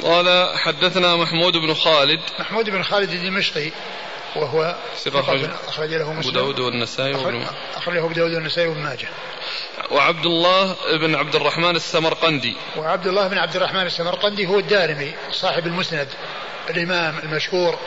[0.02, 2.20] قال حدثنا محمود بن خالد.
[2.38, 3.70] محمود بن خالد الدمشقي
[4.36, 6.18] وهو ثقة أخرج له مسلم.
[6.18, 7.46] أبو داود والنسائي وابن
[7.76, 9.08] أخرج له أبو داود والنسائي وابن ماجه.
[9.90, 12.56] وعبد الله بن عبد الرحمن السمرقندي.
[12.76, 16.08] وعبد الله بن عبد الرحمن السمرقندي هو الدارمي صاحب المسند
[16.70, 17.78] الإمام المشهور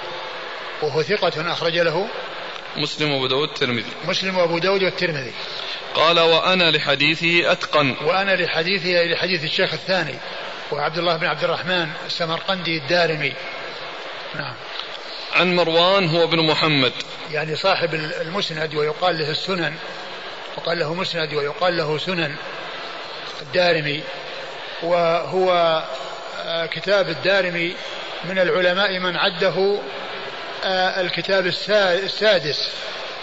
[0.81, 2.07] وهو ثقة أخرج له
[2.77, 5.33] مسلم وأبو داود الترمذي مسلم وأبو داود والترمذي.
[5.95, 7.95] قال وأنا لحديثه أتقن.
[8.05, 10.15] وأنا لحديثه لحديث الشيخ الثاني
[10.71, 13.33] وعبد الله بن عبد الرحمن السمرقندي الدارمي.
[14.35, 14.53] نعم.
[15.33, 16.91] عن مروان هو ابن محمد.
[17.31, 19.73] يعني صاحب المسند ويقال له السنن.
[20.57, 22.35] وقال له مسند ويقال له سنن
[23.41, 24.03] الدارمي.
[24.83, 25.83] وهو
[26.45, 27.75] آه، كتاب الدارمي
[28.23, 29.79] من العلماء من عده
[30.63, 32.69] آه، الكتاب السادس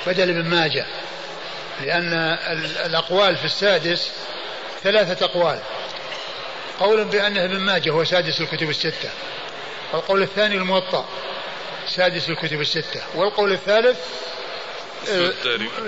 [0.06, 0.86] بدل من ماجه.
[1.80, 2.12] لأن
[2.86, 4.10] الأقوال في السادس
[4.82, 5.60] ثلاثة أقوال.
[6.80, 9.10] قول بأنه ابن ماجه هو سادس الكتب الستة.
[9.92, 11.08] والقول الثاني الموطأ
[11.88, 13.00] سادس الكتب الستة.
[13.14, 13.98] والقول الثالث
[15.10, 15.32] آه،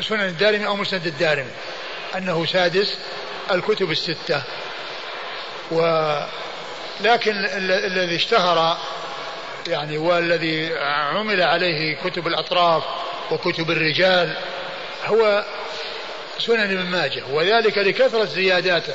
[0.01, 1.51] سنن الدارمي أو مسند الدارمي.
[2.17, 2.99] أنه سادس
[3.51, 4.43] الكتب الستة.
[5.71, 7.33] ولكن
[7.85, 8.79] الذي اشتهر
[9.69, 12.83] يعني والذي عمل عليه كتب الأطراف
[13.31, 14.37] وكتب الرجال
[15.07, 15.45] هو
[16.39, 17.23] سنن ابن ماجه.
[17.31, 18.95] وذلك لكثرة زياداته.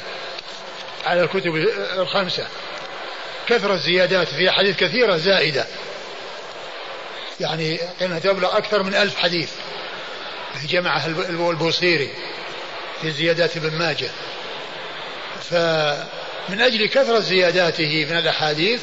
[1.06, 1.56] على الكتب
[1.98, 2.48] الخمسة.
[3.48, 5.66] كثرة زيادات في أحاديث كثيرة زائدة.
[7.40, 9.52] يعني إنها تبلغ أكثر من ألف حديث.
[10.70, 12.10] جمعها البوصيري
[13.02, 14.10] في زيادات ابن ماجه.
[15.50, 18.82] فمن أجل كثرة زياداته من الأحاديث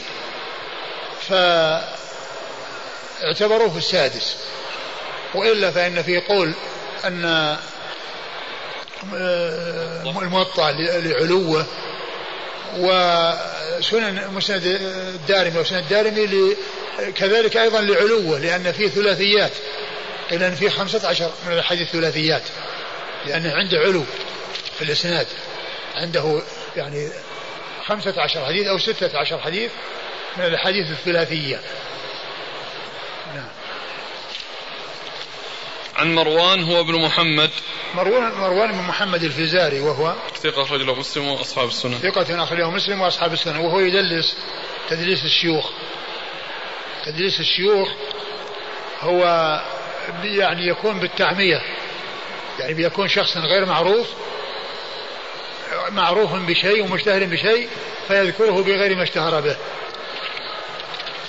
[3.20, 4.36] فاعتبروه السادس.
[5.34, 6.54] وإلا فإن في قول
[7.04, 7.24] أن
[9.14, 11.66] آه، الموطأ لعلوه
[12.78, 16.56] وسنن مسند الدارمي وسنن الدارمي
[17.14, 19.52] كذلك أيضا لعلوه لأن فيه ثلاثيات.
[20.32, 22.42] إلى أن فيه خمسة عشر من الأحاديث ثلاثيات
[23.26, 24.04] لأنه عنده علو
[24.78, 25.26] في الإسناد.
[25.94, 26.42] عنده
[26.76, 27.08] يعني
[27.86, 29.70] خمسة عشر حديث أو ستة عشر حديث
[30.36, 31.60] من الأحاديث الثلاثية.
[35.96, 37.50] عن مروان هو ابن محمد.
[37.94, 42.70] مروان مروان بن محمد الفزاري وهو ثقة أخرج له مسلم وأصحاب السنن ثقة أخرج له
[42.70, 44.36] مسلم وأصحاب السنن وهو يدلس
[44.90, 45.70] تدليس الشيوخ.
[47.04, 47.88] تدليس الشيوخ
[49.00, 49.24] هو
[50.24, 51.62] يعني يكون بالتعمية.
[52.58, 54.08] يعني بيكون شخص غير معروف
[55.88, 57.68] معروف بشيء ومشتهر بشيء
[58.08, 59.56] فيذكره بغير ما اشتهر به.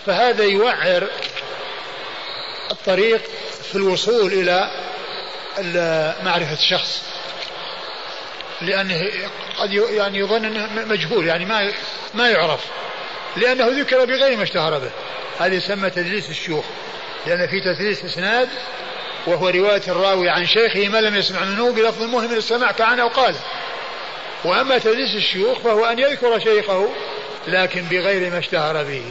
[0.05, 1.07] فهذا يوعر
[2.71, 3.21] الطريق
[3.75, 4.71] في الوصول إلى
[6.23, 7.03] معرفة الشخص.
[8.61, 9.11] لأنه
[9.57, 11.71] قد يعني يظن أنه مجهول يعني ما
[12.13, 12.65] ما يعرف.
[13.35, 14.89] لأنه ذكر بغير ما اشتهر به.
[15.39, 16.65] هذا يسمى تدليس الشيوخ.
[17.27, 18.49] لأن في تدليس إسناد
[19.27, 23.35] وهو رواية الراوي عن شيخه ما لم يسمع منه بلفظ مهم السماع كعن أو قال
[24.45, 26.89] وأما تدليس الشيوخ فهو أن يذكر شيخه
[27.47, 29.03] لكن بغير ما اشتهر به.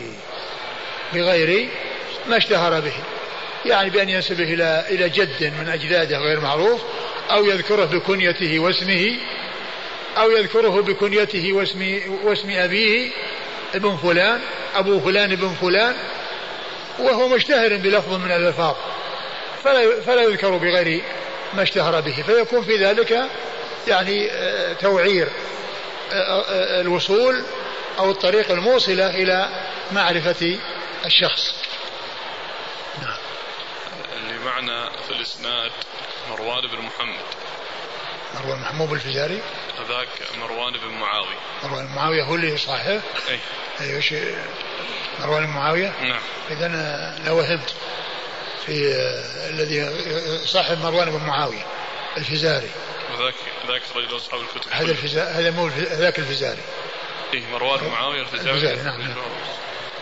[1.13, 1.69] بغير
[2.29, 2.95] ما اشتهر به.
[3.67, 6.81] يعني بأن ينسبه إلى إلى جد من أجداده غير معروف
[7.31, 9.17] أو يذكره بكنيته واسمه
[10.17, 13.11] أو يذكره بكنيته واسم واسم أبيه
[13.75, 14.41] ابن فلان
[14.75, 15.95] أبو فلان ابن فلان
[16.99, 18.75] وهو مشتهر بلفظ من الألفاظ.
[19.65, 21.03] فلا فلا يذكر بغير
[21.55, 22.23] ما اشتهر به.
[22.27, 23.29] فيكون في ذلك
[23.89, 25.29] يعني آه، توعير
[26.13, 27.43] آه، آه، الوصول
[27.99, 29.49] أو الطريق الموصلة إلى
[29.93, 30.59] معرفة
[31.07, 31.55] الشخص.
[33.03, 33.17] نعم.
[34.45, 35.71] معنا في الإسناد
[36.31, 37.25] مروان بن محمد.
[38.35, 39.43] مروان محمود الفزاري
[39.79, 40.09] هذاك
[40.39, 41.37] مروان بن معاوية.
[41.65, 43.39] مروان بن معاوية هو اللي صاحبه اي
[43.81, 44.15] أي وش
[45.21, 46.21] مروان بن معاوية؟ نعم.
[46.51, 47.75] إذا أنا لوهمت
[48.67, 48.93] في
[49.51, 49.91] الذي
[50.47, 51.67] صاحب مروان بن معاوية
[52.17, 52.71] الفزاري
[53.15, 53.35] وذاك
[53.69, 54.71] ذاك رجل أصحاب الكتب.
[54.71, 56.63] هذا الفزاري هذا مو ذاك الفزاري
[57.35, 59.15] اي مروان بن معاوية الفزاري الفزاري نعم, نعم.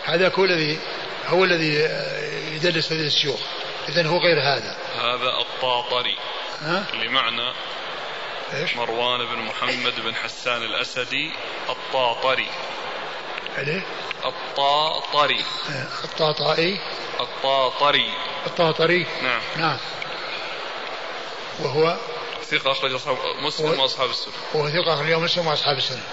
[0.03, 0.79] هذا هو الذي
[1.27, 1.73] هو الذي
[2.55, 3.39] يدرس هذه الشيوخ.
[3.89, 4.77] اذا هو غير هذا.
[4.95, 6.17] هذا الطاطري.
[6.61, 7.53] ها؟ اللي معنا
[8.53, 11.31] إيش؟ مروان بن محمد بن حسان الأسدي
[11.69, 12.47] الطاطري.
[13.57, 13.81] عليه؟
[14.25, 15.45] الطاطري.
[16.03, 16.79] الطاطائي
[17.19, 18.13] الطاطري.
[18.47, 19.05] الطاطري.
[19.23, 19.41] نعم.
[19.57, 19.77] نعم.
[21.59, 21.97] وهو؟
[22.43, 24.33] ثقة أخرج أصحاب مسلم وأصحاب السنة.
[24.53, 26.03] وهو ثقة أخرج مسلم وأصحاب السنة.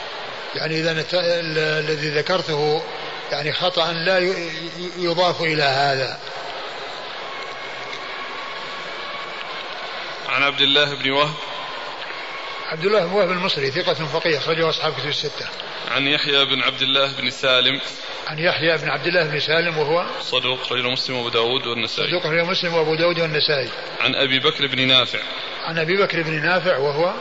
[0.54, 2.82] يعني إذا الذي ذكرته
[3.32, 4.18] يعني خطأ لا
[4.96, 6.18] يضاف إلى هذا.
[10.30, 11.34] عن عبد الله بن وهب.
[12.66, 15.48] عبد الله بن وهب المصري ثقة فقيه أخرجه أصحاب كتب الستة.
[15.90, 17.80] عن يحيى بن عبد الله بن سالم.
[18.26, 22.08] عن يحيى بن عبد الله بن سالم وهو صدوق رجل مسلم وأبو داود والنسائي.
[22.08, 23.68] صدوق رجل مسلم وأبو داود والنسائي.
[24.00, 25.18] عن أبي بكر بن نافع.
[25.64, 27.14] عن أبي بكر بن نافع وهو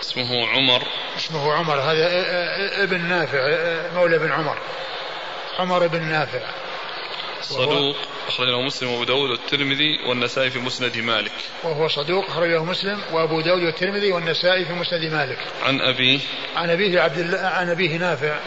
[0.00, 0.82] اسمه عمر.
[1.16, 2.08] اسمه عمر هذا
[2.82, 3.38] ابن نافع
[3.94, 4.58] مولى بن عمر.
[5.58, 6.40] عمر بن نافع.
[7.42, 7.96] صدوق
[8.28, 11.32] أخرجه مسلم وأبو داود والترمذي والنسائي في مسند مالك.
[11.64, 15.38] وهو صدوق أخرجه مسلم وأبو داود والترمذي والنسائي في مسند مالك.
[15.62, 16.18] عن أبيه.
[16.56, 18.38] عن أبيه عبد الله عن أبيه نافع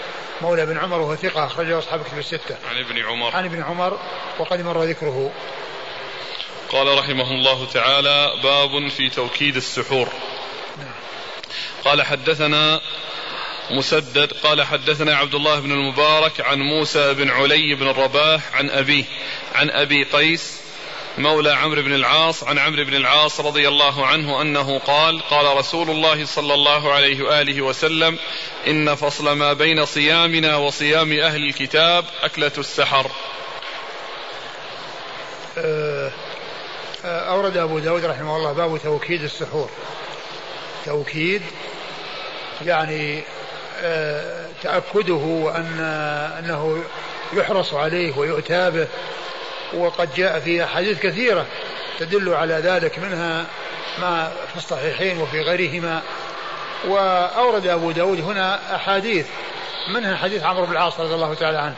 [0.41, 2.57] مولى بن عمر وهو ثقة أخرجه أصحاب كتب الستة.
[2.69, 3.35] عن ابن عمر.
[3.35, 3.99] عن ابن عمر
[4.39, 5.31] وقد مر ذكره.
[6.69, 10.07] قال رحمه الله تعالى باب في توكيد السحور.
[10.77, 10.93] نعم.
[11.85, 12.81] قال حدثنا
[13.71, 19.03] مسدد قال حدثنا عبد الله بن المبارك عن موسى بن علي بن الرباح عن أبيه
[19.55, 20.61] عن أبي قيس
[21.17, 25.89] مولى عمرو بن العاص عن عمرو بن العاص رضي الله عنه أنه قال قال رسول
[25.89, 28.17] الله صلى الله عليه وآله وسلم
[28.67, 33.11] إن فصل ما بين صيامنا وصيام أهل الكتاب أكلة السحر.
[35.57, 36.11] آه،
[37.05, 39.69] آه، أورد أبو داود رحمه الله باب توكيد السحور.
[40.85, 41.41] توكيد
[42.65, 43.23] يعني
[44.63, 45.79] تأكده وأن
[46.39, 46.83] أنه
[47.33, 48.87] يحرص عليه ويؤتى به.
[49.73, 51.45] وقد جاء في أحاديث كثيرة
[51.99, 53.45] تدل على ذلك منها
[53.99, 56.01] ما في الصحيحين وفي غيرهما.
[56.87, 59.27] وأورد أبو داود هنا أحاديث
[59.95, 61.75] منها حديث عمرو بن العاص رضي الله تعالى عنه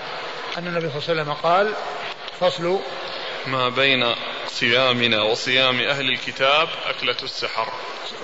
[0.58, 1.74] أن النبي صلى الله عليه وسلم قال
[2.40, 2.80] فصل.
[3.48, 4.16] ما بين
[4.48, 7.74] صيامنا وصيام أهل الكتاب أكلة السحر.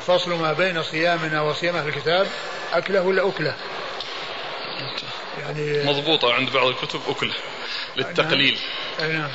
[0.10, 2.28] فصل ما بين صيامنا وصيام أهل الكتاب
[2.74, 3.56] أكله ولا أكله؟
[5.40, 7.34] يعني مضبوطة عند بعض الكتب أكله
[7.98, 8.60] للتقليل.
[9.00, 9.30] نعم.